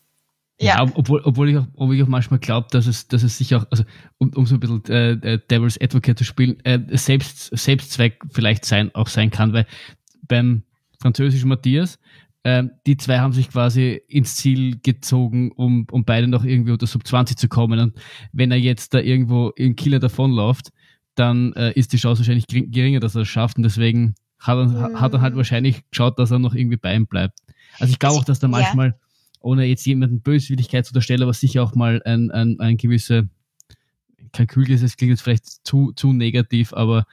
[0.60, 3.36] ja, ob- obwohl, obwohl, ich auch, obwohl ich auch manchmal glaube, dass es, dass es
[3.38, 3.84] sich auch, also
[4.18, 8.64] um, um so ein bisschen äh, äh, Devil's Advocate zu spielen, äh, selbst, Selbstzweck vielleicht
[8.64, 9.66] sein, auch sein kann, weil
[10.22, 10.62] beim
[11.00, 11.98] französischen Matthias,
[12.47, 16.86] äh, die zwei haben sich quasi ins Ziel gezogen, um, um beide noch irgendwie unter
[16.86, 17.78] Sub 20 zu kommen.
[17.81, 17.94] Und
[18.32, 20.70] wenn er jetzt da irgendwo in Kieler davonläuft,
[21.16, 23.56] dann äh, ist die Chance wahrscheinlich gering- geringer, dass er es schafft.
[23.56, 25.39] Und deswegen hat er, hat er halt Mhm.
[25.39, 27.39] wahrscheinlich geschaut, dass er noch irgendwie bei ihm bleibt.
[27.81, 28.51] Also ich glaube auch, dass da Ja.
[28.52, 28.94] manchmal,
[29.40, 33.28] ohne jetzt jemanden Böswilligkeit zu unterstellen, aber sicher auch mal ein, ein, ein gewisse
[34.32, 37.06] Kalkül ist, das klingt jetzt vielleicht zu, zu negativ, aber,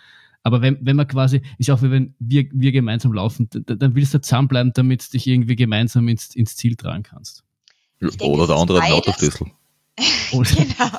[0.43, 3.95] aber wenn, wenn man quasi, ist auch wie wenn wir, wir gemeinsam laufen, d- dann
[3.95, 7.43] willst du zusammenbleiben, damit du dich irgendwie gemeinsam ins, ins Ziel tragen kannst.
[8.01, 8.95] Denke, Oder der andere hat einen.
[8.95, 9.47] Autoschlüssel.
[10.31, 10.89] Genau.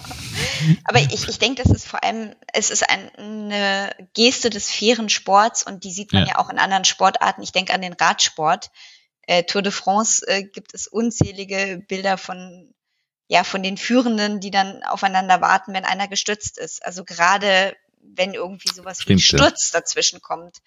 [0.84, 5.08] Aber ich, ich denke, das ist vor allem, es ist ein, eine Geste des fairen
[5.08, 6.28] Sports und die sieht man Ja.
[6.34, 7.42] ja, auch in anderen Sportarten.
[7.42, 8.70] Ich denke an den Radsport.
[9.22, 12.72] Äh, Tour de France äh, gibt es unzählige Bilder von,
[13.26, 16.86] ja, von den Führenden, die dann aufeinander warten, wenn einer gestürzt ist.
[16.86, 17.74] Also gerade
[18.14, 19.46] wenn irgendwie sowas wie ein Stimmt, ja.
[19.48, 20.58] Sturz dazwischen kommt,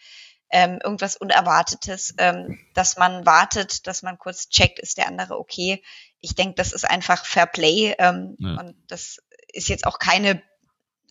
[0.49, 5.83] ähm, irgendwas Unerwartetes, ähm, dass man wartet, dass man kurz checkt, ist der andere okay.
[6.19, 8.59] Ich denke, das ist einfach Fair Play ähm, Ja.
[8.61, 9.17] und das
[9.53, 10.41] ist jetzt auch keine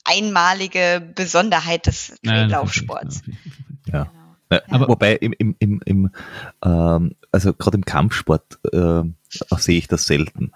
[0.04, 3.22] einmalige Besonderheit des Laufsports.
[3.86, 4.04] Ja.
[4.04, 4.10] Genau.
[4.48, 6.10] Äh, Aber- Wobei im, im, im, im
[6.64, 9.02] ähm, also gerade im Kampfsport äh,
[9.58, 10.52] sehe ich das selten.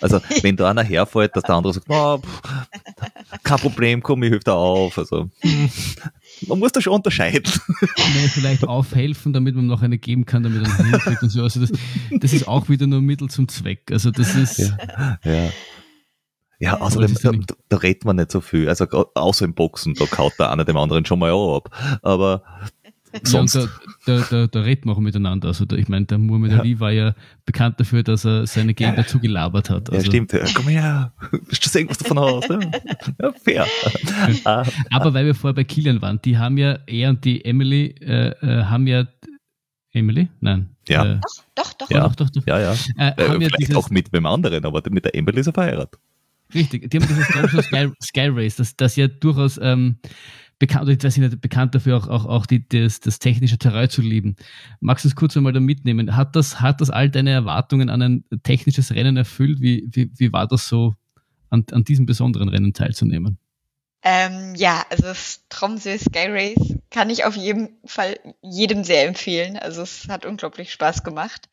[0.00, 2.42] Also wenn da einer herfällt, dass der andere sagt, oh, pff,
[3.42, 4.98] kein Problem, komm, ich helfe da auf.
[4.98, 5.30] Also
[6.46, 7.52] man muss da schon unterscheiden.
[7.80, 11.42] Nee, vielleicht aufhelfen, damit man noch eine geben kann, damit er noch hinkriegt und so.
[11.42, 11.72] Also das,
[12.20, 13.90] das ist auch wieder nur Mittel zum Zweck.
[13.90, 15.18] Also das ist, Ja.
[15.24, 15.50] Ja,
[16.58, 18.68] ja außerdem, ja da, da redet man nicht so viel.
[18.68, 22.00] Also außer im Boxen, da kaut der eine dem anderen schon mal auch ab.
[22.02, 22.42] Aber
[23.12, 23.66] Ja, sonst, da,
[24.06, 25.48] da, da, da redet man auch miteinander.
[25.48, 26.60] Also da, ich meine, der Muhammad Ja.
[26.60, 27.14] Ali war ja
[27.46, 29.88] bekannt dafür, dass er seine Gegner zugelabert hat.
[29.88, 32.48] ja Also, stimmt, ja, komm her, willst du sehen, was davon hast?
[32.50, 32.60] Ja,
[33.20, 33.66] ja fair.
[34.44, 37.94] Ah, Aber weil wir vorher bei Kilian waren, die haben ja, er und die Emily
[38.00, 39.06] äh, äh, haben ja
[39.92, 40.28] Emily?
[40.40, 40.68] Nein.
[40.88, 41.04] Ja.
[41.14, 41.20] Äh,
[41.54, 41.90] Doch, doch.
[41.90, 42.00] Ja.
[42.08, 42.46] Doch, doch, doch.
[42.46, 42.72] ja, ja.
[42.72, 45.46] Äh, Äh, haben ja vielleicht dieses, auch mit wem anderen, aber mit der Emily ist
[45.48, 45.98] er verheiratet.
[46.54, 47.26] Richtig, die haben dieses
[47.66, 49.96] Sky, Sky Race, das, das ja durchaus ähm,
[50.58, 54.02] bekannt, ich weiß nicht, bekannt dafür auch, auch, auch die, das, das technische Terrain zu
[54.02, 54.36] lieben.
[54.80, 56.16] Magst du es kurz einmal da mitnehmen?
[56.16, 59.60] Hat das, hat das all deine Erwartungen an ein technisches Rennen erfüllt?
[59.60, 60.94] Wie, wie, wie war das so,
[61.50, 63.38] an, an diesem besonderen Rennen teilzunehmen?
[64.02, 69.56] Ähm, ja, also das Tromsø Sky Race kann ich auf jeden Fall jedem sehr empfehlen.
[69.56, 71.48] Also es hat unglaublich Spaß gemacht.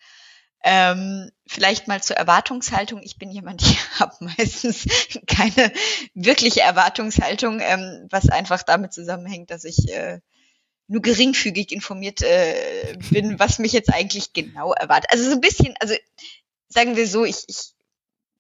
[0.67, 3.03] Ähm, vielleicht mal zur Erwartungshaltung.
[3.03, 4.87] Ich bin jemand, ich habe meistens
[5.27, 5.71] keine
[6.15, 10.19] wirkliche Erwartungshaltung, ähm, was einfach damit zusammenhängt, dass ich äh,
[10.87, 15.11] nur geringfügig informiert äh, bin, was mich jetzt eigentlich genau erwartet.
[15.11, 15.93] Also so ein bisschen, also
[16.67, 17.75] sagen wir so, ich, ich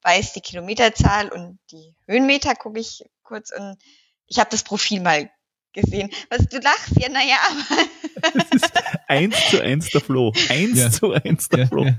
[0.01, 3.77] weiß die Kilometerzahl und die Höhenmeter gucke ich kurz und
[4.25, 5.29] ich habe das Profil mal
[5.75, 6.09] gesehen.
[6.29, 8.71] Was du lachst, ja, naja, aber Das ist
[9.07, 10.33] eins zu eins der Flo.
[10.49, 10.89] Eins Ja.
[10.89, 11.85] zu eins der Ja, Flo.
[11.85, 11.95] ja.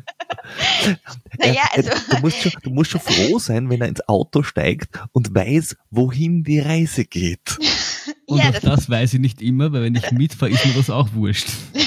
[1.39, 4.99] naja, also du, musst schon, du musst schon froh sein, wenn er ins Auto steigt
[5.13, 7.59] und weiß, wohin die Reise geht.
[8.29, 10.73] Und ja, auch das, das, weiß ich nicht immer, weil wenn ich mitfahre, ist mir
[10.75, 11.47] das auch wurscht.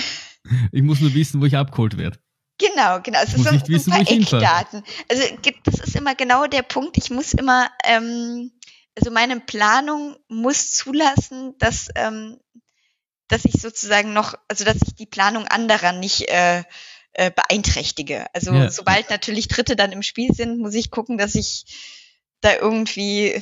[0.72, 2.18] Ich muss nur wissen, wo ich abgeholt werde.
[2.58, 3.20] Genau, genau.
[3.24, 4.44] Es Muss ist so, nicht so wissen, wo ein ich paar hinfahre.
[4.44, 4.84] Eckdaten.
[5.10, 5.24] Also
[5.64, 6.98] das ist immer genau der Punkt.
[6.98, 8.52] Ich muss immer, ähm,
[9.00, 12.38] also meine Planung muss zulassen, dass, ähm,
[13.30, 16.64] dass ich sozusagen noch, also dass ich die Planung anderer nicht äh,
[17.14, 18.26] äh, beeinträchtige.
[18.34, 18.70] Also Ja.
[18.70, 21.66] sobald natürlich Dritte dann im Spiel sind, muss ich gucken, dass ich
[22.42, 23.42] da irgendwie, äh,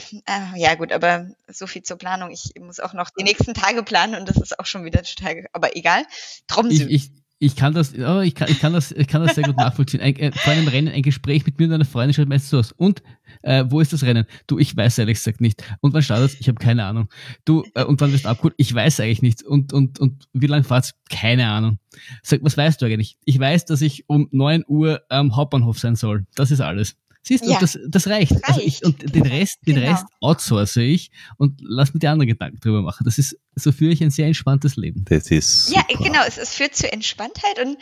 [0.58, 2.30] ja gut, aber so viel zur Planung.
[2.30, 5.48] Ich muss auch noch die nächsten Tage planen und das ist auch schon wieder total,
[5.54, 6.06] aber egal.
[6.48, 6.84] Tromsø.
[6.84, 9.44] Ich, ich, ich kann das, oh, ich kann, ich kann das, ich kann das sehr
[9.44, 10.02] gut nachvollziehen.
[10.02, 12.58] Ein, äh, vor einem Rennen, ein Gespräch mit mir und einer Freundin schaut meistens so
[12.58, 12.72] aus.
[12.72, 13.04] Und
[13.44, 14.26] äh, wo ist das Rennen?
[14.48, 15.64] Du, ich weiß ehrlich gesagt nicht.
[15.82, 17.10] Und wann startet Ich habe keine Ahnung.
[17.46, 18.56] Du, äh, und wann wirst du abgeholt?
[18.58, 19.44] Ich weiß eigentlich nicht.
[19.44, 20.96] Und, und, und wie lange fahrt's?
[21.10, 21.78] Keine Ahnung.
[22.24, 23.18] Sag, was weißt du eigentlich?
[23.26, 26.26] Ich weiß, dass ich um 9 Uhr am Hauptbahnhof sein soll.
[26.36, 26.96] Das ist alles.
[27.28, 28.32] Siehst du, Ja, das, das reicht.
[28.32, 28.86] das Also ich, reicht.
[28.86, 29.88] und den Rest, den Genau.
[29.92, 33.04] Rest outsource ich und lass mir die anderen Gedanken drüber machen.
[33.04, 35.04] Das ist, so führe ich ein sehr entspanntes Leben.
[35.10, 36.04] Das ist Ja, super.
[36.04, 37.78] genau, es, es führt zu Entspanntheit und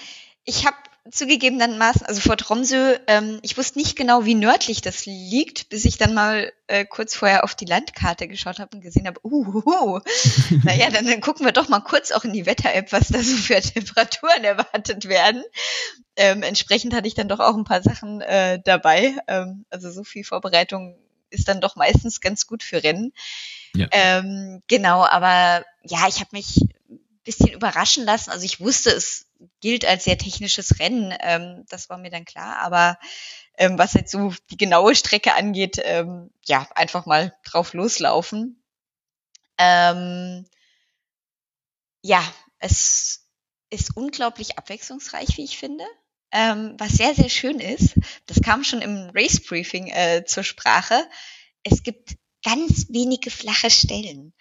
[0.45, 0.75] ich habe
[1.11, 5.97] zugegebenermaßen, also vor Tromsø, ähm, ich wusste nicht genau, wie nördlich das liegt, bis ich
[5.97, 9.99] dann mal äh, kurz vorher auf die Landkarte geschaut habe und gesehen habe, uh, uh,
[10.63, 13.35] naja, dann, dann gucken wir doch mal kurz auch in die Wetter-App, was da so
[13.35, 15.43] für Temperaturen erwartet werden.
[16.15, 19.15] Ähm, entsprechend hatte ich dann doch auch ein paar Sachen äh, dabei.
[19.27, 20.97] Ähm, also so viel Vorbereitung
[21.29, 23.13] ist dann doch meistens ganz gut für Rennen.
[23.75, 23.87] Ja.
[23.91, 28.31] Ähm, genau, aber ja, ich habe mich ein bisschen überraschen lassen.
[28.31, 29.24] Also ich wusste, es
[29.61, 32.97] gilt als sehr technisches Rennen, ähm, das war mir dann klar, aber
[33.57, 38.61] ähm, was jetzt so die genaue Strecke angeht, ähm, ja, einfach mal drauf loslaufen.
[39.57, 40.45] Ähm,
[42.01, 42.23] ja,
[42.59, 43.25] es
[43.69, 45.85] ist unglaublich abwechslungsreich, wie ich finde.
[46.31, 47.95] Ähm, was sehr, sehr schön ist,
[48.25, 51.07] das kam schon im Race Briefing äh, zur Sprache.
[51.63, 54.33] Es gibt ganz wenige flache Stellen.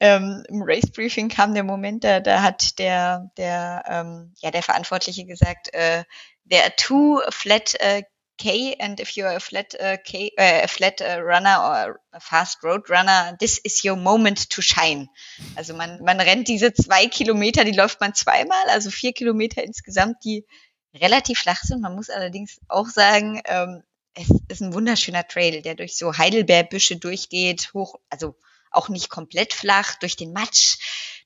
[0.00, 4.62] Ähm, Im Race Briefing kam der Moment, da, da hat der, der, ähm, ja, der
[4.62, 6.04] Verantwortliche gesagt, äh,
[6.48, 8.02] there are two flat uh,
[8.38, 12.20] K and if you're a flat uh, K, uh, a flat uh, runner or a
[12.20, 15.08] fast road runner, this is your moment to shine.
[15.56, 20.24] Also man, man rennt diese zwei Kilometer, die läuft man zweimal, also vier Kilometer insgesamt,
[20.24, 20.46] die
[20.94, 21.82] relativ flach sind.
[21.82, 23.82] Man muss allerdings auch sagen, ähm,
[24.14, 28.36] es ist ein wunderschöner Trail, der durch so Heidelbeerbüsche durchgeht, hoch, also
[28.70, 30.78] auch nicht komplett flach, durch den Matsch,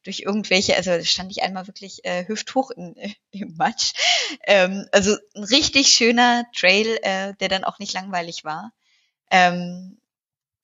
[0.04, 3.92] durch irgendwelche, also stand ich einmal wirklich äh, hüfthoch in, äh, im Matsch.
[4.46, 8.72] Ähm, also ein richtig schöner Trail, äh, der dann auch nicht langweilig war.
[9.30, 9.98] Ähm,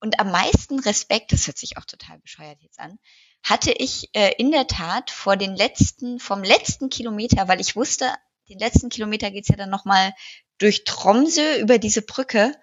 [0.01, 2.99] und am meisten Respekt, das hört sich auch total bescheuert jetzt an,
[3.43, 8.13] hatte ich äh, in der Tat vor den letzten, vom letzten Kilometer, weil ich wusste,
[8.49, 10.13] den letzten Kilometer geht's ja dann nochmal
[10.57, 12.53] durch Tromsø über diese Brücke.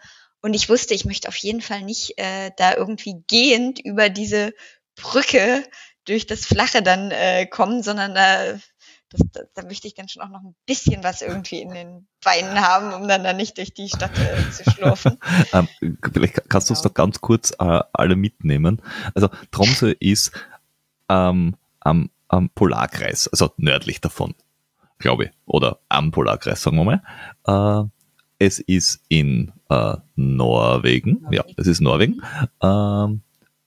[0.47, 4.55] Und ich wusste, ich möchte auf jeden Fall nicht äh, da irgendwie gehend über diese
[4.95, 5.65] Brücke
[6.05, 8.53] durch das Flache dann äh, kommen, sondern da,
[9.11, 12.07] das, da, da möchte ich dann schon auch noch ein bisschen was irgendwie in den
[12.23, 15.19] Beinen haben, um dann da nicht durch die Stadt äh, zu schlurfen.
[15.53, 15.67] ähm,
[16.13, 16.91] vielleicht kannst du uns genau.
[16.91, 18.81] doch ganz kurz äh, alle mitnehmen.
[19.17, 20.31] Also Tromsø ist
[21.09, 24.37] ähm, am, am Polarkreis, also nördlich davon
[24.99, 27.83] glaube ich, oder am Polarkreis, sagen wir mal.
[27.85, 27.89] Äh,
[28.39, 32.23] es ist in äh, Norwegen, Norwegen, ja, es ist Norwegen.
[32.63, 33.23] Ähm,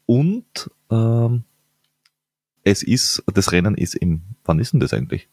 [0.05, 1.43] und ähm,
[2.63, 5.27] es ist, das Rennen ist im, wann ist denn das eigentlich?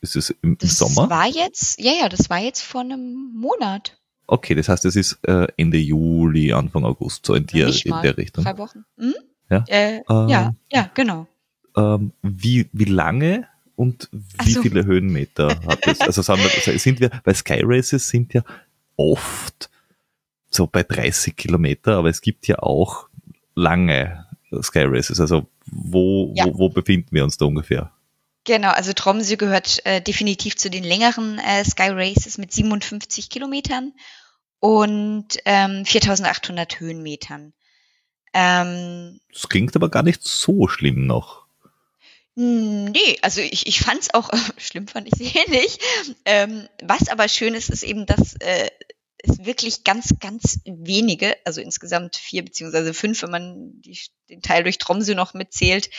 [0.00, 1.08] Ist es im, das Sommer?
[1.08, 3.96] Das war jetzt, ja, ja, das war jetzt vor einem Monat.
[4.26, 8.16] Okay, das heißt, es ist äh, Ende Juli, Anfang August, so in, die, in der
[8.16, 8.44] Richtung.
[8.44, 8.84] Drei Wochen.
[8.98, 9.14] Hm?
[9.50, 9.64] Ja?
[9.68, 11.26] Äh, ähm, ja, ja, genau.
[11.76, 13.46] Ähm, wie, wie lange
[13.78, 14.62] und wie so.
[14.62, 16.00] viele Höhenmeter hat es?
[16.00, 18.42] Also wir, sind wir, weil Sky Races sind ja
[18.96, 19.70] oft
[20.50, 23.08] so bei 30 Kilometer, aber es gibt ja auch
[23.54, 24.26] lange
[24.62, 25.20] Sky Races.
[25.20, 26.46] Also wo, ja.
[26.46, 27.92] wo, wo befinden wir uns da ungefähr?
[28.42, 33.92] Genau, also Tromsø gehört äh, definitiv zu den längeren äh, Sky Races mit 57 Kilometern
[34.58, 37.52] und ähm, 4800 Höhenmetern.
[38.32, 41.47] Ähm, das klingt aber gar nicht so schlimm noch.
[42.40, 45.82] Nee, also ich, ich fand es auch, schlimm fand ich sie eh nicht.
[46.24, 48.70] Ähm, was aber schön ist, ist eben, dass äh,
[49.18, 53.98] es wirklich ganz, ganz wenige, also insgesamt vier beziehungsweise fünf, wenn man die,
[54.30, 55.90] den Teil durch Tromsø noch mitzählt,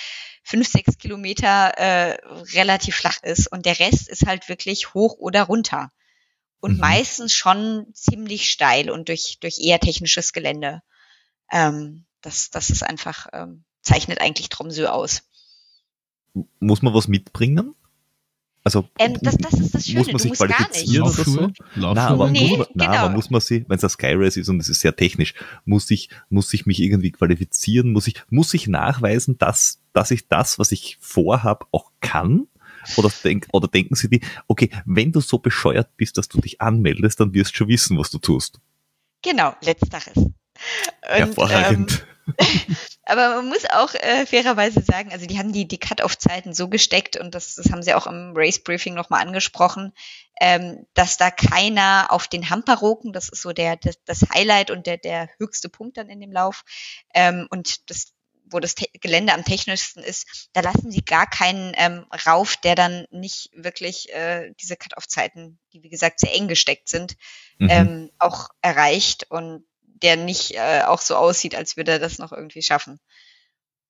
[0.41, 2.17] fünf, sechs Kilometer äh,
[2.55, 5.91] relativ flach ist und der Rest ist halt wirklich hoch oder runter.
[6.61, 6.79] Und mhm.
[6.79, 10.83] meistens schon ziemlich steil und durch, durch eher technisches Gelände.
[11.51, 15.23] Ähm, das, das ist einfach, ähm, zeichnet eigentlich Tromsø aus
[16.59, 17.75] muss man was mitbringen?
[18.63, 21.49] Also ähm, das, das ist das Schöne, muss man sich qualifizieren oder so?
[21.75, 22.99] Nein, aber, nee, muss man, nein, genau.
[23.05, 25.33] aber muss man sich, wenn es ein Skyrace ist und es ist sehr technisch,
[25.65, 30.27] muss ich, muss ich mich irgendwie qualifizieren, muss ich, muss ich nachweisen, dass, dass ich
[30.27, 32.47] das, was ich vorhab, auch kann?
[32.97, 36.61] Oder, denk, oder denken sie die, okay, wenn du so bescheuert bist, dass du dich
[36.61, 38.59] anmeldest, dann wirst du schon wissen, was du tust.
[39.21, 40.15] Genau, letzteres.
[40.15, 40.33] Und,
[41.01, 41.91] Hervorragend.
[41.91, 42.07] Ähm,
[43.03, 47.17] aber man muss auch äh, fairerweise sagen, also die haben die, die Cut-Off-Zeiten so gesteckt
[47.17, 49.93] und das, das haben sie auch im Race-Briefing nochmal angesprochen,
[50.39, 54.87] ähm, dass da keiner auf den Hamperoken, das ist so der, das, das Highlight und
[54.87, 56.63] der, der höchste Punkt dann in dem Lauf
[57.13, 58.13] ähm, und das
[58.51, 62.75] wo das Te Gelände am technischsten ist, da lassen sie gar keinen ähm, rauf, der
[62.75, 67.15] dann nicht wirklich äh, diese Cut-Off-Zeiten, die wie gesagt sehr eng gesteckt sind,
[67.57, 67.69] mhm.
[67.69, 69.27] ähm, auch erreicht.
[69.29, 69.65] Und
[70.01, 72.99] der nicht äh, auch so aussieht, als würde er das noch irgendwie schaffen.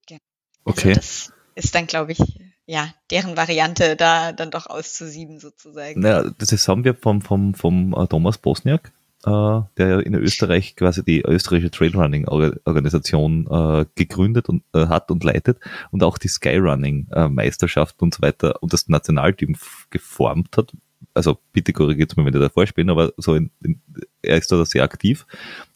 [0.08, 0.18] Ja.
[0.64, 0.92] Also okay.
[0.94, 2.18] Das ist dann, glaube ich,
[2.66, 6.00] ja, deren Variante da dann doch auszusieben sozusagen.
[6.00, 8.92] Naja, das haben wir vom, vom, vom äh, Thomas Bosniak,
[9.24, 15.58] äh, der in Österreich quasi die österreichische Trailrunning-Organisation äh, gegründet und äh, hat und leitet
[15.90, 19.56] und auch die Skyrunning-Meisterschaft und so weiter und das Nationalteam
[19.90, 20.72] geformt hat,
[21.14, 23.80] also bitte korrigiert mich, wenn ich da falsch bin, aber so in, in,
[24.22, 25.26] er ist da sehr aktiv.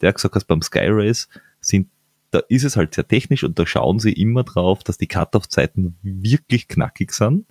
[0.01, 1.27] Der hat gesagt, dass beim Sky Race
[1.61, 1.89] sind,
[2.31, 5.95] da ist es halt sehr technisch und da schauen sie immer drauf, dass die Cut-Off-Zeiten
[6.01, 7.45] wirklich knackig sind,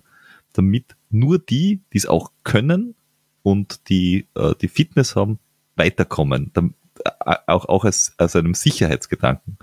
[0.53, 2.95] damit nur die, die es auch können
[3.43, 5.39] und die, äh, die Fitness haben,
[5.75, 6.51] weiterkommen.
[6.53, 6.73] Dann,
[7.03, 9.57] äh, auch, auch als, als einem Sicherheitsgedanken.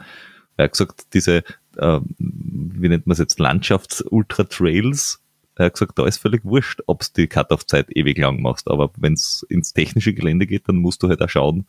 [0.57, 1.45] Er hat gesagt, diese,
[1.77, 5.22] äh, wie nennt man es jetzt, Landschafts-Ultra-Trails,
[5.57, 8.69] er hat gesagt, da ist völlig wurscht, ob du die Cut-Off-Zeit ewig lang machst.
[8.69, 11.67] Aber wenn es ins technische Gelände geht, dann musst du halt auch schauen,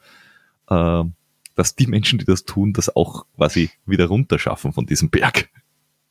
[0.70, 1.04] äh,
[1.56, 5.50] dass die Menschen, die das tun, das auch quasi wieder runterschaffen von diesem Berg.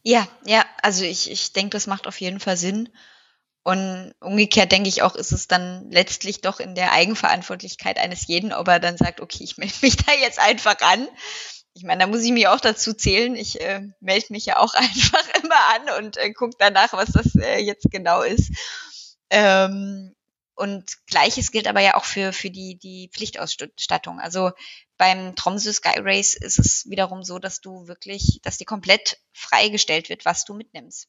[0.03, 2.89] Ja, ja, also ich, ich denke, das macht auf jeden Fall Sinn.
[3.65, 8.53] Und umgekehrt denke ich auch, ist es dann letztlich doch in der Eigenverantwortlichkeit eines jeden,
[8.53, 11.09] ob er dann sagt, okay, ich melde mich da jetzt einfach an
[11.74, 13.35] ich meine, da muss ich mich auch dazu zählen.
[13.35, 17.35] Ich äh, melde mich ja auch einfach immer an und äh, gucke danach, was das
[17.36, 18.51] äh, jetzt genau ist.
[19.31, 20.15] Ähm,
[20.55, 24.20] und gleiches gilt aber ja auch für, für die, die Pflichtausstattung.
[24.20, 24.53] Also
[24.99, 30.11] beim Tromsø Sky Race ist es wiederum so, dass du wirklich, dass dir komplett freigestellt
[30.11, 31.09] wird, was du mitnimmst.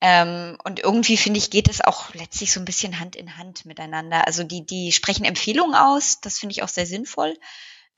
[0.00, 3.66] Ähm, und irgendwie finde ich, geht es auch letztlich so ein bisschen Hand in Hand
[3.66, 4.26] miteinander.
[4.26, 7.36] Also die, die sprechen Empfehlungen aus, das finde ich auch sehr sinnvoll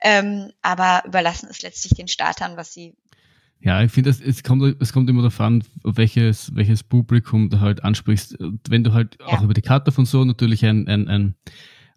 [0.01, 2.95] ähm, aber überlassen es letztlich den Startern, was sie.
[3.59, 7.83] Ja, ich finde, es kommt, es kommt immer darauf an, welches, welches Publikum du halt
[7.83, 8.37] ansprichst.
[8.69, 9.27] Wenn du halt ja.
[9.27, 11.35] auch über die Karte von so natürlich ein, ein, ein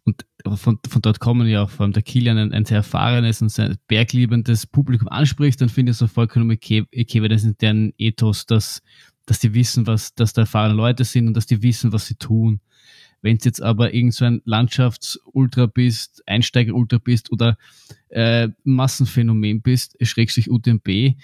[0.04, 0.24] und
[0.58, 3.50] von, von dort kommen ja auch vor allem der Kilian ein, ein sehr erfahrenes und
[3.50, 7.60] sehr bergliebendes Publikum ansprichst, dann finde ich es auch vollkommen okay, okay weil das ist
[7.60, 8.82] deren Ethos, dass,
[9.26, 12.14] dass die wissen, was, dass da erfahrene Leute sind und dass die wissen, was sie
[12.14, 12.60] tun.
[13.22, 17.58] Wenn es jetzt aber irgend so ein Landschaftsultra bist, Einsteiger-Ultra bist oder
[18.08, 21.16] äh, Massenphänomen bist, Schrägstrich UTMB,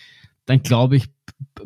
[0.47, 1.07] dann glaube ich,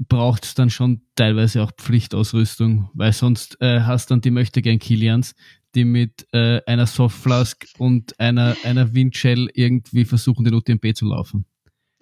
[0.09, 4.79] braucht es dann schon teilweise auch Pflichtausrüstung, weil sonst äh, hast dann die möchte gern
[4.79, 5.35] Kilians,
[5.75, 11.45] die mit äh, einer Softflask und einer, einer Windshell irgendwie versuchen, den UTMB zu laufen.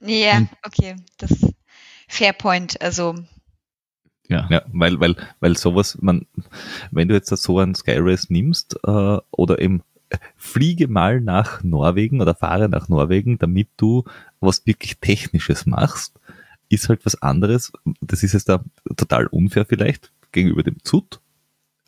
[0.00, 1.52] Ja, und, okay, das
[2.08, 2.80] Fair Point.
[2.80, 3.14] Also
[4.28, 4.46] ja.
[4.50, 6.26] ja, weil, weil, weil sowas, man,
[6.90, 12.20] wenn du jetzt so einen Skyrace nimmst, äh, oder eben äh, fliege mal nach Norwegen
[12.20, 14.04] oder fahre nach Norwegen, damit du
[14.40, 16.20] was wirklich Technisches machst,
[16.68, 17.72] ist halt was anderes.
[18.00, 18.62] Das ist jetzt da
[18.96, 21.20] total unfair vielleicht gegenüber dem ZUT.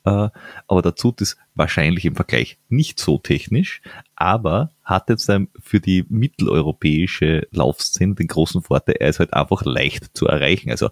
[0.04, 0.30] Äh,
[0.66, 3.82] aber der ZUT ist wahrscheinlich im Vergleich nicht so technisch,
[4.16, 5.30] aber hat jetzt
[5.60, 10.70] für die mitteleuropäische Laufszene den großen Vorteil, er ist halt einfach leicht zu erreichen.
[10.70, 10.88] Also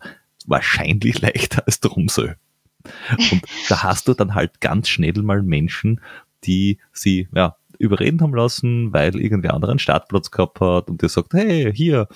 [0.47, 2.35] wahrscheinlich leichter als Tromsø.
[3.31, 6.01] Und da hast du dann halt ganz schnell mal Menschen,
[6.45, 11.35] die sie ja, überreden haben lassen, weil irgendwer anderen Startplatz gehabt hat und der sagt,
[11.35, 12.09] hey, hier,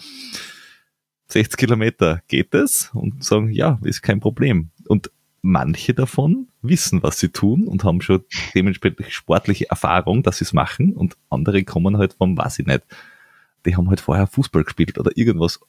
[1.28, 2.90] 60 Kilometer, geht es?
[2.94, 4.70] Und sagen, ja, ist kein Problem.
[4.86, 8.24] Und manche davon wissen, was sie tun und haben schon
[8.55, 12.82] dementsprechend sportliche Erfahrung, dass sie es machen und andere kommen halt vom, weiß ich nicht,
[13.66, 15.61] die haben halt vorher Fußball gespielt oder irgendwas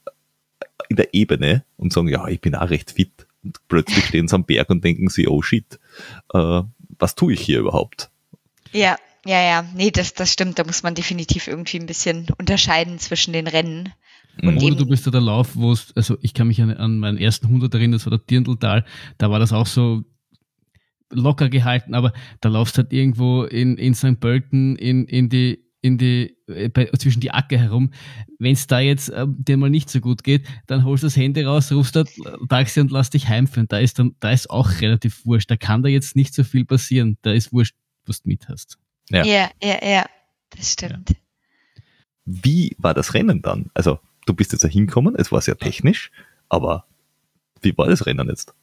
[0.89, 3.27] in der Ebene und sagen, ja, ich bin auch recht fit.
[3.43, 5.80] Und plötzlich stehen sie am Berg und denken sie, oh shit,
[6.34, 6.61] äh,
[6.99, 8.09] was tue ich hier überhaupt?
[8.71, 9.65] Ja, ja, ja.
[9.75, 10.59] Nee, das, das stimmt.
[10.59, 13.93] Da muss man definitiv irgendwie ein bisschen unterscheiden zwischen den Rennen.
[14.41, 16.99] Und Oder du bist da der Lauf, wo es, also ich kann mich an, an
[16.99, 18.84] meinen ersten 100 erinnern, das war der Dirndltal,
[19.19, 20.03] da war das auch so
[21.11, 24.19] locker gehalten, aber da laufst halt irgendwo in, in St.
[24.19, 27.91] Pölten in, in die in die, äh, bei, zwischen die Acker herum.
[28.39, 31.18] Wenn es da jetzt äh, dir mal nicht so gut geht, dann holst du das
[31.18, 32.05] Handy raus, rufst da
[32.49, 33.68] Taxi und lass dich heimführen.
[33.68, 35.51] Da ist dann, da ist auch relativ wurscht.
[35.51, 37.18] Da kann da jetzt nicht so viel passieren.
[37.22, 38.80] Da ist wurscht, was du mit hast.
[39.10, 40.05] Ja, ja, ja, ja
[40.51, 41.10] das stimmt.
[41.10, 41.15] Ja.
[42.26, 43.69] Wie war das Rennen dann?
[43.73, 46.11] Also, du bist jetzt da hinkommen, es war sehr technisch,
[46.47, 46.88] aber
[47.61, 48.53] wie war das Rennen jetzt?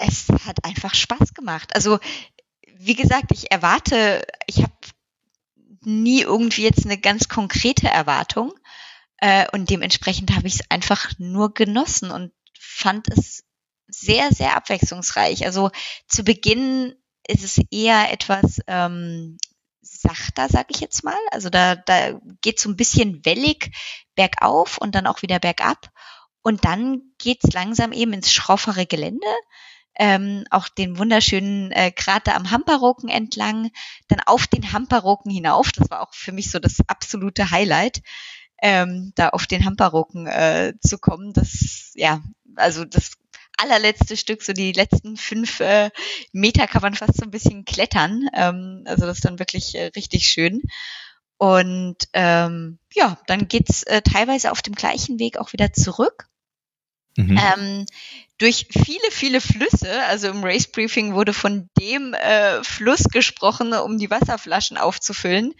[0.00, 1.74] Es hat einfach Spaß gemacht.
[1.76, 2.00] Also,
[2.80, 4.72] wie gesagt, ich erwarte, ich habe
[5.82, 8.52] nie irgendwie jetzt eine ganz konkrete Erwartung.
[9.18, 13.44] Äh, und dementsprechend habe ich es einfach nur genossen und fand es
[13.88, 15.44] sehr, sehr abwechslungsreich.
[15.44, 15.70] Also
[16.06, 16.94] zu Beginn
[17.26, 19.38] ist es eher etwas ähm,
[19.80, 21.16] sachter, sag ich jetzt mal.
[21.30, 23.72] Also da, da geht so ein bisschen wellig
[24.14, 25.90] bergauf und dann auch wieder bergab.
[26.42, 29.26] Und dann geht's langsam eben ins schroffere Gelände
[29.98, 33.70] ähm, auch den wunderschönen äh, Krater am Hamperoken entlang,
[34.06, 35.72] dann auf den Hamperoken hinauf.
[35.72, 38.02] Das war auch für mich so das absolute Highlight,
[38.62, 41.32] ähm, da auf den Hamperoken äh, zu kommen.
[41.32, 42.22] Das, ja,
[42.56, 43.12] also das
[43.56, 45.90] allerletzte Stück, so die letzten fünf äh,
[46.32, 48.28] Meter kann man fast so ein bisschen klettern.
[48.34, 50.62] Ähm, also das ist dann wirklich äh, richtig schön.
[51.38, 56.28] Und ähm, ja, dann geht's äh, teilweise auf dem gleichen Weg auch wieder zurück.
[57.16, 57.36] Mhm.
[57.36, 57.86] Ähm,
[58.38, 63.98] durch viele, viele Flüsse, also im Race Briefing wurde von dem äh, Fluss gesprochen, um
[63.98, 65.54] die Wasserflaschen aufzufüllen.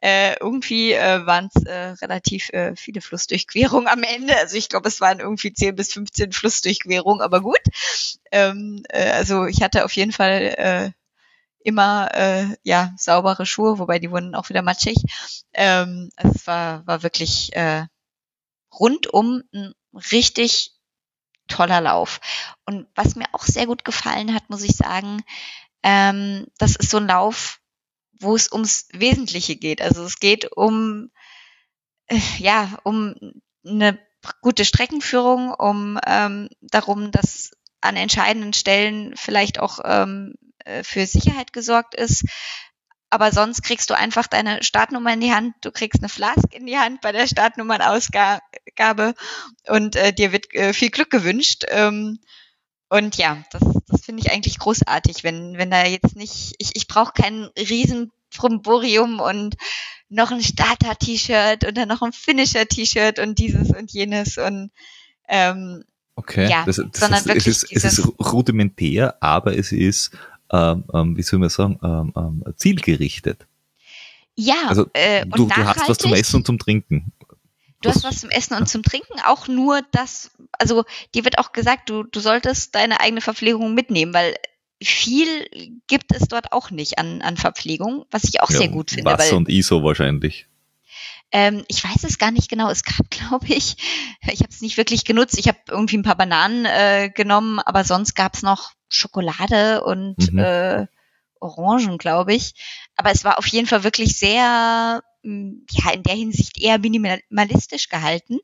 [0.00, 4.36] Äh, irgendwie äh, waren es äh, relativ äh, viele Flussdurchquerungen am Ende.
[4.36, 7.60] Also ich glaube, es waren irgendwie 10 bis 15 Flussdurchquerungen, aber gut.
[8.30, 10.90] Ähm, äh, also ich hatte auf jeden Fall äh,
[11.64, 14.98] immer äh, ja saubere Schuhe, wobei die wurden auch wieder matschig.
[15.52, 17.86] Ähm, also es war, war wirklich äh,
[18.78, 19.72] rundum ein
[20.12, 20.77] richtig
[21.48, 22.20] toller Lauf.
[22.64, 25.22] Und was mir auch sehr gut gefallen hat, muss ich sagen,
[25.82, 27.60] ähm, das ist so ein Lauf,
[28.20, 29.80] wo es ums Wesentliche geht.
[29.82, 31.10] Also es geht um
[32.06, 33.14] äh, ja um
[33.66, 33.98] eine
[34.42, 40.34] gute Streckenführung, um ähm, darum, dass an entscheidenden Stellen vielleicht auch ähm,
[40.64, 42.24] äh, für Sicherheit gesorgt ist.
[43.10, 46.66] Aber sonst kriegst du einfach deine Startnummer in die Hand, du kriegst eine Flask in
[46.66, 49.14] die Hand bei der Startnummernausgabe
[49.66, 51.64] und äh, dir wird äh, viel Glück gewünscht.
[51.68, 52.18] Ähm,
[52.90, 56.86] und ja, das, das finde ich eigentlich großartig, wenn, wenn da jetzt nicht, ich, ich
[56.86, 59.56] brauche kein riesen Bromborium und
[60.10, 64.70] noch ein Starter-T-Shirt und dann noch ein Finisher-T-Shirt und dieses und jenes und
[65.28, 69.70] ähm, Okay, ja, das, das sondern ist, wirklich es, ist, es ist rudimentär, aber es
[69.70, 70.10] ist
[70.50, 73.46] wie soll man sagen, ähm, ähm, zielgerichtet.
[74.34, 77.12] Ja, also, äh, du, du hast was zum Essen und zum Trinken.
[77.82, 80.84] Du hast was zum Essen und zum Trinken, auch nur das, also
[81.14, 84.34] dir wird auch gesagt, du, du solltest deine eigene Verpflegung mitnehmen, weil
[84.82, 88.90] viel gibt es dort auch nicht an, an Verpflegung, was ich auch ja, sehr gut
[88.90, 89.10] finde.
[89.10, 90.46] Wasser und ISO wahrscheinlich.
[91.30, 92.70] Ähm, ich weiß es gar nicht genau.
[92.70, 93.76] Es gab, glaube ich,
[94.30, 95.38] ich habe es nicht wirklich genutzt.
[95.38, 100.32] Ich habe irgendwie ein paar Bananen äh, genommen, aber sonst gab es noch Schokolade und
[100.32, 100.38] mhm.
[100.38, 100.86] äh,
[101.40, 102.54] Orangen, glaube ich.
[102.96, 107.88] Aber es war auf jeden Fall wirklich sehr, mm, ja, in der Hinsicht eher minimalistisch
[107.88, 108.38] gehalten.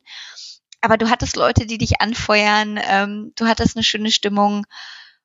[0.81, 4.67] Aber du hattest Leute, die dich anfeuern, ähm, du hattest eine schöne Stimmung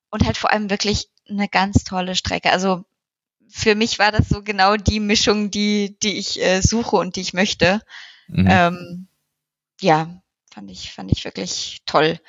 [0.09, 2.51] und halt vor allem wirklich eine ganz tolle Strecke.
[2.51, 2.85] Also
[3.49, 7.21] für mich war das so genau die Mischung, die, die ich äh, suche und die
[7.21, 7.81] ich möchte.
[8.27, 8.47] Mhm.
[8.49, 9.07] Ähm,
[9.81, 10.21] ja,
[10.53, 12.19] fand ich, fand ich wirklich toll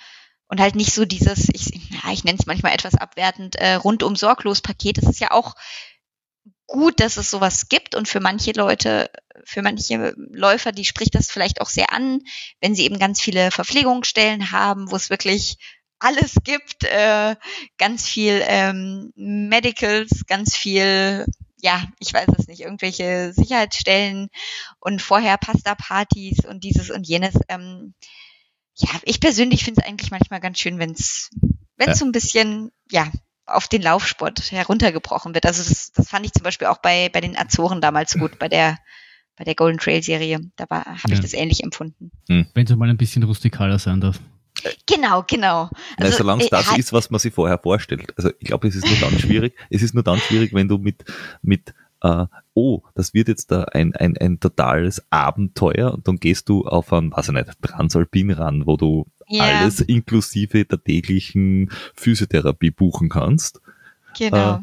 [0.51, 4.17] und halt nicht so dieses, ich, ja, ich nenne es manchmal etwas abwertend, äh, rundum
[4.17, 4.99] sorglos Paket.
[4.99, 5.55] Es ist ja auch
[6.67, 9.11] gut, dass es sowas gibt und für manche Leute,
[9.45, 12.21] für manche Läufer, die spricht das vielleicht auch sehr an,
[12.61, 15.57] wenn sie eben ganz viele Verpflegungsstellen haben, wo es wirklich
[16.01, 17.37] alles gibt, äh,
[17.79, 21.27] ganz viel ähm, Medicals, ganz viel,
[21.61, 24.29] ja, ich weiß es nicht, irgendwelche Sicherheitsstellen
[24.81, 27.35] und vorher Pasta-Partys und dieses und jenes.
[27.49, 27.95] Ähm,
[28.77, 31.31] ja, ich persönlich finde es eigentlich manchmal ganz schön, wenn es
[31.77, 31.95] wenn ja.
[31.95, 33.11] so ein bisschen, ja,
[33.47, 35.47] auf den Laufsport heruntergebrochen wird.
[35.47, 38.49] Also das, das fand ich zum Beispiel auch bei, bei den Azoren damals gut, bei
[38.49, 38.79] der
[39.37, 40.39] bei der Golden Trail Serie.
[40.57, 41.15] Da habe ja.
[41.15, 42.11] ich das ähnlich empfunden.
[42.29, 42.47] Hm.
[42.53, 44.21] Wenn es mal ein bisschen rustikaler sein darf.
[44.87, 45.71] Genau, genau.
[45.97, 48.13] Also, solange es äh, das ist, was man sich vorher vorstellt.
[48.17, 49.57] Also ich glaube, es ist nur dann schwierig.
[49.71, 51.05] Es ist nur dann schwierig, wenn du mit,
[51.43, 56.49] mit äh, oh, das wird jetzt da ein, ein, ein totales Abenteuer und dann gehst
[56.49, 59.45] du auf ein, weiß ich nicht, Transalpin ran, wo du ja.
[59.45, 63.61] alles inklusive der täglichen Physiotherapie buchen kannst.
[64.19, 64.57] Genau.
[64.57, 64.59] Äh,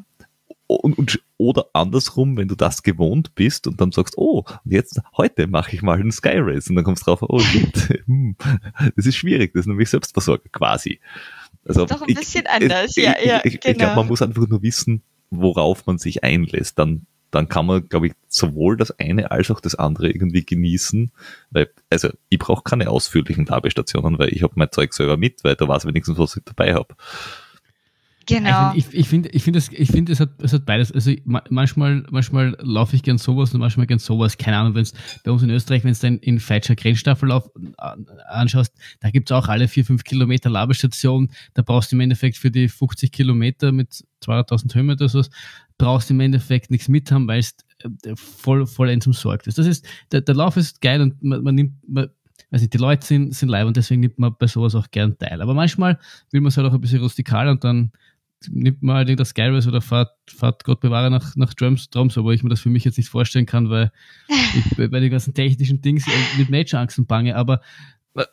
[0.67, 5.47] und, und, oder andersrum, wenn du das gewohnt bist und dann sagst, oh, jetzt, heute
[5.47, 8.35] mache ich mal einen Sky Race und dann kommst du drauf, oh shit, hm,
[8.95, 10.99] das ist schwierig, das ist nämlich Selbstversorger quasi.
[11.65, 13.41] Also, ist doch ein bisschen ich, anders, ich, ja, ja.
[13.43, 13.71] Ich, genau.
[13.71, 16.79] ich glaube, man muss einfach nur wissen, worauf man sich einlässt.
[16.79, 21.11] Dann dann kann man, glaube ich, sowohl das eine als auch das andere irgendwie genießen.
[21.51, 25.55] Weil, also ich brauche keine ausführlichen Labestationen, weil ich habe mein Zeug selber mit, weil
[25.55, 26.95] da weiß wenigstens, was ich dabei habe.
[28.27, 28.73] Genau.
[28.75, 30.91] Ich, ich finde, ich finde, ich finde, es hat, es hat beides.
[30.91, 34.37] Also manchmal, manchmal laufe ich gern sowas und manchmal gern sowas.
[34.37, 34.93] Keine Ahnung, wenn es
[35.23, 37.49] bei uns in Österreich, wenn es dann in Feitscher Grenzstaffellauf
[38.27, 41.29] anschaust, da gibt's auch alle vier, fünf Kilometer Labestation.
[41.53, 45.29] Da brauchst du im Endeffekt für die 50 Kilometer mit 200.000 Höhenmeter sowas,
[45.77, 49.57] brauchst du im Endeffekt nichts mit haben, weil es äh, voll, vollends umsorgt ist.
[49.57, 52.09] Das ist, der, der Lauf ist geil und man, man nimmt, man,
[52.51, 55.41] also die Leute sind, sind live und deswegen nimmt man bei sowas auch gern teil.
[55.41, 55.99] Aber manchmal
[56.31, 57.91] will man es halt auch ein bisschen rustikal und dann
[58.49, 62.31] nimmt man halt das Skywars oder fahrt, fahrt Gott bewahre nach, nach Drums, Drums, aber
[62.33, 63.91] ich mir das für mich jetzt nicht vorstellen kann, weil
[64.29, 66.05] ich bei den ganzen technischen Dings
[66.37, 67.61] mit Major-Angst bange, aber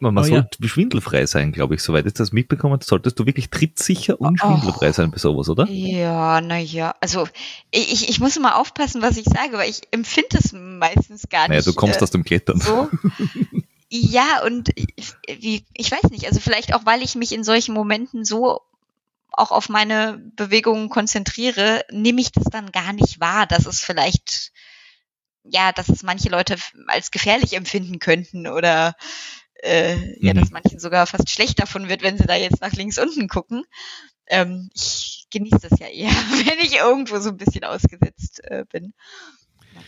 [0.00, 0.68] man, man sollte ja.
[0.68, 4.46] schwindelfrei sein, glaube ich, soweit ich das mitbekommen solltest du wirklich trittsicher und oh.
[4.46, 5.68] schwindelfrei sein bei sowas, oder?
[5.68, 7.28] Ja, naja, also
[7.70, 11.50] ich, ich muss immer aufpassen, was ich sage, weil ich empfinde es meistens gar nicht.
[11.50, 12.60] Naja, du kommst äh, aus dem Klettern.
[12.60, 12.88] So.
[13.96, 14.70] Ja, und
[15.38, 18.60] wie, ich weiß nicht, also vielleicht auch, weil ich mich in solchen Momenten so
[19.36, 24.52] auch auf meine Bewegungen konzentriere, nehme ich das dann gar nicht wahr, dass es vielleicht,
[25.44, 26.56] ja, dass es manche Leute
[26.86, 28.94] als gefährlich empfinden könnten oder
[29.62, 30.38] äh, ja, Mhm.
[30.40, 33.64] dass manchen sogar fast schlecht davon wird, wenn sie da jetzt nach links unten gucken.
[34.26, 36.10] Ähm, ich genieße das ja eher,
[36.46, 38.94] wenn ich irgendwo so ein bisschen ausgesetzt äh, bin.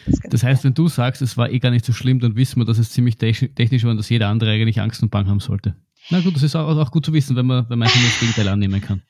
[0.06, 2.60] Das, Das heißt, wenn du sagst, es war eh gar nicht so schlimm, dann wissen
[2.60, 5.40] wir, dass es ziemlich technisch war und dass jeder andere eigentlich Angst und Bang haben
[5.40, 5.77] sollte.
[6.10, 8.48] Na gut, das ist auch, auch gut zu wissen, wenn man, wenn man das Gegenteil
[8.48, 9.02] annehmen kann.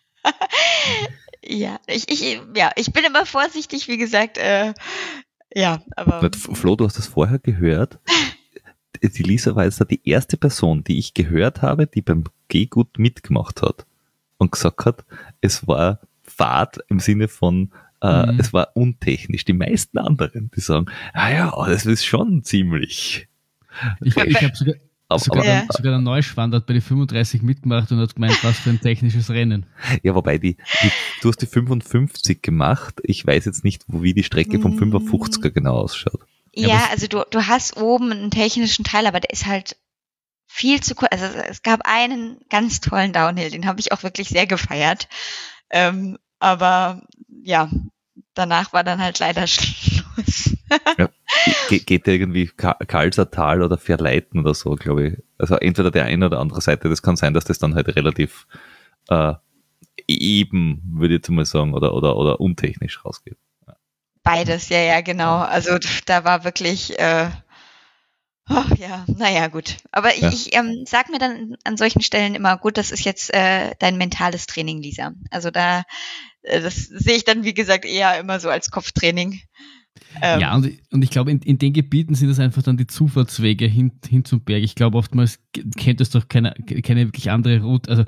[1.48, 4.74] Ja, ich, ich, ja, ich bin immer vorsichtig, wie gesagt, äh,
[5.55, 7.98] ja, aber Flo, du hast das vorher gehört.
[9.02, 13.62] Die Lisa war jetzt die erste Person, die ich gehört habe, die beim Gehgut mitgemacht
[13.62, 13.86] hat
[14.39, 15.05] und gesagt hat,
[15.40, 18.40] es war Fahrt im Sinne von, äh, Mhm.
[18.40, 19.44] es war untechnisch.
[19.44, 23.28] Die meisten anderen, die sagen, ah ja, das ist schon ziemlich.
[24.02, 24.74] Ich, ich habe sogar,
[25.09, 25.61] Aber, sogar, aber, Ja.
[25.62, 28.81] der, sogar der Neuschwand hat bei den 35 mitgemacht und hat gemeint, was für ein
[28.81, 29.66] technisches Rennen.
[30.03, 30.91] ja, wobei die, die,
[31.23, 33.01] du hast die 55 gemacht.
[33.05, 34.78] Ich weiß jetzt nicht, wo, wie die Strecke vom Mm.
[34.95, 36.20] 55er genau ausschaut.
[36.55, 39.77] Ja, Ja, also du, du hast oben einen technischen Teil, aber der ist halt
[40.49, 41.12] viel zu kurz.
[41.12, 45.09] Also es gab einen ganz tollen Downhill, den habe ich auch wirklich sehr gefeiert.
[45.70, 47.03] Ähm, aber
[47.45, 47.70] ja,
[48.35, 49.47] danach war dann halt leider
[50.17, 50.57] Schluss.
[51.69, 55.15] Ge geht der irgendwie Ka- Kalser Tal oder Verleiten oder so, glaube ich.
[55.39, 56.89] Also entweder der eine oder andere Seite.
[56.89, 58.47] Das kann sein, dass das dann halt relativ
[59.09, 59.35] äh,
[60.09, 63.37] eben, würde ich jetzt mal sagen, oder, oder, oder untechnisch rausgeht.
[64.23, 65.37] Beides, ja, ja, genau.
[65.39, 67.31] Also da war wirklich, äh,
[68.51, 69.77] oh, ja, naja, gut.
[69.93, 70.29] Aber ich, Ja.
[70.31, 73.97] ich ähm, sag mir dann an solchen Stellen immer, gut, das ist jetzt äh, dein
[73.99, 75.13] mentales Training, Lisa.
[75.31, 75.85] Also da,
[76.43, 79.41] äh, das sehe ich dann, wie gesagt, eher immer so als Kopftraining.
[80.23, 82.86] Ähm, Ja, und, und ich glaube, in, in den Gebieten sind es einfach dann die
[82.86, 84.62] Zufahrtswege hin, hin zum Berg.
[84.62, 85.39] Ich glaube, oftmals
[85.77, 87.90] kennt es doch keine, keine wirklich andere Route.
[87.90, 88.05] Also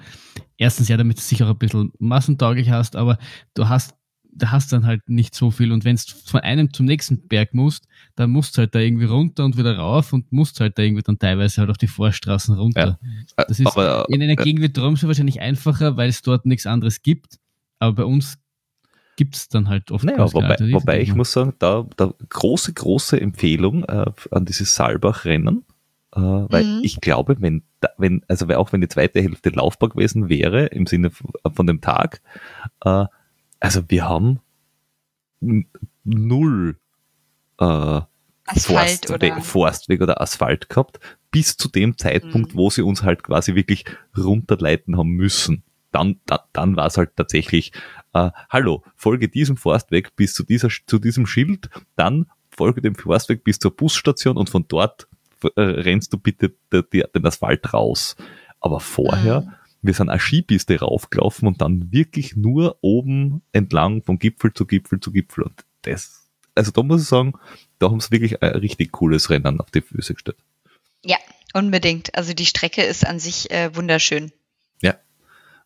[0.56, 3.18] erstens ja, damit du es sicher auch ein bisschen massentauglich hast, aber
[3.54, 3.94] du hast,
[4.30, 5.72] da hast dann halt nicht so viel.
[5.72, 9.06] Und wenn du von einem zum nächsten Berg musst, dann musst du halt da irgendwie
[9.06, 12.54] runter und wieder rauf und musst halt da irgendwie dann teilweise halt auf die Vorstraßen
[12.54, 12.98] runter.
[13.36, 16.46] Äh, Das ist Aber In einer äh, Gegend wie Tromsø wahrscheinlich einfacher, weil es dort
[16.46, 17.38] nichts anderes gibt.
[17.80, 18.38] Aber bei uns
[19.18, 23.20] gibt es dann halt oft naja, wobei, wobei ich muss sagen, da, da große, große
[23.20, 25.64] Empfehlung äh, an dieses Saalbach-Rennen.
[26.14, 26.80] Äh, weil Mhm.
[26.84, 27.64] ich glaube, wenn,
[27.96, 31.80] wenn, also auch wenn die zweite Hälfte laufbar gewesen wäre, im Sinne von, von dem
[31.80, 32.20] Tag,
[32.84, 33.06] äh,
[33.58, 34.38] also wir haben
[36.04, 36.76] null
[37.60, 41.00] äh, Asphalt Forstwe oder Forstweg oder Asphalt gehabt,
[41.30, 42.58] bis zu dem Zeitpunkt, Mhm.
[42.58, 43.84] wo sie uns halt quasi wirklich
[44.16, 45.64] runterleiten haben müssen.
[45.98, 47.72] Dann, da, dann war es halt tatsächlich,
[48.12, 53.42] äh, hallo, folge diesem Forstweg bis zu, dieser, zu diesem Schild, dann folge dem Forstweg
[53.42, 55.08] bis zur Busstation und von dort
[55.56, 58.16] äh, rennst du bitte de, de, den Asphalt raus.
[58.60, 59.52] Aber vorher, Mhm.
[59.82, 65.00] wir sind eine Skipiste raufgelaufen und dann wirklich nur oben entlang von Gipfel zu Gipfel
[65.00, 65.44] zu Gipfel.
[65.44, 67.34] Und das, also da muss ich sagen,
[67.78, 70.38] da haben sie wirklich ein richtig cooles Rennen auf die Füße gestellt.
[71.04, 71.18] Ja,
[71.54, 72.14] unbedingt.
[72.16, 74.32] Also die Strecke ist an sich äh, wunderschön.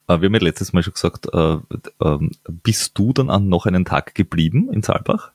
[0.09, 1.57] Äh, Wir haben ja letztes Mal schon gesagt, äh,
[2.03, 5.33] ähm, bist du dann an noch einen Tag geblieben in Saalbach?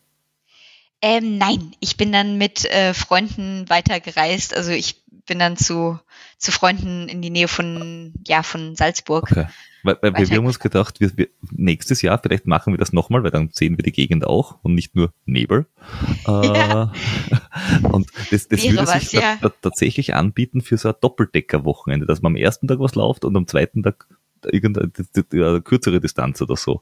[1.02, 4.56] Ähm, nein, ich bin dann mit äh, Freunden weitergereist.
[4.56, 6.00] Also ich bin dann zu,
[6.38, 9.32] zu Freunden in die Nähe von, ja, von Salzburg.
[9.32, 9.46] Okay.
[9.84, 13.24] Weil, weil wir, haben uns gedacht, wir, wir, nächstes Jahr, vielleicht machen wir das nochmal,
[13.24, 15.66] weil dann sehen wir die Gegend auch und nicht nur Nebel.
[16.28, 16.92] Ja.
[16.92, 19.38] Äh, und das, das würde sich ja.
[19.38, 23.36] ta- tatsächlich anbieten für so ein Doppeldecker-Wochenende, dass man am ersten Tag was läuft und
[23.38, 24.08] am zweiten Tag
[24.46, 26.82] irgendeine die- die- die- kürzere Distanz oder so.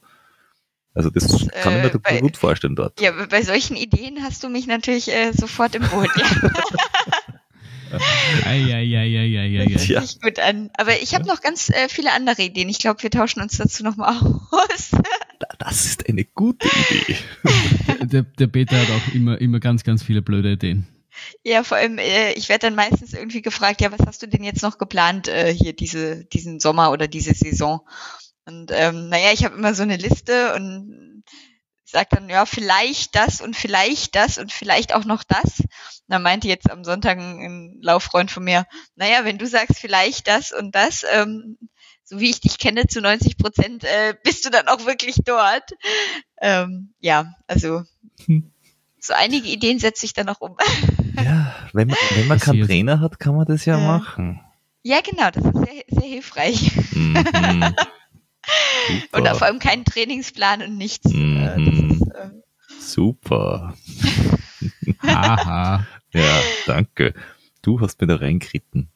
[0.94, 3.02] Also das Das, kann ich mir äh, bei- gut vorstellen dort.
[3.02, 6.10] Ja, bei solchen Ideen hast du mich natürlich äh, sofort im Boot.
[6.16, 8.00] Ja,
[8.46, 9.68] Eieieiei.
[9.70, 10.70] hört sich gut an.
[10.78, 12.70] Aber ich habe noch ganz äh, viele andere Ideen.
[12.70, 14.92] Ich glaube, wir tauschen uns dazu nochmal aus.
[15.60, 17.18] Das ist eine gute Idee.
[18.06, 20.88] Der, der Peter hat auch immer, immer ganz, ganz viele blöde Ideen.
[21.44, 24.44] Ja, vor allem, äh, ich werde dann meistens irgendwie gefragt, ja, was hast du denn
[24.44, 27.88] jetzt noch geplant äh, hier diese, diesen Sommer oder diese Saison?
[28.46, 31.24] Und ähm, naja, ich habe immer so eine Liste und
[31.86, 35.60] sag dann, ja, vielleicht das und vielleicht das und vielleicht auch noch das.
[35.60, 35.70] Und
[36.08, 38.66] dann meinte jetzt am Sonntag ein, ein Lauffreund von mir,
[38.96, 41.58] naja, wenn du sagst vielleicht das und das, ähm,
[42.04, 45.72] so wie ich dich kenne, zu 90 Prozent äh, bist du dann auch wirklich dort.
[46.40, 47.84] Ähm, ja, also
[48.26, 48.52] Hm.
[49.08, 50.56] So einige Ideen setze ich dann noch um.
[51.18, 52.66] Ja, wenn man, wenn man keinen.
[52.66, 53.88] Trainer hat, kann man das ja Ja.
[53.88, 54.42] machen.
[54.84, 56.72] Ja, genau, das ist sehr, sehr hilfreich.
[56.92, 57.16] Mhm.
[59.14, 61.12] Und vor allem keinen Trainingsplan und nichts.
[61.12, 61.38] Mhm.
[61.38, 62.30] Äh, ist, äh,
[62.80, 63.74] Super.
[65.02, 65.88] Haha.
[66.14, 67.14] Ja, danke.
[67.62, 68.90] Du hast mir da reingeritten.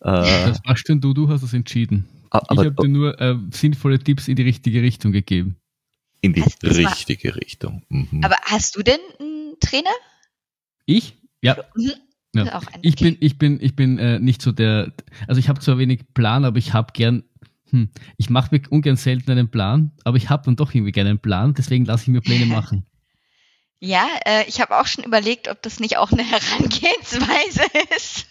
[0.00, 2.08] Äh, Das denn du, du hast es entschieden.
[2.26, 5.56] Ich aber habe dir nur äh, sinnvolle Tipps in die richtige Richtung gegeben.
[6.20, 7.82] in die richtige Richtung.
[7.88, 8.22] Mhm.
[8.24, 9.29] aber hast du denn einen
[9.60, 9.90] Trainer?
[10.86, 11.16] Ich?
[11.42, 11.92] Ja, Mhm.
[12.34, 12.60] Ja.
[12.82, 14.92] Ich bin, ich bin, ich bin äh, nicht so der,
[15.26, 17.24] also ich habe zwar wenig Plan, aber ich habe gern,
[17.70, 21.10] hm, ich mache mir ungern selten einen Plan, aber ich habe dann doch irgendwie gerne
[21.10, 22.86] einen Plan, deswegen lasse ich mir Pläne machen.
[23.80, 27.62] Ja, äh, ich habe auch schon überlegt, ob das nicht auch eine Herangehensweise
[27.96, 28.26] ist.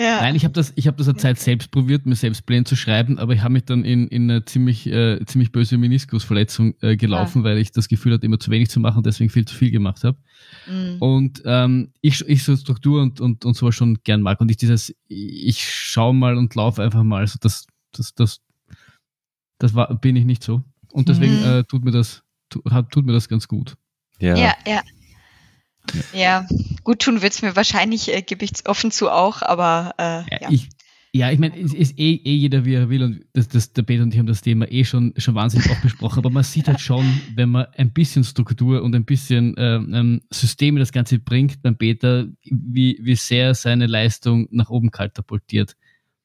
[0.00, 0.22] Ja.
[0.22, 2.74] Nein, ich habe das, ich hab das eine Zeit selbst probiert, mir selbst Pläne zu
[2.74, 6.96] schreiben, aber ich habe mich dann in, in eine ziemlich, äh, ziemlich böse Meniskusverletzung äh,
[6.96, 7.44] gelaufen, ah.
[7.44, 9.70] weil ich das Gefühl hatte, immer zu wenig zu machen und deswegen viel zu viel
[9.70, 10.16] gemacht habe.
[10.66, 10.96] Mhm.
[11.00, 14.40] Und ähm, ich, ich so Struktur und, und, und sowas schon gern mag.
[14.40, 17.18] Und ich dieses, ich schaue mal und laufe einfach mal.
[17.18, 18.40] Also das, das, das,
[19.58, 20.62] das war, bin ich nicht so.
[20.92, 21.44] Und deswegen mhm.
[21.44, 23.74] äh, tut mir das, tut, tut mir das ganz gut.
[24.18, 24.54] Ja, ja.
[24.66, 24.80] ja.
[26.12, 26.46] Ja,
[26.84, 30.38] gut tun wird es mir wahrscheinlich, äh, gebe ich offen zu auch, aber äh, ja.
[30.42, 30.50] ja.
[30.50, 30.68] Ich,
[31.12, 33.82] ja, ich meine, es ist eh, eh jeder, wie er will und das, das, der
[33.82, 36.68] Peter und ich haben das Thema eh schon, schon wahnsinnig oft besprochen, aber man sieht
[36.68, 37.04] halt schon,
[37.34, 41.76] wenn man ein bisschen Struktur und ein bisschen ähm, System in das Ganze bringt beim
[41.76, 45.76] Peter, wie, wie sehr seine Leistung nach oben katapultiert.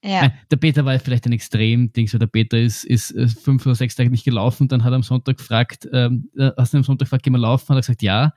[0.06, 0.32] Ja.
[0.52, 2.08] Der Peter war vielleicht ein extrem Ding.
[2.08, 4.68] So der Peter ist, ist äh, fünf oder sechs Tage nicht gelaufen.
[4.68, 7.40] Dann hat er am Sonntag gefragt, ähm, äh, hast du am Sonntag gefragt, gehen wir
[7.40, 7.70] laufen?
[7.70, 8.34] Hat er gesagt, ja.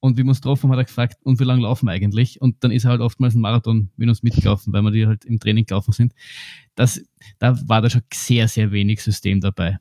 [0.00, 2.40] Und wie wir uns getroffen haben, hat er gefragt, und wie lange laufen wir eigentlich?
[2.40, 5.26] Und dann ist er halt oftmals ein Marathon mit uns mitgelaufen, weil wir die halt
[5.26, 6.14] im Training gelaufen sind.
[6.74, 7.02] Das,
[7.38, 9.78] da war da schon sehr, sehr wenig System dabei.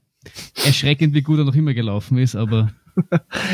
[0.66, 2.74] Erschreckend, wie gut er noch immer gelaufen ist, aber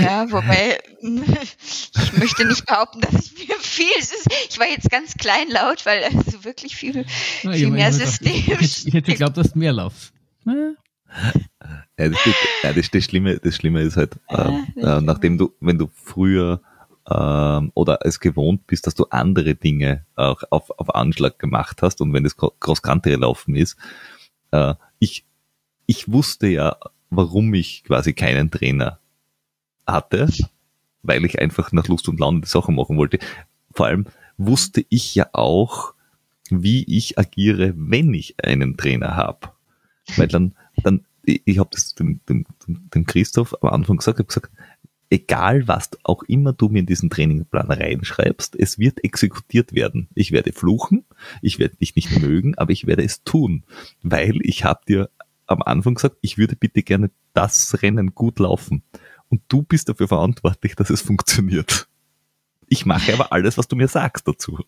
[0.02, 5.14] ja, wobei, ich möchte nicht behaupten, dass ich mir viel, ist, ich war jetzt ganz
[5.16, 7.06] kleinlaut, weil also wirklich viel,
[7.44, 8.58] Na, viel mehr System.
[8.60, 10.14] Ich, ich hätte geglaubt, dass du mehr laufst.
[10.46, 12.20] Ja, das,
[12.64, 16.62] ja, das, das, Schlimme, das Schlimme ist halt, äh, äh, nachdem du, wenn du früher
[17.10, 22.02] ähm, oder es gewohnt bist, dass du andere Dinge auch auf, auf Anschlag gemacht hast
[22.02, 23.78] und wenn das Cross-Country laufen ist,
[24.52, 25.26] äh, ich,
[25.86, 26.78] ich wusste ja,
[27.10, 29.00] warum ich quasi keinen Trainer
[29.88, 30.30] hatte,
[31.03, 33.20] weil ich einfach nach Lust und Laune die Sachen machen wollte.
[33.72, 34.06] Vor allem
[34.38, 35.94] wusste ich ja auch,
[36.49, 39.49] wie ich agiere, wenn ich einen Trainer habe.
[40.18, 44.52] Weil dann, dann, ich habe das dem, dem, dem Christoph am Anfang gesagt, habe gesagt,
[45.10, 50.10] egal was auch immer du mir in diesen Trainingplan reinschreibst, es wird exekutiert werden.
[50.14, 51.06] Ich werde fluchen,
[51.41, 53.64] ich werde dich nicht mögen, aber ich werde es tun,
[54.03, 55.10] weil ich habe dir
[55.48, 58.84] am Anfang gesagt, ich würde bitte gerne das Rennen gut laufen
[59.30, 61.88] und du bist dafür verantwortlich, dass es funktioniert.
[62.68, 64.60] Ich mache aber alles, was du mir sagst dazu.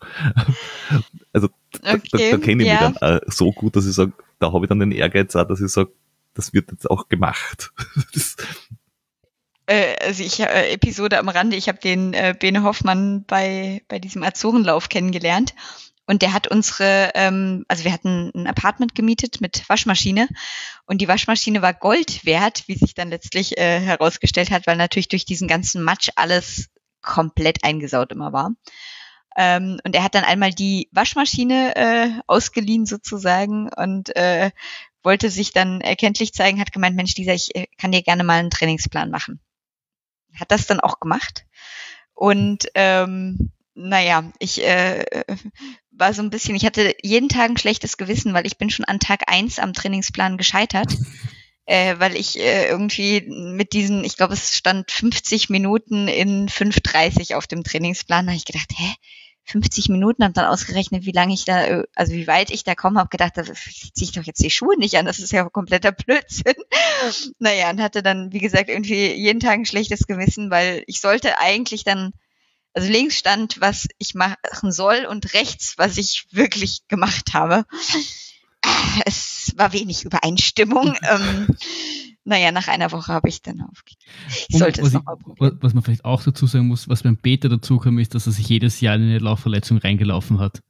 [1.34, 1.50] Also
[1.82, 2.90] okay, da, da, da kenne ich ja.
[2.90, 5.48] mich dann äh, so gut, dass ich sage, da habe ich dann den Ehrgeiz auch,
[5.48, 5.92] dass ich sage,
[6.34, 7.72] das wird jetzt auch gemacht.
[9.66, 13.98] äh, also ich äh, Episode am Rande, ich habe den äh, Bene Hoffmann bei, bei
[14.00, 15.56] diesem Azorenlauf kennengelernt
[16.08, 20.28] und der hat unsere, ähm, also wir hatten ein Apartment gemietet mit Waschmaschine
[20.86, 25.10] und die Waschmaschine war Gold wert, wie sich dann letztlich äh, herausgestellt hat, weil natürlich
[25.10, 26.70] durch diesen ganzen Matsch alles
[27.02, 28.52] komplett eingesaut immer war.
[29.36, 34.52] Ähm, und er hat dann einmal die Waschmaschine äh, ausgeliehen sozusagen und äh,
[35.04, 38.40] wollte sich dann erkenntlich zeigen, hat gemeint, Mensch, dieser, ich äh, kann dir gerne mal
[38.40, 39.42] einen Trainingsplan machen.
[40.40, 41.46] Hat das dann auch gemacht.
[42.14, 45.06] Und ähm, naja, ich äh,
[45.91, 48.86] war so ein bisschen, ich hatte jeden Tag ein schlechtes Gewissen, weil ich bin schon
[48.86, 50.94] an Tag eins am Trainingsplan gescheitert.
[51.70, 57.36] Äh, weil ich äh, irgendwie mit diesen, ich glaube, es stand 50 Minuten in 5,30
[57.36, 58.94] auf dem Trainingsplan, da habe ich gedacht, hä?
[59.44, 62.74] 50 Minuten, habe dann ausgerechnet, wie lange ich da, äh, also wie weit ich da
[62.74, 65.44] komme, habe gedacht, da ziehe ich doch jetzt die Schuhe nicht an, das ist ja
[65.49, 66.56] kompletter Blödsinn.
[67.40, 71.38] naja, und hatte dann, wie gesagt, irgendwie jeden Tag ein schlechtes Gewissen, weil ich sollte
[71.38, 72.14] eigentlich dann
[72.73, 77.65] also links stand, was ich machen soll und rechts, was ich wirklich gemacht habe.
[79.06, 80.95] Es war wenig Übereinstimmung.
[81.10, 81.48] ähm,
[82.23, 84.11] naja, nach einer Woche habe ich dann aufgegeben.
[84.49, 85.57] Ich sollte es nochmal probieren.
[85.61, 88.34] Was man vielleicht auch dazu sagen muss, was beim Beta dazu kam, ist, dass er
[88.34, 90.61] sich jedes Jahr in eine Laufverletzung reingelaufen hat.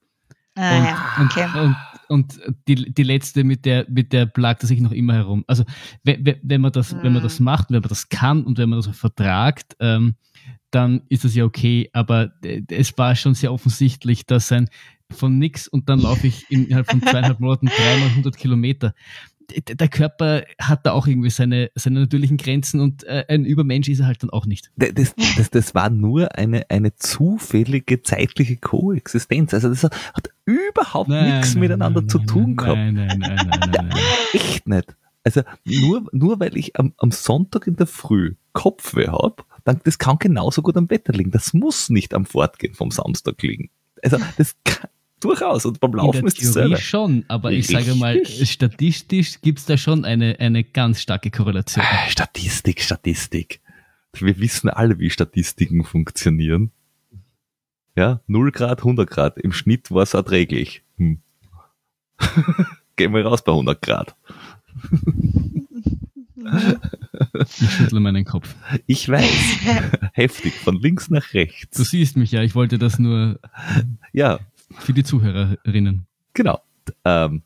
[0.56, 1.60] Ah, und, ja, okay.
[1.60, 1.76] und,
[2.10, 5.44] und, und, die, die letzte mit der, mit der plagt er sich noch immer herum.
[5.48, 5.66] Also
[6.04, 7.04] wenn, wenn man das, hm.
[7.04, 7.46] wenn man das hm.
[7.46, 10.16] macht, wenn man das kann und wenn man das vertragt, ähm,
[10.72, 11.90] dann ist das ja okay.
[11.94, 14.70] Aber äh, es war schon sehr offensichtlich, dass ein
[15.12, 18.94] von nix und dann laufe ich innerhalb von zweieinhalb Monaten dreimal 100 Kilometer.
[19.66, 24.02] Der Körper hat da auch irgendwie seine, seine natürlichen Grenzen und äh, ein Übermensch ist
[24.02, 24.72] er halt dann auch nicht.
[24.76, 29.54] Das, das, das war nur eine, eine zufällige zeitliche Koexistenz.
[29.54, 32.76] Also das hat überhaupt nein, nichts nein, miteinander nein, zu tun gehabt.
[32.76, 34.00] Nein, nein, nein, nein, nein, nein.
[34.34, 34.98] Echt nicht.
[35.24, 39.98] Also nur, nur weil ich am, am Sonntag in der Früh Kopfweh habe, dann das
[39.98, 41.32] kann genauso gut am Wetter liegen.
[41.32, 43.70] Das muss nicht am Fortgehen vom Samstag liegen.
[44.02, 44.90] Also das kann,
[45.20, 46.78] durchaus und beim Laufen ist das selber.
[46.78, 51.84] schon, aber ich sage mal, statistisch gibt es da schon eine, eine ganz starke Korrelation.
[51.86, 53.60] Ah, Statistik, Statistik.
[54.14, 56.72] Wir wissen alle, wie Statistiken funktionieren.
[57.96, 59.38] Ja, 0 Grad, 100 Grad.
[59.38, 60.84] Im Schnitt war es erträglich.
[60.98, 61.20] Hm.
[62.96, 64.16] Gehen wir raus bei 100 Grad.
[67.40, 68.56] Ich schüttle meinen Kopf.
[68.86, 69.58] Ich weiß.
[70.14, 71.78] Heftig, von links nach rechts.
[71.78, 73.40] Du siehst mich ja, ich wollte das nur
[74.14, 74.40] Ja,
[74.80, 76.06] für die Zuhörerinnen.
[76.34, 76.62] genau.
[77.06, 77.42] Ähm,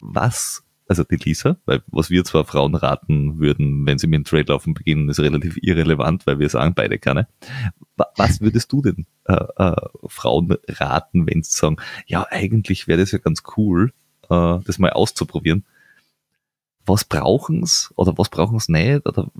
[0.00, 4.24] was, also die Lisa, weil was wir zwar Frauen raten würden, wenn sie mit dem
[4.24, 7.26] Trail laufen beginnen, ist relativ irrelevant, weil wir sagen beide keine.
[7.96, 9.76] Wa- Was würdest du denn äh, äh,
[10.06, 11.76] Frauen raten, wenn sie sagen,
[12.06, 13.92] ja, eigentlich wäre das ja ganz cool,
[14.30, 15.64] äh, das mal auszuprobieren.
[16.88, 19.30] Was brauchen's oder was brauchen's nicht oder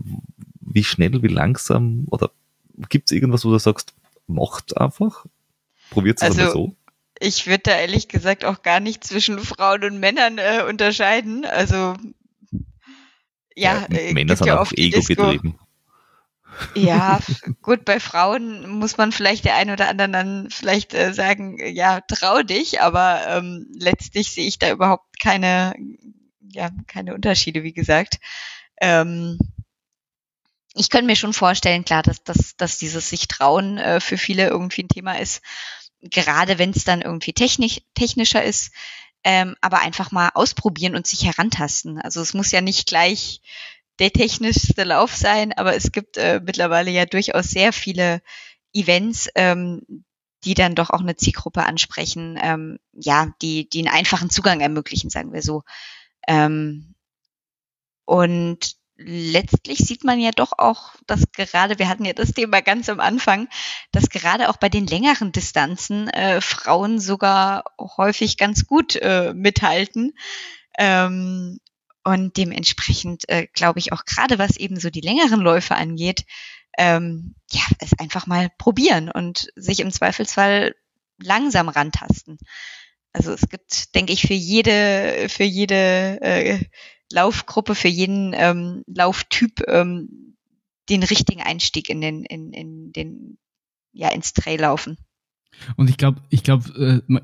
[0.61, 2.31] wie schnell, wie langsam oder
[2.89, 3.95] gibt's irgendwas, wo du sagst,
[4.27, 5.25] macht einfach,
[5.91, 6.77] probiert es Also, einmal so.
[7.21, 11.45] Ich würde da ehrlich gesagt auch gar nicht zwischen Frauen und Männern äh, unterscheiden.
[11.45, 11.97] Also
[13.57, 15.59] ja, äh, Männer gibt sind ja auch ego betrieben.
[16.75, 17.21] Ja,
[17.63, 22.01] gut, bei Frauen muss man vielleicht der ein oder anderen dann vielleicht äh, sagen, ja,
[22.01, 25.75] trau dich, aber ähm, letztlich sehe ich da überhaupt keine,
[26.53, 28.19] ja, keine Unterschiede, wie gesagt.
[28.81, 29.39] Ähm,
[30.75, 34.49] ich könnte mir schon vorstellen, klar, dass, dass, dass dieses sich trauen äh, für viele
[34.49, 35.43] irgendwie ein Thema ist,
[36.01, 38.73] gerade wenn es dann irgendwie technisch, technischer ist,
[39.25, 42.01] ähm, aber einfach mal ausprobieren und sich herantasten.
[42.01, 43.41] Also es muss ja nicht gleich
[43.99, 48.23] der technischste Lauf sein, aber es gibt äh, mittlerweile ja durchaus sehr viele
[48.73, 50.05] Events, ähm,
[50.45, 55.11] die dann doch auch eine Zielgruppe ansprechen, ähm, ja, die, die einen einfachen Zugang ermöglichen,
[55.11, 55.63] sagen wir so.
[56.29, 56.95] Ähm,
[58.05, 62.89] und letztlich sieht man ja doch auch, dass gerade, wir hatten ja das Thema ganz
[62.89, 63.49] am Anfang,
[63.93, 70.13] dass gerade auch bei den längeren Distanzen äh, Frauen sogar häufig ganz gut äh, mithalten.
[70.77, 71.59] Ähm,
[72.05, 76.25] und dementsprechend äh, glaube ich auch gerade, was eben so die längeren Läufe angeht,
[76.77, 80.75] ähm, ja, es einfach mal probieren und sich im Zweifelsfall
[81.19, 82.39] langsam rantasten.
[83.13, 86.61] Also es gibt, denke ich, für jede, für jede äh,
[87.11, 90.37] Laufgruppe, für jeden ähm, Lauftyp ähm,
[90.89, 93.39] den richtigen Einstieg in den, in, in den,
[93.93, 94.99] ja, ins Traillaufen.
[95.77, 97.21] Und ich glaube, ich glaube, äh,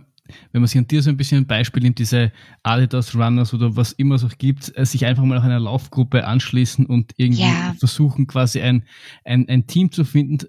[0.52, 2.32] wenn man sich an dir so ein bisschen ein Beispiel nimmt, diese
[2.62, 6.24] Adidas Runners oder was immer es auch gibt, äh, sich einfach mal auch einer Laufgruppe
[6.26, 7.74] anschließen und irgendwie Ja.
[7.78, 8.84] versuchen, quasi ein,
[9.24, 10.46] ein, ein Team zu finden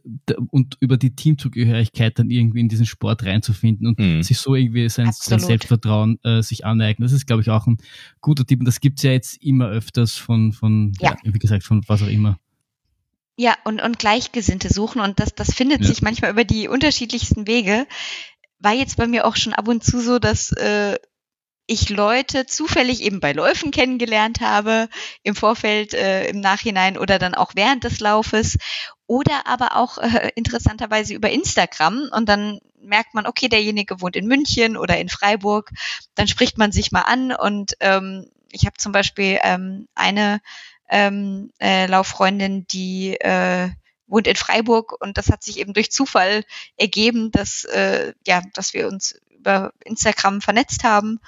[0.50, 4.24] und über die Teamzugehörigkeit dann irgendwie in diesen Sport reinzufinden und Mhm.
[4.24, 5.40] sich so irgendwie sein, sein.
[5.40, 7.06] Selbstvertrauen äh, sich aneignen.
[7.06, 7.78] Das ist, glaube ich, auch ein
[8.22, 11.16] guter Tipp und das gibt's ja jetzt immer öfters von, von Ja.
[11.24, 12.38] wie gesagt, von was auch immer.
[13.38, 15.88] Ja, und, und Gleichgesinnte suchen und das, das findet Ja.
[15.88, 17.86] sich manchmal über die unterschiedlichsten Wege.
[18.60, 20.98] War jetzt bei mir auch schon ab und zu so, dass äh,
[21.68, 24.88] ich Leute zufällig eben bei Läufen kennengelernt habe,
[25.24, 28.58] im Vorfeld, äh, im Nachhinein oder dann auch während des Laufes
[29.08, 32.10] oder aber auch äh, interessanterweise über Instagram.
[32.12, 35.72] Und dann merkt man, okay, derjenige wohnt in München oder in Freiburg,
[36.14, 40.40] dann spricht man sich mal an und ähm, ich habe zum Beispiel ähm, eine
[40.90, 43.70] ähm, äh, Lauffreundin, die äh,
[44.08, 46.44] wohnt in Freiburg und das hat sich eben durch Zufall
[46.78, 51.20] ergeben, dass äh, ja, dass wir uns über Instagram vernetzt haben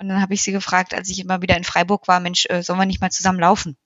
[0.00, 2.62] und dann habe ich sie gefragt, als ich immer wieder in Freiburg war, Mensch, äh,
[2.62, 3.76] sollen wir nicht mal zusammen laufen?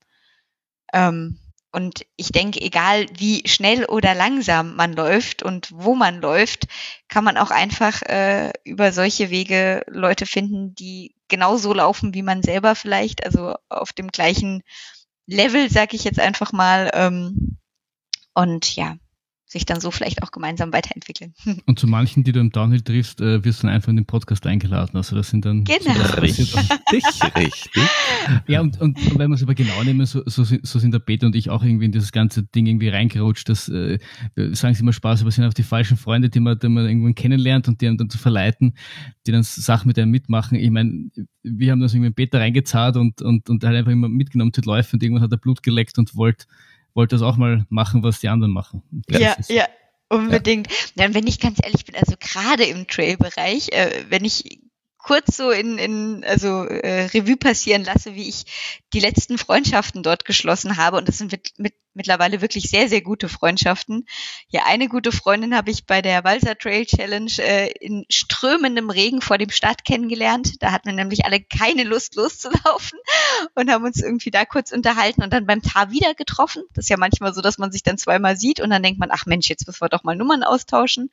[0.92, 1.40] Ähm,
[1.72, 6.68] und ich denke, egal wie schnell oder langsam man läuft und wo man läuft,
[7.08, 12.44] kann man auch einfach äh, über solche Wege Leute finden, die genauso laufen wie man
[12.44, 14.62] selber vielleicht, also auf dem gleichen
[15.26, 16.92] Level, sag ich jetzt einfach mal.
[16.94, 17.58] Ähm,
[18.34, 18.96] und ja,
[19.46, 21.32] sich dann so vielleicht auch gemeinsam weiterentwickeln.
[21.66, 24.06] Und zu manchen, die du im Downhill triffst, äh, wirst du dann einfach in den
[24.06, 24.96] Podcast eingeladen.
[24.96, 25.94] Also das sind dann Genau.
[25.94, 26.14] so.
[26.20, 26.56] Richtig,
[26.90, 27.72] richtig.
[28.48, 30.98] Ja, und, und wenn wir es aber genau nehmen, so, so, sind- so sind der
[30.98, 33.48] Peter und ich auch irgendwie in dieses ganze Ding irgendwie reingerutscht.
[33.48, 33.98] Das äh,
[34.34, 36.86] sagen sie immer Spaß, aber es sind auch die falschen Freunde, die man, die man
[36.88, 38.74] irgendwann kennenlernt und die einem dann zu verleiten,
[39.26, 40.58] die dann Sachen mit einem mitmachen.
[40.58, 41.10] Ich meine,
[41.42, 44.62] wir haben das irgendwie in Peter reingezahlt und, und, und halt einfach immer mitgenommen zu
[44.62, 46.46] Läufen und irgendwann hat er Blut geleckt und wollte
[46.94, 48.82] wollt das auch mal machen, was die anderen machen.
[49.10, 49.66] Ja, ja,
[50.08, 50.68] unbedingt.
[50.96, 54.60] Dann, wenn ich ganz ehrlich bin, also gerade im Trail-Bereich, äh, wenn ich
[55.04, 58.46] kurz so in, in also äh, Revue passieren lasse, wie ich
[58.94, 60.96] die letzten Freundschaften dort geschlossen habe.
[60.96, 64.06] Und das sind mit, mit, mittlerweile wirklich sehr, sehr gute Freundschaften.
[64.48, 69.20] Ja, eine gute Freundin habe ich bei der Walser Trail Challenge äh, in strömendem Regen
[69.20, 70.62] vor dem Start kennengelernt.
[70.62, 72.98] Da hatten wir nämlich alle keine Lust loszulaufen
[73.54, 76.62] und haben uns irgendwie da kurz unterhalten und dann beim Tar wieder getroffen.
[76.72, 79.10] Das ist ja manchmal so, dass man sich dann zweimal sieht und dann denkt man,
[79.12, 81.10] ach Mensch, jetzt müssen wir doch mal Nummern austauschen.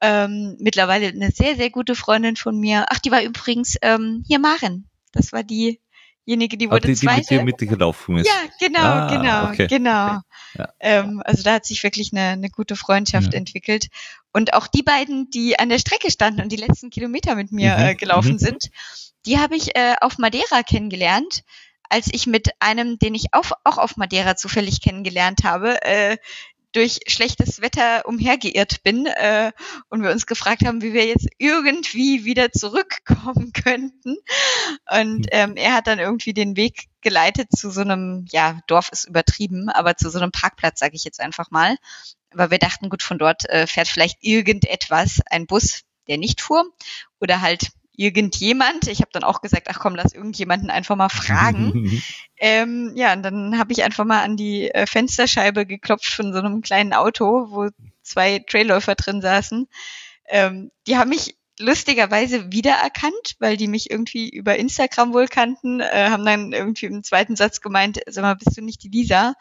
[0.00, 2.86] Ähm, mittlerweile eine sehr, sehr gute Freundin von mir.
[2.88, 4.88] Ach, die war übrigens ähm, hier Maren.
[5.12, 7.34] Das war diejenige, die Ah, wurde die, die mit zweite.
[7.34, 8.26] dir mitgelaufen ist.
[8.26, 10.20] ja, genau, Ah, genau, okay, genau.
[10.54, 10.68] Ja.
[10.80, 13.38] Ähm, also da hat sich wirklich eine, eine gute Freundschaft ja.
[13.38, 13.88] entwickelt.
[14.32, 17.76] Und auch die beiden, die an der Strecke standen und die letzten Kilometer mit mir
[17.76, 17.84] mhm.
[17.84, 18.38] äh, gelaufen mhm.
[18.38, 18.70] sind,
[19.26, 21.42] die habe ich äh, auf Madeira kennengelernt
[21.88, 26.18] als ich mit einem, den ich auch, auch auf Madeira zufällig kennengelernt habe, äh,
[26.72, 29.52] durch schlechtes Wetter umhergeirrt bin äh,
[29.88, 34.16] und wir uns gefragt haben, wie wir jetzt irgendwie wieder zurückkommen könnten.
[34.90, 35.26] Und hm.
[35.30, 39.68] ähm, er hat dann irgendwie den Weg geleitet zu so einem, ja, Dorf ist übertrieben,
[39.70, 41.76] aber zu so einem Parkplatz, sage ich jetzt einfach mal.
[42.32, 46.64] Aber wir dachten, gut, von dort äh, fährt vielleicht irgendetwas, ein Bus, der nicht fuhr,
[47.20, 48.86] oder halt irgendjemand.
[48.86, 52.00] Ich habe dann auch gesagt, ach komm, lass irgendjemanden einfach mal fragen.
[52.38, 56.38] ähm, ja, und dann habe ich einfach mal an die äh, Fensterscheibe geklopft von so
[56.38, 57.68] einem kleinen Auto, wo
[58.02, 59.66] zwei Trailläufer drin saßen.
[60.28, 66.08] Ähm, die haben mich lustigerweise wiedererkannt, weil die mich irgendwie über Instagram wohl kannten, äh,
[66.08, 69.34] haben dann irgendwie im zweiten Satz gemeint, sag mal, bist du nicht die Lisa?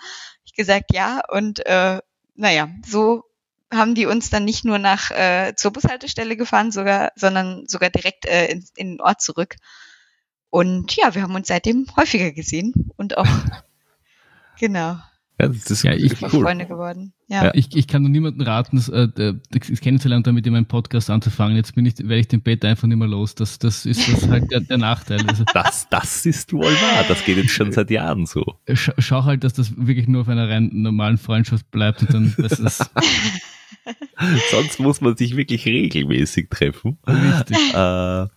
[0.45, 1.21] Ich gesagt, ja.
[1.29, 1.99] Und äh,
[2.33, 3.23] naja, so
[3.71, 8.25] haben die uns dann nicht nur nach äh, zur Bushaltestelle gefahren, sogar, sondern sogar direkt
[8.25, 9.55] äh, in, in den Ort zurück.
[10.49, 13.27] Und ja, wir haben uns seitdem häufiger gesehen und auch
[14.59, 14.97] genau.
[15.39, 16.43] Ja, das ist ja, ich, cool.
[16.43, 17.13] Freunde geworden.
[17.27, 17.45] Ja.
[17.45, 17.51] ja.
[17.53, 19.07] ich, ich kann nur niemanden raten, das, äh,
[19.51, 21.55] das kennenzulernen, damit in meinem Podcast anzufangen.
[21.55, 23.35] Jetzt bin ich, werde ich den Bett einfach nicht mehr los.
[23.35, 25.19] Das, das ist das halt der, der Nachteil.
[25.27, 27.05] Also, das, das ist wohl wahr.
[27.07, 28.55] Das geht jetzt schon seit Jahren so.
[28.73, 32.35] Schau, schau halt, dass das wirklich nur auf einer rein normalen Freundschaft bleibt und dann
[32.37, 32.89] das ist.
[34.49, 36.97] Sonst muss man sich wirklich regelmäßig treffen.
[37.05, 37.57] Richtig.
[37.75, 38.27] Äh,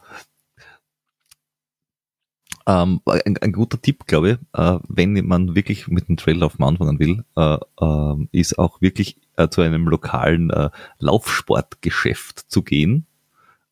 [2.66, 6.98] ähm, ein, ein, guter Tipp, glaube ich, äh, wenn man wirklich mit dem Traillauf anfangen
[6.98, 13.06] will, äh, äh, ist auch wirklich äh, zu einem lokalen äh, Laufsportgeschäft zu gehen.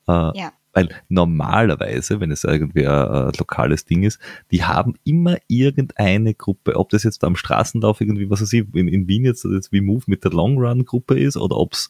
[0.06, 0.52] Äh, ja.
[0.72, 4.20] Weil normalerweise, wenn es irgendwie ein, lokales Ding ist,
[4.52, 8.86] die haben immer irgendeine Gruppe, ob das jetzt am Straßenlauf irgendwie, was weiß ich, in,
[8.86, 11.88] in Wien jetzt, jetzt wie Move mit der Long Run Gruppe ist oder ob es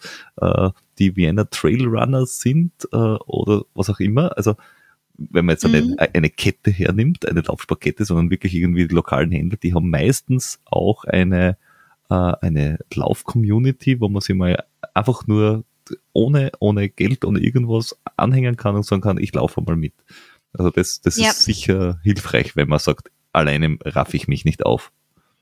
[0.98, 4.34] die Vienna Trail Runners sind oder was auch immer.
[4.38, 4.54] Also
[5.18, 5.96] wenn man jetzt mhm.
[5.98, 10.60] eine, eine Kette hernimmt, eine Laufsportkette, sondern wirklich irgendwie die lokalen Händler, die haben meistens
[10.64, 11.58] auch eine,
[12.08, 14.64] äh, eine Lauf-Community, wo man sich mal
[14.94, 15.64] einfach nur
[16.12, 19.94] ohne, ohne Geld, ohne irgendwas anhängen kann und sagen kann, ich laufe mal mit.
[20.52, 21.30] Also das, das ja.
[21.30, 24.92] ist sicher hilfreich, wenn man sagt, alleine raff ich mich nicht auf.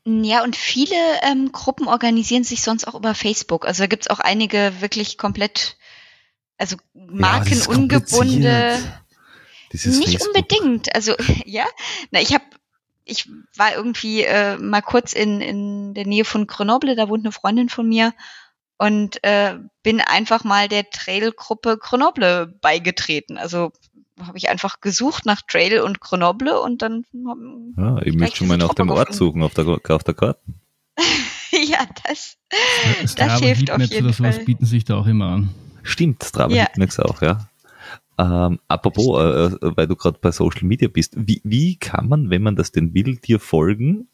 [0.04, 0.94] Ja, und viele
[1.28, 3.66] ähm, Gruppen organisieren sich sonst auch über Facebook.
[3.66, 5.76] Also da gibt's auch einige wirklich komplett,
[6.58, 8.78] also markenungebundene.
[8.78, 9.00] Ja,
[9.84, 10.34] Dieses nicht Facebook.
[10.34, 10.94] unbedingt.
[10.94, 11.64] Also ja,
[12.10, 12.44] na ich habe
[13.04, 17.32] ich war irgendwie äh, mal kurz in, in der Nähe von Grenoble, da wohnt eine
[17.32, 18.12] Freundin von mir
[18.78, 23.38] und äh, bin einfach mal der Trailgruppe Grenoble beigetreten.
[23.38, 23.72] Also
[24.20, 27.04] habe ich einfach gesucht nach Trail und Grenoble und dann
[27.76, 30.40] Ja, ich möchte schon mal nach dem Ort suchen auf der, auf der Karte.
[31.50, 32.36] ja, das,
[33.02, 34.44] das, das hilft auf jeden oder sowas Fall.
[34.44, 35.54] bieten sich da auch immer an.
[35.82, 36.66] Stimmt, Strava ja.
[36.98, 37.48] Auch, ja.
[38.18, 42.30] Ähm, apropos, äh, äh, weil du gerade bei Social Media bist, wie, wie kann man,
[42.30, 44.08] wenn man das denn will, dir folgen?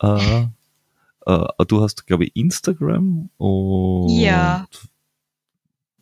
[0.00, 0.46] Äh,
[1.26, 4.66] äh, du hast, glaube ich, Instagram und ja.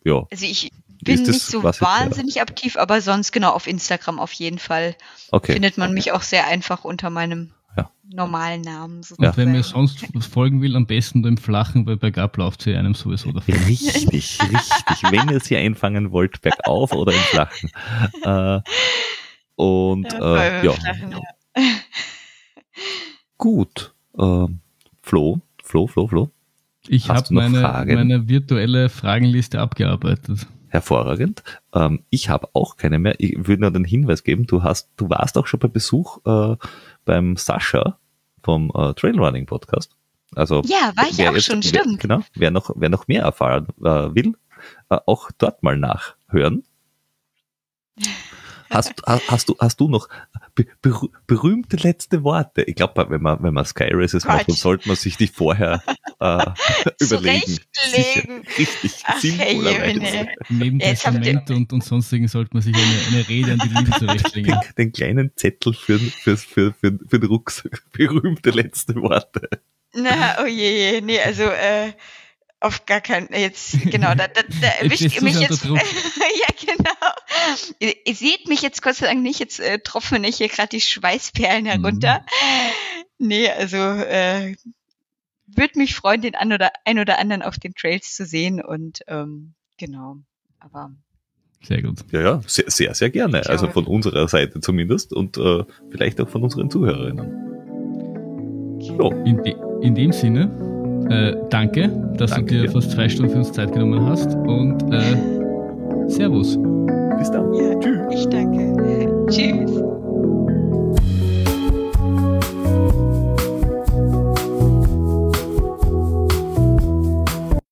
[0.04, 0.26] ja.
[0.30, 0.70] Also ich
[1.02, 2.42] bin nicht so wahnsinnig ja.
[2.42, 4.94] aktiv, aber sonst genau auf Instagram auf jeden Fall.
[5.30, 5.54] Okay.
[5.54, 7.52] Findet man mich auch sehr einfach unter meinem.
[8.12, 9.02] Normalen Namen.
[9.02, 9.28] Sozusagen.
[9.28, 12.94] Und wenn mir sonst folgen will, am besten im Flachen, weil bergab läuft sie einem
[12.94, 13.54] sowieso davon.
[13.54, 15.10] Richtig, richtig.
[15.10, 17.70] Wenn ihr sie einfangen wollt, bergauf oder im Flachen.
[18.22, 18.60] Äh,
[19.56, 20.72] und äh, ja.
[20.72, 21.62] Flachen, ja.
[23.38, 23.94] Gut.
[24.18, 24.60] Ähm,
[25.02, 26.30] Flo, Flo, Flo, Flo.
[26.88, 30.46] Ich habe meine, meine virtuelle Fragenliste abgearbeitet.
[30.68, 31.42] Hervorragend.
[31.74, 33.14] Ähm, ich habe auch keine mehr.
[33.18, 36.56] Ich würde nur den Hinweis geben, du hast, du warst auch schon bei Besuch äh,
[37.04, 37.98] beim Sascha
[38.42, 39.96] vom äh, Trailrunning Podcast.
[40.34, 42.00] Also ja, war ich auch jetzt, schon, wer, stimmt.
[42.00, 44.34] Genau, wer noch, wer noch mehr erfahren äh, will,
[44.88, 46.64] äh, auch dort mal nachhören.
[48.70, 50.08] Hast, hast, du, hast du noch
[50.54, 52.62] ber berühmte letzte Worte?
[52.62, 55.82] Ich glaube, wenn man, wenn man Sky Races macht, dann sollte man sich die vorher
[56.20, 56.46] äh,
[57.00, 57.58] überlegen.
[57.72, 60.28] Sicher, richtig, sinnvollerweise.
[60.48, 63.90] Neben ja, Testament und, und sonstigen sollte man sich eine, eine Rede an die Liebe
[63.98, 64.52] zurechtlegen.
[64.52, 67.82] Den, den, kleinen Zettel für, für, für, für, für den Rucksack.
[67.92, 69.48] Berühmte letzte Worte.
[69.94, 71.00] Na, oh je, je.
[71.00, 71.92] nee, also äh,
[72.60, 75.64] auf gar keinen, jetzt, genau, da, da, da erwischt ihr mich jetzt.
[75.64, 75.78] ja,
[76.60, 77.74] genau.
[77.78, 80.68] Ihr, ihr, seht mich jetzt Gott sei Dank nicht, jetzt äh, tropfen ich hier gerade
[80.68, 82.20] die Schweißperlen herunter.
[83.18, 83.26] Mhm.
[83.28, 84.56] Nee, also äh,
[85.46, 89.00] würde mich freuen, den ein oder, ein oder anderen auf den Trails zu sehen und
[89.08, 90.18] ähm, genau,
[90.58, 90.92] aber.
[91.62, 91.98] Sehr gut.
[92.10, 93.46] Ja, ja, sehr, sehr, sehr gerne.
[93.46, 97.48] Also von unserer Seite zumindest und äh, vielleicht auch von unseren Zuhörerinnen.
[98.80, 99.10] So.
[99.26, 100.69] In, de in dem Sinne
[101.10, 102.70] Äh, danke, dass Danke du dir dir.
[102.70, 105.16] fast zwei Stunden für uns Zeit genommen hast und äh,
[106.08, 106.56] Servus.
[107.18, 107.52] Bis dann.
[107.54, 107.98] Ja, Tschüss.
[108.10, 109.26] ich danke.
[109.30, 109.89] Tschüss.